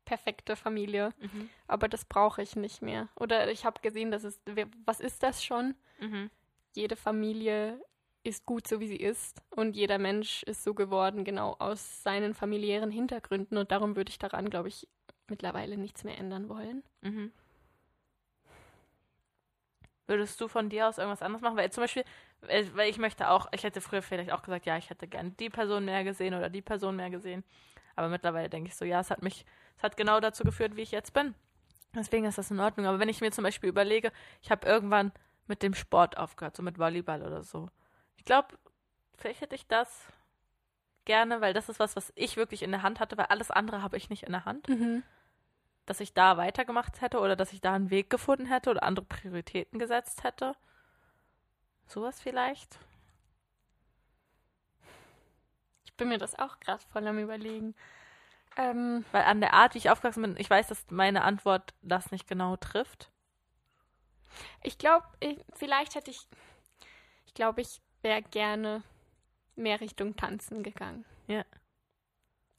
perfekte 0.06 0.56
Familie. 0.56 1.10
Mhm. 1.20 1.50
Aber 1.68 1.88
das 1.88 2.06
brauche 2.06 2.42
ich 2.42 2.56
nicht 2.56 2.82
mehr. 2.82 3.10
Oder 3.16 3.50
ich 3.50 3.66
habe 3.66 3.82
gesehen, 3.82 4.12
dass 4.12 4.24
es, 4.24 4.40
was 4.86 5.00
ist 5.00 5.24
das 5.24 5.44
schon? 5.44 5.76
Mhm. 6.00 6.30
Jede 6.76 6.96
Familie 6.96 7.82
ist 8.24 8.46
gut 8.46 8.68
so, 8.68 8.80
wie 8.80 8.88
sie 8.88 8.98
ist. 8.98 9.42
Und 9.50 9.76
jeder 9.76 9.98
Mensch 9.98 10.44
ist 10.44 10.64
so 10.64 10.74
geworden, 10.74 11.24
genau 11.24 11.56
aus 11.60 12.04
seinen 12.04 12.34
familiären 12.34 12.92
Hintergründen. 12.92 13.58
Und 13.58 13.72
darum 13.72 13.96
würde 13.96 14.10
ich 14.10 14.20
daran, 14.20 14.50
glaube 14.50 14.68
ich, 14.68 14.88
mittlerweile 15.30 15.78
nichts 15.78 16.04
mehr 16.04 16.18
ändern 16.18 16.50
wollen. 16.50 16.84
Mhm. 17.02 17.32
Würdest 20.08 20.40
du 20.40 20.48
von 20.48 20.70
dir 20.70 20.88
aus 20.88 20.98
irgendwas 20.98 21.22
anderes 21.22 21.42
machen? 21.42 21.58
Weil 21.58 21.72
zum 21.72 21.84
Beispiel, 21.84 22.04
äh, 22.48 22.66
weil 22.74 22.90
ich 22.90 23.00
möchte 23.00 23.30
auch, 23.30 23.48
ich 23.52 23.64
hätte 23.64 23.82
früher 23.82 24.02
vielleicht 24.02 24.32
auch 24.32 24.44
gesagt, 24.44 24.66
ja, 24.66 24.78
ich 24.78 24.90
hätte 24.90 25.08
gerne 25.08 25.32
die 25.32 25.50
Person 25.50 25.86
mehr 25.86 26.04
gesehen 26.04 26.36
oder 26.36 26.50
die 26.50 26.62
Person 26.62 26.96
mehr 26.96 27.10
gesehen. 27.10 27.44
Aber 27.96 28.10
mittlerweile 28.10 28.50
denke 28.50 28.70
ich 28.70 28.76
so, 28.76 28.86
ja, 28.86 29.00
es 29.00 29.10
hat 29.10 29.24
mich, 29.24 29.46
es 29.78 29.84
hat 29.84 29.98
genau 29.98 30.20
dazu 30.20 30.44
geführt, 30.44 30.76
wie 30.76 30.82
ich 30.82 30.92
jetzt 30.92 31.14
bin. 31.14 31.34
Deswegen 31.96 32.26
ist 32.26 32.38
das 32.38 32.52
in 32.52 32.60
Ordnung. 32.60 32.86
Aber 32.86 33.00
wenn 33.00 33.10
ich 33.10 33.22
mir 33.22 33.32
zum 33.32 33.44
Beispiel 33.44 33.70
überlege, 33.70 34.12
ich 34.42 34.52
habe 34.52 34.68
irgendwann 34.68 35.12
mit 35.48 35.64
dem 35.64 35.74
Sport 35.74 36.18
aufgehört, 36.18 36.56
so 36.56 36.62
mit 36.64 36.78
Volleyball 36.78 37.24
oder 37.24 37.44
so. 37.44 37.70
Ich 38.18 38.26
glaube, 38.26 38.50
vielleicht 39.18 39.42
hätte 39.42 39.56
ich 39.56 39.68
das 39.68 40.06
gerne, 41.06 41.42
weil 41.42 41.54
das 41.54 41.70
ist 41.70 41.80
was, 41.80 41.96
was 41.96 42.12
ich 42.16 42.38
wirklich 42.38 42.64
in 42.64 42.72
der 42.72 42.84
Hand 42.84 43.00
hatte, 43.00 43.18
weil 43.18 43.28
alles 43.28 43.52
andere 43.52 43.82
habe 43.82 43.98
ich 43.98 44.10
nicht 44.10 44.24
in 44.24 44.32
der 44.32 44.46
Hand. 44.46 44.68
Mhm. 44.68 45.04
Dass 45.86 46.00
ich 46.00 46.14
da 46.14 46.38
weitergemacht 46.38 47.02
hätte 47.02 47.20
oder 47.20 47.36
dass 47.36 47.54
ich 47.54 47.62
da 47.62 47.74
einen 47.74 47.92
Weg 47.92 48.10
gefunden 48.10 48.48
hätte 48.48 48.72
oder 48.72 48.84
andere 48.84 49.06
Prioritäten 49.06 49.80
gesetzt 49.80 50.24
hätte. 50.24 50.56
Sowas 51.88 52.20
vielleicht. 52.20 52.80
Ich 55.86 55.94
bin 55.94 56.10
mir 56.10 56.18
das 56.18 56.38
auch 56.38 56.60
gerade 56.60 56.84
voll 56.92 57.08
am 57.08 57.20
Überlegen. 57.20 57.76
Ähm, 58.58 59.06
Weil 59.12 59.24
an 59.24 59.42
der 59.42 59.54
Art, 59.54 59.76
wie 59.76 59.80
ich 59.80 59.90
aufgewachsen 59.90 60.24
bin, 60.24 60.36
ich 60.38 60.50
weiß, 60.50 60.68
dass 60.68 60.90
meine 60.90 61.24
Antwort 61.24 61.74
das 61.82 62.12
nicht 62.12 62.28
genau 62.28 62.56
trifft. 62.56 63.12
ich 64.64 64.78
glaube, 64.78 65.06
vielleicht 65.54 65.96
hätte 65.96 66.12
ich, 66.12 66.28
ich 67.26 67.34
glaube, 67.34 67.62
ich 67.62 67.82
wäre 68.02 68.22
gerne 68.22 68.84
mehr 69.56 69.80
Richtung 69.82 70.16
Tanzen 70.16 70.64
gegangen. 70.64 71.06
Ja. 71.28 71.44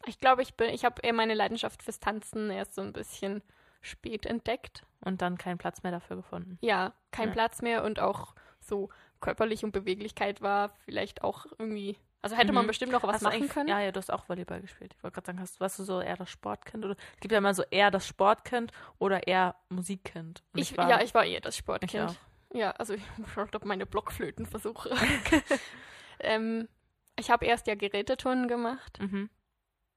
Ich 0.06 0.18
glaube, 0.18 0.42
ich 0.42 0.54
bin, 0.54 0.70
ich 0.70 0.84
habe 0.84 1.02
eher 1.02 1.12
meine 1.12 1.34
Leidenschaft 1.34 1.82
fürs 1.82 1.98
Tanzen 2.00 2.50
erst 2.50 2.74
so 2.74 2.82
ein 2.82 2.92
bisschen 2.92 3.42
spät 3.80 4.26
entdeckt. 4.26 4.84
Und 5.04 5.22
dann 5.22 5.38
keinen 5.38 5.58
Platz 5.58 5.82
mehr 5.82 5.92
dafür 5.92 6.16
gefunden. 6.16 6.58
Ja, 6.60 6.92
kein 7.10 7.28
Ja. 7.28 7.34
Platz 7.34 7.62
mehr 7.62 7.84
und 7.84 8.00
auch 8.00 8.34
so 8.60 8.88
körperlich 9.20 9.64
und 9.64 9.72
Beweglichkeit 9.72 10.40
war 10.42 10.70
vielleicht 10.84 11.22
auch 11.22 11.46
irgendwie, 11.58 11.96
also 12.22 12.36
hätte 12.36 12.52
man 12.52 12.64
Mhm. 12.64 12.68
bestimmt 12.68 12.92
noch 12.92 13.02
was 13.04 13.16
Hast 13.16 13.22
machen 13.22 13.48
können. 13.48 13.68
Ja, 13.68 13.80
ja, 13.80 13.92
du 13.92 13.98
hast 13.98 14.12
auch 14.12 14.28
Volleyball 14.28 14.60
gespielt. 14.60 14.94
Ich 14.96 15.02
wollte 15.02 15.14
gerade 15.14 15.26
sagen, 15.26 15.40
hast, 15.40 15.60
warst 15.60 15.78
du 15.78 15.84
so 15.84 16.00
eher 16.00 16.16
das 16.16 16.30
Sportkind? 16.30 16.84
Oder 16.84 16.96
es 17.14 17.20
gibt 17.20 17.32
ja 17.32 17.38
immer 17.38 17.54
so 17.54 17.62
eher 17.70 17.90
das 17.90 18.06
Sportkind 18.06 18.72
oder 18.98 19.26
eher 19.26 19.54
Musikkind. 19.68 20.42
Und 20.52 20.60
Ich, 20.60 20.72
ja, 20.72 21.00
ich 21.00 21.14
war 21.14 21.24
eher 21.24 21.40
das 21.40 21.56
Sportkind. 21.56 22.18
Ich 22.50 22.58
Ja, 22.58 22.72
also 22.72 22.94
ich 22.94 23.02
habe 23.36 23.66
meine 23.66 23.86
Blockflötenversuche. 23.86 24.90
ähm, 26.20 26.68
ich 27.16 27.30
habe 27.30 27.46
erst 27.46 27.66
ja 27.66 27.74
Geräteturnen 27.74 28.48
gemacht. 28.48 28.98
Mhm. 29.00 29.30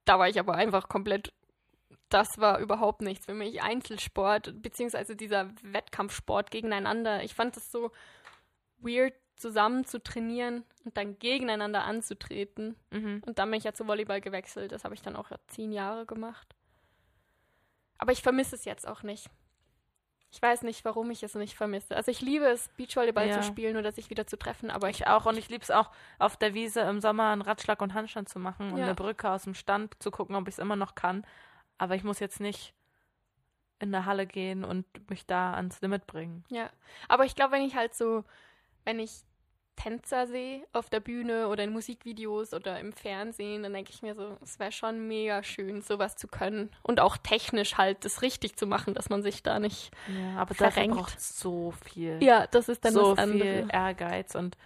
Da 0.06 0.18
war 0.18 0.30
ich 0.30 0.40
aber 0.40 0.56
einfach 0.56 0.90
komplett. 0.90 1.34
Das 2.10 2.28
war 2.38 2.60
überhaupt 2.60 3.02
nichts 3.02 3.26
für 3.26 3.34
mich. 3.34 3.62
Einzelsport, 3.62 4.62
beziehungsweise 4.62 5.16
dieser 5.16 5.52
Wettkampfsport 5.62 6.50
gegeneinander. 6.50 7.24
Ich 7.24 7.36
fand 7.36 7.56
es 7.58 7.72
so 7.72 7.92
weird, 8.80 9.14
zusammen 9.36 9.86
zu 9.86 10.02
trainieren 10.04 10.66
und 10.84 10.98
dann 10.98 11.18
gegeneinander 11.18 11.84
anzutreten. 11.84 12.76
Mhm. 12.92 13.22
Und 13.26 13.40
dann 13.40 13.50
bin 13.50 13.58
ich 13.58 13.64
ja 13.64 13.74
zu 13.74 13.88
Volleyball 13.88 14.22
gewechselt. 14.22 14.72
Das 14.72 14.84
habe 14.84 14.96
ich 14.96 15.02
dann 15.02 15.16
auch 15.16 15.30
zehn 15.48 15.72
Jahre 15.72 16.06
gemacht. 16.06 16.56
Aber 17.98 18.12
ich 18.12 18.22
vermisse 18.22 18.56
es 18.56 18.66
jetzt 18.66 18.88
auch 18.88 19.04
nicht. 19.04 19.30
Ich 20.32 20.42
weiß 20.42 20.62
nicht, 20.62 20.86
warum 20.86 21.10
ich 21.10 21.24
es 21.24 21.34
nicht 21.34 21.56
vermisse. 21.56 21.96
Also 21.96 22.12
ich 22.12 22.22
liebe 22.22 22.46
es, 22.46 22.68
Beachvolleyball 22.78 23.28
Ja. 23.30 23.42
zu 23.42 23.44
spielen 23.44 23.78
oder 23.78 23.92
sich 23.92 24.10
wieder 24.12 24.28
zu 24.28 24.38
treffen, 24.38 24.70
aber 24.70 24.90
ich 24.90 25.02
Ich 25.02 25.08
auch. 25.08 25.26
Und 25.26 25.38
ich 25.38 25.50
liebe 25.50 25.64
es 25.64 25.72
auch, 25.72 25.90
auf 26.20 26.38
der 26.38 26.54
Wiese 26.54 26.82
im 26.82 27.02
Sommer 27.02 27.30
einen 27.32 27.42
Radschlag 27.42 27.82
und 27.82 27.94
Handstand 27.96 28.30
zu 28.30 28.38
machen 28.38 28.72
und 28.72 28.78
Ja. 28.78 28.86
eine 28.86 28.96
Brücke 28.96 29.30
aus 29.30 29.44
dem 29.46 29.56
Stand 29.56 29.96
zu 30.02 30.12
gucken, 30.12 30.36
ob 30.36 30.48
ich 30.48 30.56
es 30.56 30.60
immer 30.60 30.76
noch 30.76 30.94
kann. 30.94 31.26
Aber 31.80 31.96
ich 31.96 32.04
muss 32.04 32.20
jetzt 32.20 32.40
nicht 32.40 32.74
in 33.80 33.92
der 33.92 34.06
Halle 34.06 34.28
gehen 34.28 34.64
und 34.64 34.86
mich 35.10 35.26
da 35.26 35.54
ans 35.54 35.82
Limit 35.82 36.06
bringen. 36.06 36.44
Ja, 36.50 36.70
aber 37.08 37.26
ich 37.26 37.36
glaube, 37.36 37.54
wenn 37.54 37.64
ich 37.64 37.76
halt 37.76 37.96
so, 37.96 38.24
wenn 38.84 39.00
ich 39.00 39.24
Tänzer 39.82 40.28
sehe 40.28 40.66
auf 40.74 40.90
der 40.90 41.00
Bühne 41.00 41.48
oder 41.48 41.64
in 41.64 41.72
Musikvideos 41.72 42.54
oder 42.54 42.80
im 42.80 42.92
Fernsehen, 42.92 43.64
dann 43.64 43.74
denke 43.74 43.92
ich 43.94 44.02
mir 44.02 44.14
so, 44.14 44.38
es 44.44 44.60
wäre 44.60 44.72
schon 44.74 45.08
mega 45.08 45.42
schön, 45.42 45.82
sowas 45.82 46.18
zu 46.18 46.28
können. 46.28 46.70
Und 46.84 47.00
auch 47.00 47.16
technisch 47.18 47.78
halt 47.78 48.04
das 48.04 48.22
richtig 48.22 48.58
zu 48.58 48.68
machen, 48.68 48.94
dass 48.94 49.10
man 49.10 49.22
sich 49.24 49.42
da 49.42 49.58
nicht. 49.60 49.92
Ja, 50.08 50.38
aber 50.42 50.54
dafür 50.54 50.72
Verrenkt. 50.72 50.98
braucht 50.98 51.22
so 51.22 51.72
viel. 51.86 52.22
Ja, 52.22 52.46
das 52.48 52.68
ist 52.68 52.84
dann 52.84 52.94
so 52.94 53.16
das 53.16 53.24
andere. 53.24 53.40
viel 53.40 53.68
Ehrgeiz 53.72 54.36
und 54.36 54.58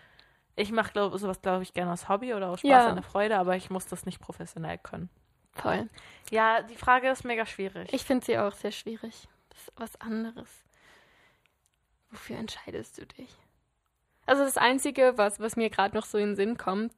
ich 0.55 0.71
mache 0.71 0.91
glaub, 0.93 1.17
sowas, 1.17 1.41
glaube 1.41 1.63
ich, 1.63 1.73
gerne 1.73 1.91
aus 1.93 2.09
Hobby 2.09 2.33
oder 2.33 2.49
aus 2.49 2.59
Spaß 2.59 2.69
Ja. 2.69 2.89
und 2.89 2.95
der 2.95 3.03
Freude, 3.03 3.37
aber 3.37 3.55
ich 3.55 3.69
muss 3.69 3.85
das 3.85 4.05
nicht 4.05 4.19
professionell 4.19 4.77
können. 4.77 5.09
Voll. 5.53 5.87
Ja, 6.31 6.63
die 6.63 6.75
Frage 6.75 7.09
ist 7.09 7.23
mega 7.23 7.45
schwierig. 7.45 7.93
Ich 7.93 8.03
finde 8.03 8.25
sie 8.25 8.37
auch 8.39 8.53
sehr 8.53 8.71
schwierig. 8.71 9.27
Das 9.49 9.59
ist 9.61 9.71
was 9.75 10.01
anderes. 10.01 10.49
Wofür 12.09 12.37
entscheidest 12.37 12.97
du 12.97 13.05
dich? 13.05 13.29
Also 14.25 14.43
das 14.43 14.57
Einzige, 14.57 15.13
was, 15.17 15.39
was 15.39 15.55
mir 15.55 15.69
gerade 15.69 15.95
noch 15.95 16.05
so 16.05 16.17
in 16.17 16.29
den 16.29 16.35
Sinn 16.35 16.57
kommt, 16.57 16.93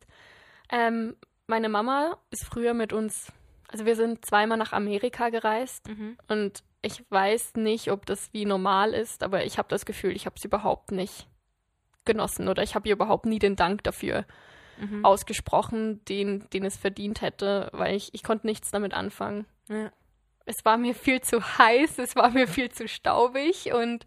ähm, 0.69 1.15
meine 1.47 1.69
Mama 1.69 2.17
ist 2.31 2.45
früher 2.45 2.73
mit 2.73 2.93
uns, 2.93 3.31
also 3.67 3.85
wir 3.85 3.95
sind 3.95 4.25
zweimal 4.25 4.57
nach 4.57 4.73
Amerika 4.73 5.29
gereist 5.29 5.87
mhm. 5.87 6.17
und 6.27 6.63
ich 6.81 7.03
weiß 7.09 7.55
nicht, 7.55 7.91
ob 7.91 8.05
das 8.05 8.31
wie 8.33 8.45
normal 8.45 8.93
ist, 8.93 9.23
aber 9.23 9.43
ich 9.45 9.57
habe 9.57 9.67
das 9.69 9.85
Gefühl, 9.85 10.15
ich 10.15 10.25
habe 10.27 10.35
es 10.37 10.45
überhaupt 10.45 10.91
nicht 10.91 11.27
genossen 12.05 12.47
oder 12.47 12.61
ich 12.61 12.75
habe 12.75 12.87
ihr 12.87 12.93
überhaupt 12.93 13.25
nie 13.25 13.39
den 13.39 13.55
Dank 13.55 13.83
dafür 13.83 14.25
Mhm. 14.77 15.05
ausgesprochen, 15.05 16.03
den, 16.03 16.49
den 16.49 16.65
es 16.65 16.75
verdient 16.75 17.21
hätte, 17.21 17.69
weil 17.71 17.95
ich, 17.95 18.13
ich 18.13 18.23
konnte 18.23 18.45
nichts 18.45 18.71
damit 18.71 18.93
anfangen 18.93 19.45
Ja. 19.69 19.89
es 20.43 20.65
war 20.65 20.75
mir 20.77 20.93
viel 20.93 21.21
zu 21.21 21.41
heiß, 21.57 21.97
es 21.99 22.17
war 22.17 22.29
mir 22.31 22.45
viel 22.45 22.69
zu 22.69 22.85
staubig 22.89 23.71
und 23.73 24.05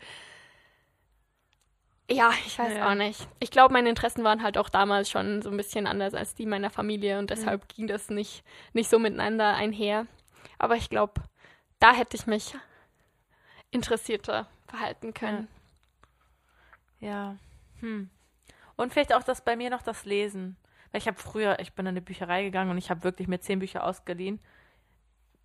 ja, 2.11 2.31
ich 2.47 2.59
weiß 2.59 2.75
Ja. 2.75 2.91
auch 2.91 2.95
nicht. 2.95 3.29
Ich 3.39 3.51
glaube, 3.51 3.73
meine 3.73 3.89
Interessen 3.89 4.25
waren 4.25 4.43
halt 4.43 4.59
auch 4.59 4.69
damals 4.69 5.11
schon 5.11 5.43
so 5.43 5.51
ein 5.51 5.57
bisschen 5.57 5.87
anders 5.87 6.15
als 6.15 6.35
die 6.35 6.47
meiner 6.47 6.71
Familie 6.71 7.19
und 7.19 7.31
deshalb 7.31 7.69
ging 7.69 7.87
das 7.87 8.09
nicht, 8.09 8.45
nicht 8.73 8.89
so 8.89 8.99
miteinander 8.99 9.55
einher. 9.55 10.07
Aber 10.59 10.77
ich 10.77 10.89
glaube, 10.91 11.21
da 11.79 11.93
hätte 11.93 12.17
ich 12.17 12.27
mich 12.27 12.55
interessierter 13.71 14.49
verhalten 14.67 15.15
können. 15.15 15.49
Ja. 17.01 17.37
Hm. 17.81 18.11
Und 18.77 18.93
vielleicht 18.93 19.15
auch 19.15 19.23
das 19.23 19.45
bei 19.45 19.57
mir 19.57 19.71
noch 19.71 19.83
das 19.83 20.05
Lesen. 20.05 20.57
Weil 20.91 21.01
ich 21.01 21.07
habe 21.07 21.19
früher, 21.19 21.59
ich 21.61 21.75
bin 21.75 21.85
in 21.87 21.91
eine 21.91 22.01
Bücherei 22.01 22.43
gegangen 22.45 22.71
und 22.71 22.79
ich 22.79 22.91
habe 22.91 23.05
wirklich 23.05 23.29
mir 23.29 23.41
zehn 23.41 23.59
Bücher 23.59 23.85
ausgeliehen. 23.85 24.41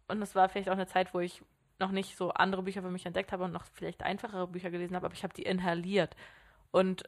Und 0.08 0.22
es 0.22 0.36
war 0.36 0.48
vielleicht 0.50 0.70
auch 0.70 0.74
eine 0.74 0.88
Zeit, 0.88 1.14
wo 1.14 1.20
ich 1.20 1.42
noch 1.80 1.92
nicht 1.92 2.16
so 2.16 2.32
andere 2.32 2.64
Bücher 2.64 2.82
für 2.82 2.92
mich 2.92 3.06
entdeckt 3.06 3.32
habe 3.32 3.44
und 3.44 3.52
noch 3.52 3.66
vielleicht 3.74 4.04
einfachere 4.04 4.48
Bücher 4.48 4.72
gelesen 4.72 4.96
habe, 4.96 5.08
aber 5.08 5.16
ich 5.16 5.24
habe 5.24 5.34
die 5.34 5.44
inhaliert 5.44 6.16
und 6.74 7.04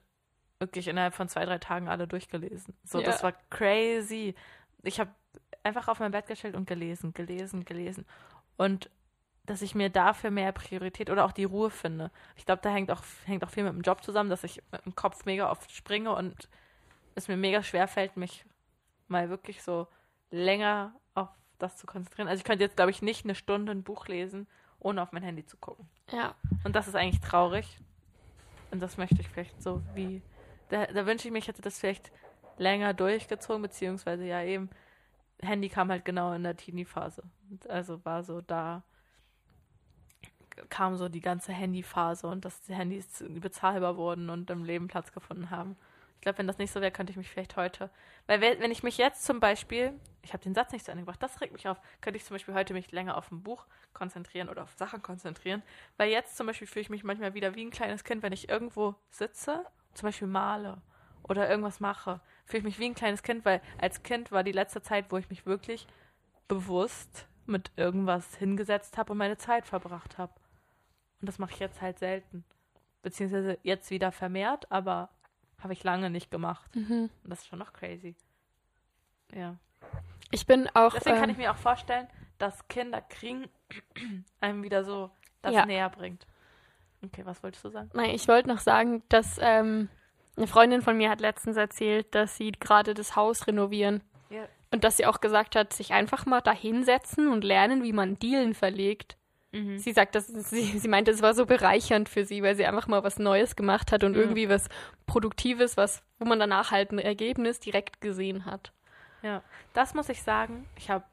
wirklich 0.59 0.87
innerhalb 0.87 1.13
von 1.13 1.27
zwei, 1.27 1.43
drei 1.45 1.57
Tagen 1.57 1.89
alle 1.89 2.07
durchgelesen. 2.07 2.75
So, 2.85 2.99
Ja. 2.99 3.05
das 3.07 3.23
war 3.23 3.33
crazy. 3.49 4.35
Ich 4.83 4.99
habe 4.99 5.11
einfach 5.63 5.87
auf 5.89 5.99
mein 5.99 6.11
Bett 6.11 6.27
gestellt 6.27 6.55
und 6.55 6.67
gelesen, 6.67 7.13
gelesen, 7.13 7.65
gelesen. 7.65 8.05
Und 8.55 8.89
dass 9.45 9.61
ich 9.61 9.75
mir 9.75 9.89
dafür 9.89 10.31
mehr 10.31 10.51
Priorität 10.51 11.09
oder 11.09 11.25
auch 11.25 11.31
die 11.31 11.43
Ruhe 11.43 11.69
finde. 11.69 12.09
Ich 12.35 12.45
glaube, 12.45 12.61
da 12.61 12.69
hängt 12.69 12.89
auch, 12.91 13.03
hängt 13.25 13.43
auch 13.43 13.49
viel 13.49 13.63
mit 13.63 13.73
dem 13.73 13.81
Job 13.81 14.03
zusammen, 14.03 14.29
dass 14.29 14.43
ich 14.43 14.61
mit 14.71 14.85
dem 14.85 14.95
Kopf 14.95 15.25
mega 15.25 15.51
oft 15.51 15.71
springe 15.71 16.15
und 16.15 16.47
es 17.15 17.27
mir 17.27 17.37
mega 17.37 17.61
schwer 17.63 17.87
fällt, 17.87 18.15
mich 18.17 18.45
mal 19.07 19.29
wirklich 19.29 19.61
so 19.61 19.87
länger 20.31 20.93
auf 21.15 21.29
das 21.59 21.77
zu 21.77 21.85
konzentrieren. 21.85 22.27
Also 22.27 22.39
ich 22.39 22.45
könnte 22.45 22.63
jetzt, 22.63 22.75
glaube 22.75 22.91
ich, 22.91 23.01
nicht 23.01 23.25
eine 23.25 23.35
Stunde 23.35 23.71
ein 23.71 23.83
Buch 23.83 24.07
lesen, 24.07 24.47
ohne 24.79 25.01
auf 25.01 25.11
mein 25.11 25.23
Handy 25.23 25.45
zu 25.45 25.57
gucken. 25.57 25.87
Ja. 26.11 26.35
Und 26.63 26.75
das 26.75 26.87
ist 26.87 26.95
eigentlich 26.95 27.21
traurig. 27.21 27.79
Und 28.75 28.81
das 28.81 28.97
möchte 28.97 29.21
ich 29.21 29.29
vielleicht 29.29 29.63
so 29.63 29.81
wie. 29.93 30.21
Da, 30.67 30.85
da 30.87 31.05
wünsche 31.05 31.29
ich 31.29 31.31
mich, 31.31 31.45
ich 31.45 31.47
hätte 31.47 31.61
das 31.61 31.79
vielleicht 31.79 32.11
länger 32.57 32.93
durchgezogen, 32.93 33.61
beziehungsweise 33.61 34.25
ja 34.25 34.43
eben, 34.43 34.69
Handy 35.41 35.69
kam 35.69 35.89
halt 35.89 36.03
genau 36.03 36.33
in 36.33 36.43
der 36.43 36.57
Teenie-Phase. 36.57 37.23
Also 37.69 38.03
war 38.03 38.23
so 38.23 38.41
da, 38.41 38.83
kam 40.67 40.97
so 40.97 41.07
die 41.07 41.21
ganze 41.21 41.53
Handyphase 41.53 42.27
und 42.27 42.43
dass 42.43 42.63
die 42.63 42.73
Handys 42.73 43.23
bezahlbar 43.29 43.95
wurden 43.95 44.29
und 44.29 44.49
im 44.49 44.65
Leben 44.65 44.89
Platz 44.89 45.13
gefunden 45.13 45.51
haben. 45.51 45.77
Ich 46.25 46.27
glaube, 46.27 46.39
wenn 46.39 46.47
das 46.47 46.57
nicht 46.57 46.71
so 46.71 46.81
wäre, 46.81 46.91
könnte 46.91 47.11
ich 47.11 47.17
mich 47.17 47.29
vielleicht 47.29 47.55
heute. 47.55 47.91
Weil 48.25 48.41
we- 48.41 48.59
wenn 48.59 48.71
ich 48.71 48.81
mich 48.81 48.97
jetzt 48.97 49.25
zum 49.25 49.39
Beispiel, 49.39 49.93
ich 50.23 50.33
habe 50.33 50.41
den 50.41 50.55
Satz 50.55 50.71
nicht 50.71 50.83
zu 50.83 50.89
Ende 50.89 51.03
gebracht, 51.03 51.21
das 51.21 51.39
regt 51.39 51.53
mich 51.53 51.67
auf, 51.67 51.79
könnte 52.01 52.17
ich 52.17 52.25
zum 52.25 52.33
Beispiel 52.33 52.55
heute 52.55 52.73
mich 52.73 52.91
länger 52.91 53.15
auf 53.15 53.31
ein 53.31 53.43
Buch 53.43 53.67
konzentrieren 53.93 54.49
oder 54.49 54.63
auf 54.63 54.73
Sachen 54.73 55.03
konzentrieren. 55.03 55.61
Weil 55.97 56.09
jetzt 56.09 56.35
zum 56.35 56.47
Beispiel 56.47 56.65
fühle 56.65 56.81
ich 56.81 56.89
mich 56.89 57.03
manchmal 57.03 57.35
wieder 57.35 57.53
wie 57.53 57.63
ein 57.63 57.69
kleines 57.69 58.03
Kind, 58.03 58.23
wenn 58.23 58.33
ich 58.33 58.49
irgendwo 58.49 58.95
sitze, 59.11 59.67
zum 59.93 60.07
Beispiel 60.07 60.27
male 60.27 60.81
oder 61.21 61.47
irgendwas 61.47 61.79
mache, 61.79 62.19
fühle 62.45 62.57
ich 62.57 62.65
mich 62.65 62.79
wie 62.79 62.85
ein 62.85 62.95
kleines 62.95 63.21
Kind, 63.21 63.45
weil 63.45 63.61
als 63.79 64.01
Kind 64.01 64.31
war 64.31 64.41
die 64.43 64.51
letzte 64.51 64.81
Zeit, 64.81 65.11
wo 65.11 65.17
ich 65.17 65.29
mich 65.29 65.45
wirklich 65.45 65.85
bewusst 66.47 67.27
mit 67.45 67.71
irgendwas 67.75 68.35
hingesetzt 68.37 68.97
habe 68.97 69.11
und 69.11 69.19
meine 69.19 69.37
Zeit 69.37 69.67
verbracht 69.67 70.17
habe. 70.17 70.33
Und 71.21 71.27
das 71.27 71.37
mache 71.37 71.53
ich 71.53 71.59
jetzt 71.59 71.83
halt 71.83 71.99
selten. 71.99 72.43
Beziehungsweise 73.03 73.59
jetzt 73.61 73.91
wieder 73.91 74.11
vermehrt, 74.11 74.71
aber 74.71 75.11
habe 75.59 75.73
ich 75.73 75.83
lange 75.83 76.09
nicht 76.09 76.31
gemacht. 76.31 76.75
Mhm. 76.75 77.09
Und 77.23 77.29
das 77.29 77.39
ist 77.39 77.47
schon 77.47 77.59
noch 77.59 77.73
crazy. 77.73 78.15
Ja. 79.33 79.55
Ich 80.31 80.45
bin 80.45 80.69
auch. 80.73 80.93
Deswegen 80.93 81.15
kann 81.15 81.25
ähm, 81.25 81.31
ich 81.31 81.37
mir 81.37 81.51
auch 81.51 81.57
vorstellen, 81.57 82.07
dass 82.37 82.67
Kinder 82.67 83.01
kriegen 83.01 83.47
einem 84.41 84.63
wieder 84.63 84.83
so 84.83 85.11
das 85.41 85.53
Ja. 85.53 85.65
näher 85.65 85.89
bringt. 85.89 86.25
Okay, 87.03 87.25
was 87.25 87.43
wolltest 87.43 87.63
du 87.63 87.69
sagen? 87.69 87.89
Nein, 87.93 88.11
ich 88.11 88.27
wollte 88.27 88.49
noch 88.49 88.59
sagen, 88.59 89.03
dass 89.09 89.37
ähm, 89.41 89.89
eine 90.37 90.47
Freundin 90.47 90.81
von 90.81 90.97
mir 90.97 91.09
hat 91.09 91.21
letztens 91.21 91.55
erzählt, 91.57 92.13
dass 92.15 92.35
sie 92.37 92.51
gerade 92.51 92.93
das 92.93 93.15
Haus 93.15 93.47
renovieren. 93.47 94.01
Ja. 94.29 94.47
Und 94.71 94.83
dass 94.83 94.97
sie 94.97 95.05
auch 95.05 95.21
gesagt 95.21 95.55
hat, 95.55 95.71
sich 95.71 95.93
einfach 95.93 96.25
mal 96.25 96.41
da 96.41 96.51
hinsetzen 96.51 97.29
und 97.31 97.43
lernen, 97.43 97.83
wie 97.83 97.93
man 97.93 98.17
Dielen 98.19 98.53
verlegt. 98.53 99.17
Mhm. 99.55 99.77
Sie 99.77 99.93
sagt, 99.93 100.15
dass 100.15 100.27
sie, 100.27 100.77
sie 100.79 100.87
meinte, 100.87 101.11
es 101.11 101.21
war 101.21 101.33
so 101.33 101.45
bereichernd 101.45 102.09
für 102.09 102.25
sie, 102.25 102.43
weil 102.43 102.55
sie 102.55 102.65
einfach 102.65 102.87
mal 102.87 103.03
was 103.03 103.19
Neues 103.19 103.55
gemacht 103.55 103.91
hat 103.91 104.03
und 104.03 104.13
Ja. 104.15 104.19
irgendwie 104.21 104.49
was 104.49 104.67
Produktives, 105.07 105.77
was, 105.77 106.03
wo 106.19 106.25
man 106.25 106.39
danach 106.39 106.71
halt 106.71 106.91
ein 106.91 106.99
Ergebnis 106.99 107.59
direkt 107.59 108.01
gesehen 108.01 108.45
hat. 108.45 108.73
Ja, 109.21 109.41
das 109.73 109.93
muss 109.93 110.09
ich 110.09 110.21
sagen. 110.21 110.67
Ich 110.75 110.89
habe 110.89 111.05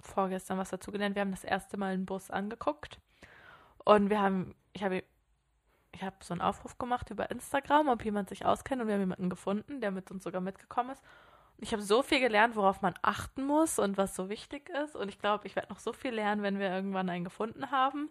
vorgestern 0.00 0.58
was 0.58 0.70
dazu 0.70 0.90
gelernt. 0.90 1.14
Wir 1.14 1.22
haben 1.22 1.30
das 1.30 1.44
erste 1.44 1.76
Mal 1.76 1.94
einen 1.94 2.06
Bus 2.06 2.30
angeguckt 2.30 2.98
und 3.84 4.10
wir 4.10 4.20
haben, 4.20 4.54
ich 4.72 4.82
habe, 4.82 5.02
ich 5.92 6.02
habe 6.02 6.16
so 6.20 6.34
einen 6.34 6.40
Aufruf 6.40 6.78
gemacht 6.78 7.10
über 7.10 7.30
Instagram, 7.30 7.88
ob 7.88 8.04
jemand 8.04 8.28
sich 8.28 8.44
auskennt 8.44 8.82
und 8.82 8.88
wir 8.88 8.94
haben 8.94 9.02
jemanden 9.02 9.30
gefunden, 9.30 9.80
der 9.80 9.90
mit 9.90 10.10
uns 10.10 10.24
sogar 10.24 10.40
mitgekommen 10.40 10.90
ist. 10.90 11.02
Ich 11.60 11.72
habe 11.72 11.82
so 11.82 12.02
viel 12.02 12.20
gelernt, 12.20 12.54
worauf 12.56 12.82
man 12.82 12.94
achten 13.02 13.44
muss 13.44 13.78
und 13.78 13.96
was 13.96 14.14
so 14.14 14.28
wichtig 14.28 14.68
ist. 14.70 14.94
Und 14.94 15.08
ich 15.08 15.18
glaube, 15.18 15.46
ich 15.46 15.56
werde 15.56 15.68
noch 15.70 15.80
so 15.80 15.92
viel 15.92 16.12
lernen, 16.12 16.42
wenn 16.42 16.58
wir 16.58 16.70
irgendwann 16.70 17.08
einen 17.10 17.24
gefunden 17.24 17.70
haben. 17.72 18.10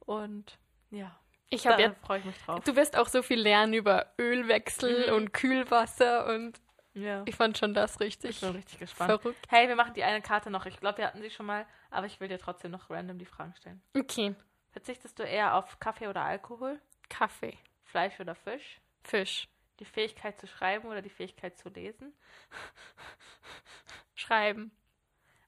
Und 0.00 0.58
ja, 0.90 1.14
Ich 1.50 1.62
da 1.62 1.72
habe 1.72 1.82
ja, 1.82 1.94
freue 2.06 2.20
ich 2.20 2.24
mich 2.24 2.38
drauf. 2.44 2.64
du 2.64 2.76
wirst 2.76 2.96
auch 2.96 3.08
so 3.08 3.22
viel 3.22 3.38
lernen 3.40 3.74
über 3.74 4.06
Ölwechsel 4.18 5.08
Mhm. 5.10 5.16
und 5.16 5.32
Kühlwasser 5.34 6.26
und 6.34 6.60
Ja, 6.94 7.22
ich 7.26 7.36
fand 7.36 7.58
schon 7.58 7.74
das 7.74 7.94
ich 7.96 8.00
richtig 8.00 8.40
bin 8.40 8.50
richtig 8.52 8.78
gespannt. 8.78 9.10
verrückt. 9.20 9.46
Hey, 9.48 9.68
wir 9.68 9.76
machen 9.76 9.92
die 9.94 10.02
eine 10.04 10.22
Karte 10.22 10.50
noch. 10.50 10.64
Ich 10.66 10.80
glaube, 10.80 10.98
wir 10.98 11.06
hatten 11.06 11.20
sie 11.20 11.30
schon 11.30 11.44
mal, 11.46 11.66
aber 11.90 12.06
ich 12.06 12.18
will 12.20 12.28
dir 12.28 12.38
trotzdem 12.38 12.70
noch 12.70 12.88
random 12.90 13.18
die 13.18 13.26
Fragen 13.26 13.54
stellen. 13.54 13.82
Okay, 13.96 14.34
Verzichtest 14.70 15.18
du 15.18 15.22
eher 15.24 15.54
auf 15.54 15.78
Kaffee 15.80 16.08
oder 16.08 16.22
Alkohol, 16.22 16.78
Kaffee, 17.08 17.56
Fleisch 17.84 18.18
oder 18.20 18.34
Fisch, 18.34 18.80
Fisch, 19.02 19.48
die 19.80 19.84
Fähigkeit 19.84 20.38
zu 20.38 20.46
schreiben 20.46 20.88
oder 20.88 21.02
die 21.02 21.10
Fähigkeit 21.10 21.56
zu 21.56 21.68
lesen, 21.68 22.12
Schreiben, 24.14 24.72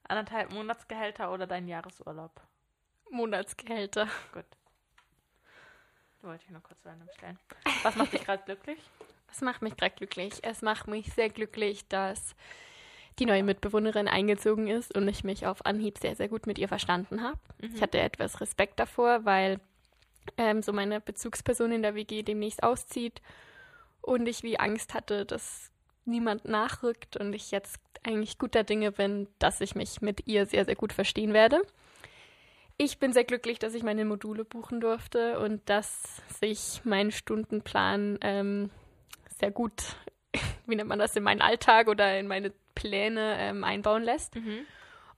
anderthalb 0.07 0.53
Monatsgehälter 0.53 1.31
oder 1.33 1.47
dein 1.47 1.67
Jahresurlaub? 1.67 2.31
Monatsgehälter. 3.09 4.07
Gut. 4.33 4.45
Wollte 6.21 6.45
ich 6.45 6.51
nur 6.51 6.61
kurz 6.61 6.85
random 6.85 7.09
stellen. 7.17 7.39
Was 7.83 7.95
macht 7.95 8.13
dich 8.13 8.23
gerade 8.23 8.43
glücklich? 8.43 8.79
Das 9.27 9.41
macht 9.41 9.61
mich 9.61 9.75
gerade 9.75 9.95
glücklich. 9.95 10.33
Es 10.43 10.61
macht 10.61 10.87
mich 10.87 11.13
sehr 11.13 11.29
glücklich, 11.29 11.87
dass 11.87 12.35
die 13.19 13.25
neue 13.25 13.43
Mitbewohnerin 13.43 14.07
eingezogen 14.07 14.67
ist 14.67 14.95
und 14.95 15.07
ich 15.07 15.23
mich 15.23 15.45
auf 15.47 15.65
Anhieb 15.65 15.97
sehr, 15.97 16.15
sehr 16.15 16.29
gut 16.29 16.47
mit 16.47 16.59
ihr 16.59 16.67
verstanden 16.67 17.23
habe. 17.23 17.39
Ich 17.59 17.81
hatte 17.81 17.99
etwas 17.99 18.39
Respekt 18.39 18.79
davor, 18.79 19.25
weil 19.25 19.59
ähm, 20.37 20.61
so 20.61 20.71
meine 20.71 21.01
Bezugsperson 21.01 21.71
in 21.71 21.81
der 21.81 21.95
WG 21.95 22.23
demnächst 22.23 22.63
auszieht 22.63 23.21
und 24.01 24.27
ich 24.27 24.43
wie 24.43 24.59
Angst 24.59 24.93
hatte, 24.93 25.25
dass 25.25 25.71
niemand 26.05 26.45
nachrückt 26.45 27.17
und 27.17 27.33
ich 27.33 27.51
jetzt 27.51 27.79
eigentlich 28.03 28.37
guter 28.37 28.63
Dinge 28.63 28.91
bin, 28.91 29.27
dass 29.39 29.61
ich 29.61 29.75
mich 29.75 30.01
mit 30.01 30.27
ihr 30.27 30.45
sehr, 30.45 30.65
sehr 30.65 30.75
gut 30.75 30.93
verstehen 30.93 31.33
werde. 31.33 31.61
Ich 32.77 32.97
bin 32.97 33.13
sehr 33.13 33.23
glücklich, 33.23 33.59
dass 33.59 33.75
ich 33.75 33.83
meine 33.83 34.05
Module 34.05 34.43
buchen 34.43 34.81
durfte 34.81 35.39
und 35.39 35.69
dass 35.69 36.01
sich 36.39 36.81
mein 36.83 37.11
Stundenplan 37.11 38.17
ähm, 38.21 38.71
sehr 39.39 39.51
gut, 39.51 39.95
wie 40.65 40.75
nennt 40.75 40.89
man 40.89 40.99
das, 40.99 41.15
in 41.15 41.23
meinen 41.23 41.41
Alltag 41.41 41.87
oder 41.87 42.19
in 42.19 42.27
meine 42.27 42.51
Pläne 42.73 43.35
ähm, 43.37 43.63
einbauen 43.63 44.03
lässt. 44.03 44.35
Mhm. 44.35 44.65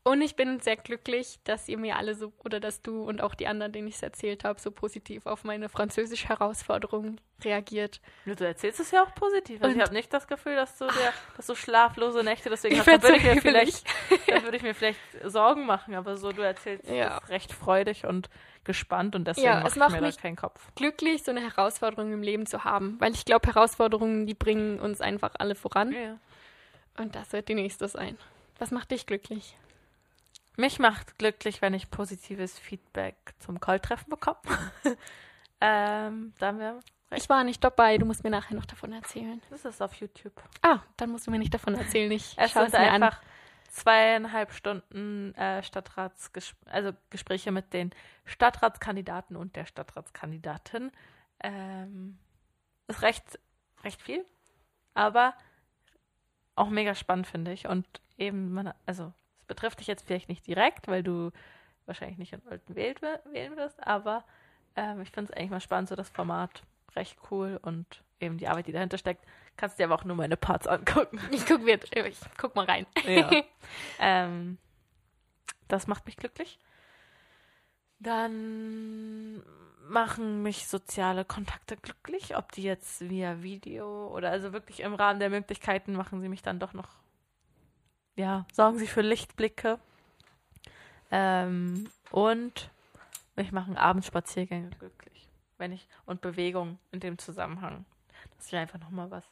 Und 0.05 0.21
ich 0.21 0.35
bin 0.35 0.59
sehr 0.59 0.75
glücklich, 0.75 1.39
dass 1.45 1.69
ihr 1.69 1.77
mir 1.77 1.95
alle 1.95 2.13
so, 2.13 2.33
oder 2.43 2.59
dass 2.59 2.81
du 2.81 3.03
und 3.03 3.21
auch 3.21 3.35
die 3.35 3.47
anderen, 3.47 3.71
denen 3.71 3.87
ich 3.87 3.95
es 3.95 4.03
erzählt 4.03 4.43
habe, 4.43 4.59
so 4.59 4.69
positiv 4.69 5.25
auf 5.25 5.45
meine 5.45 5.69
Französisch-Herausforderung 5.69 7.17
reagiert. 7.43 8.01
Ja, 8.25 8.35
Du 8.35 8.45
erzählst 8.45 8.79
es 8.81 8.91
ja 8.91 9.03
auch 9.03 9.15
positiv. 9.15 9.61
Also 9.61 9.69
ich 9.71 9.75
Und- 9.77 9.81
habe 9.83 9.93
nicht 9.93 10.11
das 10.13 10.27
Gefühl, 10.27 10.55
dass 10.55 10.77
du, 10.77 10.87
dir, 10.87 11.13
dass 11.37 11.47
du 11.47 11.55
schlaflose 11.55 12.21
Nächte 12.23 12.49
deswegen 12.49 12.75
Ich 12.75 12.79
hast. 12.81 12.87
Da 12.87 13.01
würde 13.03 13.15
ich, 13.17 13.23
mir 13.23 13.41
vielleicht, 13.41 13.85
da 14.27 14.43
würde 14.43 14.57
ich 14.57 14.63
mir 14.63 14.73
vielleicht 14.73 14.99
Sorgen 15.23 15.65
machen, 15.65 15.95
aber 15.95 16.17
so, 16.17 16.31
du 16.33 16.41
erzählst 16.41 16.89
Ja. 16.89 17.19
es 17.23 17.29
recht 17.29 17.53
freudig 17.53 18.05
und 18.05 18.29
gespannt 18.65 19.15
und 19.15 19.25
deswegen 19.25 19.47
Ja, 19.47 19.65
es 19.65 19.73
ich 19.73 19.79
macht 19.79 19.91
mir 19.91 20.01
da 20.01 20.07
mich- 20.07 20.17
keinen 20.17 20.35
Kopf. 20.35 20.67
Glücklich, 20.75 21.23
so 21.23 21.31
eine 21.31 21.41
Herausforderung 21.41 22.11
im 22.11 22.23
Leben 22.23 22.45
zu 22.45 22.63
haben, 22.65 22.97
weil 22.99 23.13
ich 23.13 23.23
glaube, 23.25 23.47
Herausforderungen, 23.47 24.25
die 24.27 24.33
bringen 24.33 24.79
uns 24.81 24.99
einfach 25.01 25.31
alle 25.39 25.55
voran. 25.55 25.91
Ja. 25.93 26.17
Und 26.97 27.15
das 27.15 27.31
wird 27.33 27.47
die 27.49 27.55
nächste 27.55 27.87
sein. 27.87 28.17
Was 28.59 28.71
macht 28.71 28.91
dich 28.91 29.05
glücklich? 29.05 29.57
Mich 30.55 30.79
macht 30.79 31.17
glücklich, 31.17 31.61
wenn 31.61 31.73
ich 31.73 31.89
positives 31.89 32.59
Feedback 32.59 33.15
zum 33.39 33.59
Call-Treffen 33.59 34.09
bekomme. 34.09 34.39
ähm, 35.61 36.33
da 36.37 36.47
haben 36.47 36.59
wir 36.59 36.79
Ich 37.15 37.27
war 37.27 37.43
nicht 37.43 37.63
dabei, 37.63 37.97
du 37.97 38.05
musst 38.05 38.23
mir 38.23 38.29
nachher 38.29 38.55
noch 38.55 38.65
davon 38.65 38.93
erzählen. 38.93 39.41
Das 39.49 39.65
ist 39.65 39.81
auf 39.81 39.95
YouTube. 39.95 40.33
Ah, 40.61 40.79
dann 40.97 41.09
musst 41.09 41.25
du 41.25 41.31
mir 41.31 41.39
nicht 41.39 41.53
davon 41.53 41.73
erzählen. 41.75 42.11
Ich 42.11 42.35
Es 42.37 42.51
schaue 42.51 42.65
es 42.65 42.71
sind 42.71 42.81
mir 42.81 42.91
an. 42.91 43.01
einfach 43.03 43.21
zweieinhalb 43.69 44.53
Stunden 44.53 45.33
äh, 45.33 45.63
Stadtratsges 45.63 46.53
also 46.65 46.91
Gespräche 47.09 47.51
mit 47.51 47.73
den 47.73 47.91
Stadtratskandidaten 48.25 49.35
und 49.35 49.55
der 49.55 49.65
Stadtratskandidatin. 49.65 50.91
Ähm, 51.39 52.19
ist 52.87 53.01
recht, 53.01 53.39
recht 53.83 54.01
viel, 54.01 54.23
aber 54.93 55.33
auch 56.55 56.69
mega 56.69 56.93
spannend, 56.93 57.25
finde 57.25 57.51
ich. 57.51 57.67
Und 57.67 57.87
eben, 58.17 58.53
man, 58.53 58.73
also 58.85 59.11
es 59.43 59.47
betrifft 59.47 59.79
dich 59.79 59.87
jetzt 59.87 60.07
vielleicht 60.07 60.29
nicht 60.29 60.47
direkt, 60.47 60.87
weil 60.87 61.03
du 61.03 61.31
wahrscheinlich 61.85 62.17
nicht 62.17 62.31
in 62.31 62.41
Olten 62.49 62.75
wählen 62.75 63.57
wirst, 63.57 63.85
aber 63.85 64.23
ähm, 64.75 65.01
ich 65.01 65.11
finde 65.11 65.31
es 65.31 65.37
eigentlich 65.37 65.51
mal 65.51 65.59
spannend, 65.59 65.89
so 65.89 65.95
das 65.95 66.09
Format 66.09 66.63
recht 66.95 67.17
cool 67.29 67.59
und 67.61 67.85
eben 68.21 68.37
die 68.37 68.47
Arbeit, 68.47 68.67
die 68.67 68.71
dahinter 68.71 68.97
steckt. 68.97 69.25
Kannst 69.57 69.77
dir 69.77 69.85
aber 69.85 69.95
auch 69.95 70.05
nur 70.05 70.15
meine 70.15 70.37
Parts 70.37 70.65
angucken. 70.65 71.19
Ich 71.31 71.45
guck, 71.45 71.61
mir, 71.61 71.77
ich 71.93 72.19
guck 72.37 72.55
mal 72.55 72.65
rein. 72.65 72.85
Ja. 73.05 73.29
ähm, 73.99 74.57
das 75.67 75.87
macht 75.87 76.05
mich 76.05 76.15
glücklich. 76.15 76.57
Dann 77.99 79.43
machen 79.87 80.41
mich 80.41 80.67
soziale 80.67 81.25
Kontakte 81.25 81.75
glücklich, 81.75 82.37
ob 82.37 82.51
die 82.53 82.63
jetzt 82.63 83.09
via 83.09 83.43
Video 83.43 84.07
oder 84.07 84.29
also 84.29 84.53
wirklich 84.53 84.79
im 84.79 84.93
Rahmen 84.93 85.19
der 85.19 85.29
Möglichkeiten 85.29 85.93
machen 85.93 86.21
sie 86.21 86.29
mich 86.29 86.41
dann 86.41 86.59
doch 86.59 86.73
noch, 86.73 87.02
ja, 88.15 88.45
sorgen 88.53 88.77
sie 88.77 88.87
für 88.87 89.01
Lichtblicke. 89.01 89.79
Ähm, 91.11 91.89
und 92.11 92.69
mich 93.35 93.51
machen 93.51 93.77
Abendspaziergänge 93.77 94.69
glücklich. 94.71 95.29
Wenn 95.57 95.71
ich, 95.71 95.87
und 96.05 96.21
Bewegung 96.21 96.79
in 96.91 96.99
dem 96.99 97.17
Zusammenhang. 97.17 97.85
Das 98.35 98.45
ist 98.45 98.51
ja 98.51 98.61
einfach 98.61 98.79
nochmal 98.79 99.11
was. 99.11 99.25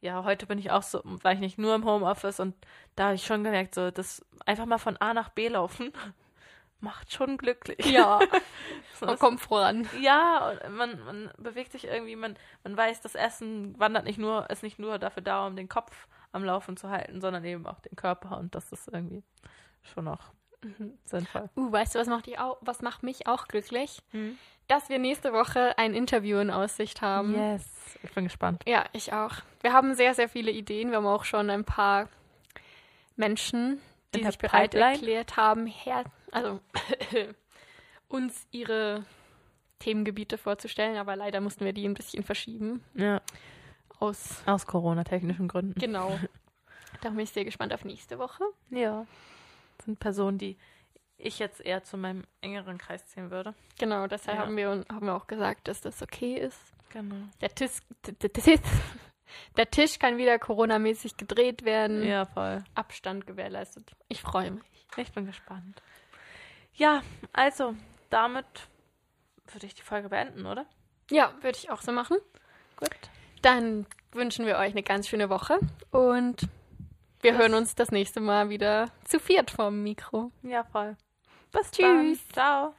Ja, 0.00 0.24
heute 0.24 0.46
bin 0.46 0.58
ich 0.58 0.70
auch 0.70 0.82
so, 0.82 1.00
war 1.04 1.32
ich 1.32 1.38
nicht 1.38 1.58
nur 1.58 1.74
im 1.74 1.84
Homeoffice 1.84 2.40
und 2.40 2.54
da 2.96 3.04
habe 3.04 3.14
ich 3.14 3.24
schon 3.24 3.44
gemerkt, 3.44 3.74
so, 3.74 3.90
das 3.90 4.24
einfach 4.46 4.66
mal 4.66 4.78
von 4.78 4.96
A 4.96 5.14
nach 5.14 5.28
B 5.28 5.48
laufen 5.48 5.92
macht 6.80 7.12
schon 7.12 7.36
glücklich. 7.38 7.86
Ja, 7.86 8.18
So, 8.98 9.06
man 9.06 9.18
kommt 9.18 9.40
voran. 9.40 9.88
ja, 10.00 10.50
und 10.66 10.76
man, 10.76 11.04
man 11.04 11.30
bewegt 11.38 11.72
sich 11.72 11.84
irgendwie, 11.84 12.16
man, 12.16 12.36
man 12.64 12.76
weiß, 12.76 13.00
das 13.00 13.14
Essen 13.14 13.78
wandert 13.78 14.04
nicht 14.04 14.18
nur, 14.18 14.50
ist 14.50 14.62
nicht 14.62 14.78
nur 14.78 14.98
dafür 14.98 15.22
da, 15.22 15.46
um 15.46 15.56
den 15.56 15.68
Kopf 15.68 16.08
am 16.32 16.44
Laufen 16.44 16.76
zu 16.76 16.90
halten, 16.90 17.20
sondern 17.20 17.44
eben 17.44 17.66
auch 17.66 17.80
den 17.80 17.96
Körper 17.96 18.38
und 18.38 18.54
das 18.54 18.72
ist 18.72 18.88
irgendwie 18.88 19.22
schon 19.82 20.08
auch 20.08 20.32
sinnvoll. 21.04 21.48
Uh, 21.56 21.72
weißt 21.72 21.94
du, 21.94 21.98
was 21.98 22.06
macht, 22.06 22.28
auch, 22.38 22.58
was 22.60 22.82
macht 22.82 23.02
mich 23.02 23.26
auch 23.26 23.48
glücklich? 23.48 24.02
Hm? 24.10 24.38
Dass 24.68 24.88
wir 24.88 24.98
nächste 24.98 25.32
Woche 25.32 25.76
ein 25.76 25.94
Interview 25.94 26.38
in 26.38 26.50
Aussicht 26.50 27.02
haben. 27.02 27.34
Yes, 27.34 27.64
ich 28.02 28.12
bin 28.12 28.24
gespannt. 28.24 28.62
Ja, 28.66 28.84
ich 28.92 29.12
auch. 29.12 29.34
Wir 29.60 29.72
haben 29.72 29.94
sehr, 29.94 30.14
sehr 30.14 30.28
viele 30.28 30.50
Ideen. 30.50 30.90
Wir 30.90 30.98
haben 30.98 31.06
auch 31.06 31.24
schon 31.24 31.50
ein 31.50 31.64
paar 31.64 32.08
Menschen, 33.16 33.80
die 34.14 34.20
In 34.20 34.26
sich 34.26 34.38
bereit 34.38 34.70
Pipeline? 34.70 34.92
erklärt 34.92 35.36
haben, 35.36 35.66
her 35.66 36.04
also 36.30 36.60
uns 38.08 38.46
ihre 38.50 39.04
Themengebiete 39.80 40.38
vorzustellen, 40.38 40.96
aber 40.96 41.16
leider 41.16 41.40
mussten 41.40 41.64
wir 41.64 41.72
die 41.72 41.86
ein 41.86 41.94
bisschen 41.94 42.22
verschieben. 42.22 42.82
Ja, 42.94 43.20
Aus 44.02 44.42
aus 44.46 44.66
Corona-technischen 44.66 45.48
Gründen. 45.48 45.78
genau. 45.78 46.18
Da 47.00 47.08
bin 47.08 47.20
ich 47.20 47.30
sehr 47.30 47.44
gespannt 47.44 47.72
auf 47.72 47.84
nächste 47.84 48.18
Woche. 48.18 48.44
Ja. 48.70 49.06
Das 49.78 49.86
sind 49.86 49.98
Personen, 49.98 50.38
die 50.38 50.56
ich 51.16 51.38
jetzt 51.38 51.60
eher 51.60 51.82
zu 51.82 51.96
meinem 51.96 52.24
engeren 52.42 52.78
Kreis 52.78 53.04
zählen 53.08 53.30
würde. 53.30 53.54
Genau, 53.78 54.06
deshalb 54.06 54.38
Ja. 54.38 54.44
haben, 54.44 54.56
wir, 54.56 54.84
haben 54.92 55.06
wir 55.06 55.14
auch 55.16 55.26
gesagt, 55.26 55.66
dass 55.68 55.80
das 55.80 56.00
okay 56.02 56.34
ist. 56.36 56.60
Genau. 56.90 57.16
Der 57.40 57.52
Tisch, 57.54 57.72
der 58.06 58.32
Tisch, 58.32 58.60
der 59.56 59.70
Tisch 59.70 59.98
kann 59.98 60.16
wieder 60.18 60.38
Corona-mäßig 60.38 61.16
gedreht 61.16 61.64
werden. 61.64 62.04
Ja, 62.04 62.26
voll. 62.26 62.62
Abstand 62.74 63.26
gewährleistet. 63.26 63.96
Ich 64.08 64.20
freue 64.20 64.50
mich. 64.52 64.62
Ich 64.96 65.10
bin 65.12 65.24
gespannt. 65.26 65.82
Ja, 66.74 67.02
also, 67.32 67.74
damit 68.10 68.46
würde 69.52 69.66
ich 69.66 69.74
die 69.74 69.82
Folge 69.82 70.10
beenden, 70.10 70.46
oder? 70.46 70.66
Ja, 71.10 71.32
würde 71.40 71.56
ich 71.58 71.70
auch 71.70 71.80
so 71.82 71.90
machen. 71.90 72.18
Gut. 72.76 72.90
Dann 73.42 73.86
wünschen 74.12 74.46
wir 74.46 74.56
euch 74.56 74.72
eine 74.72 74.82
ganz 74.82 75.08
schöne 75.08 75.28
Woche 75.30 75.58
und 75.90 76.48
wir 77.20 77.32
Bis- 77.32 77.40
hören 77.40 77.54
uns 77.54 77.74
das 77.74 77.90
nächste 77.90 78.20
Mal 78.20 78.48
wieder 78.48 78.88
zu 79.04 79.18
viert 79.20 79.50
vorm 79.50 79.82
Mikro. 79.82 80.30
Ja, 80.42 80.64
voll. 80.64 80.96
Bis 81.52 81.70
Tschüss. 81.70 81.82
dann. 81.82 82.18
Ciao. 82.32 82.74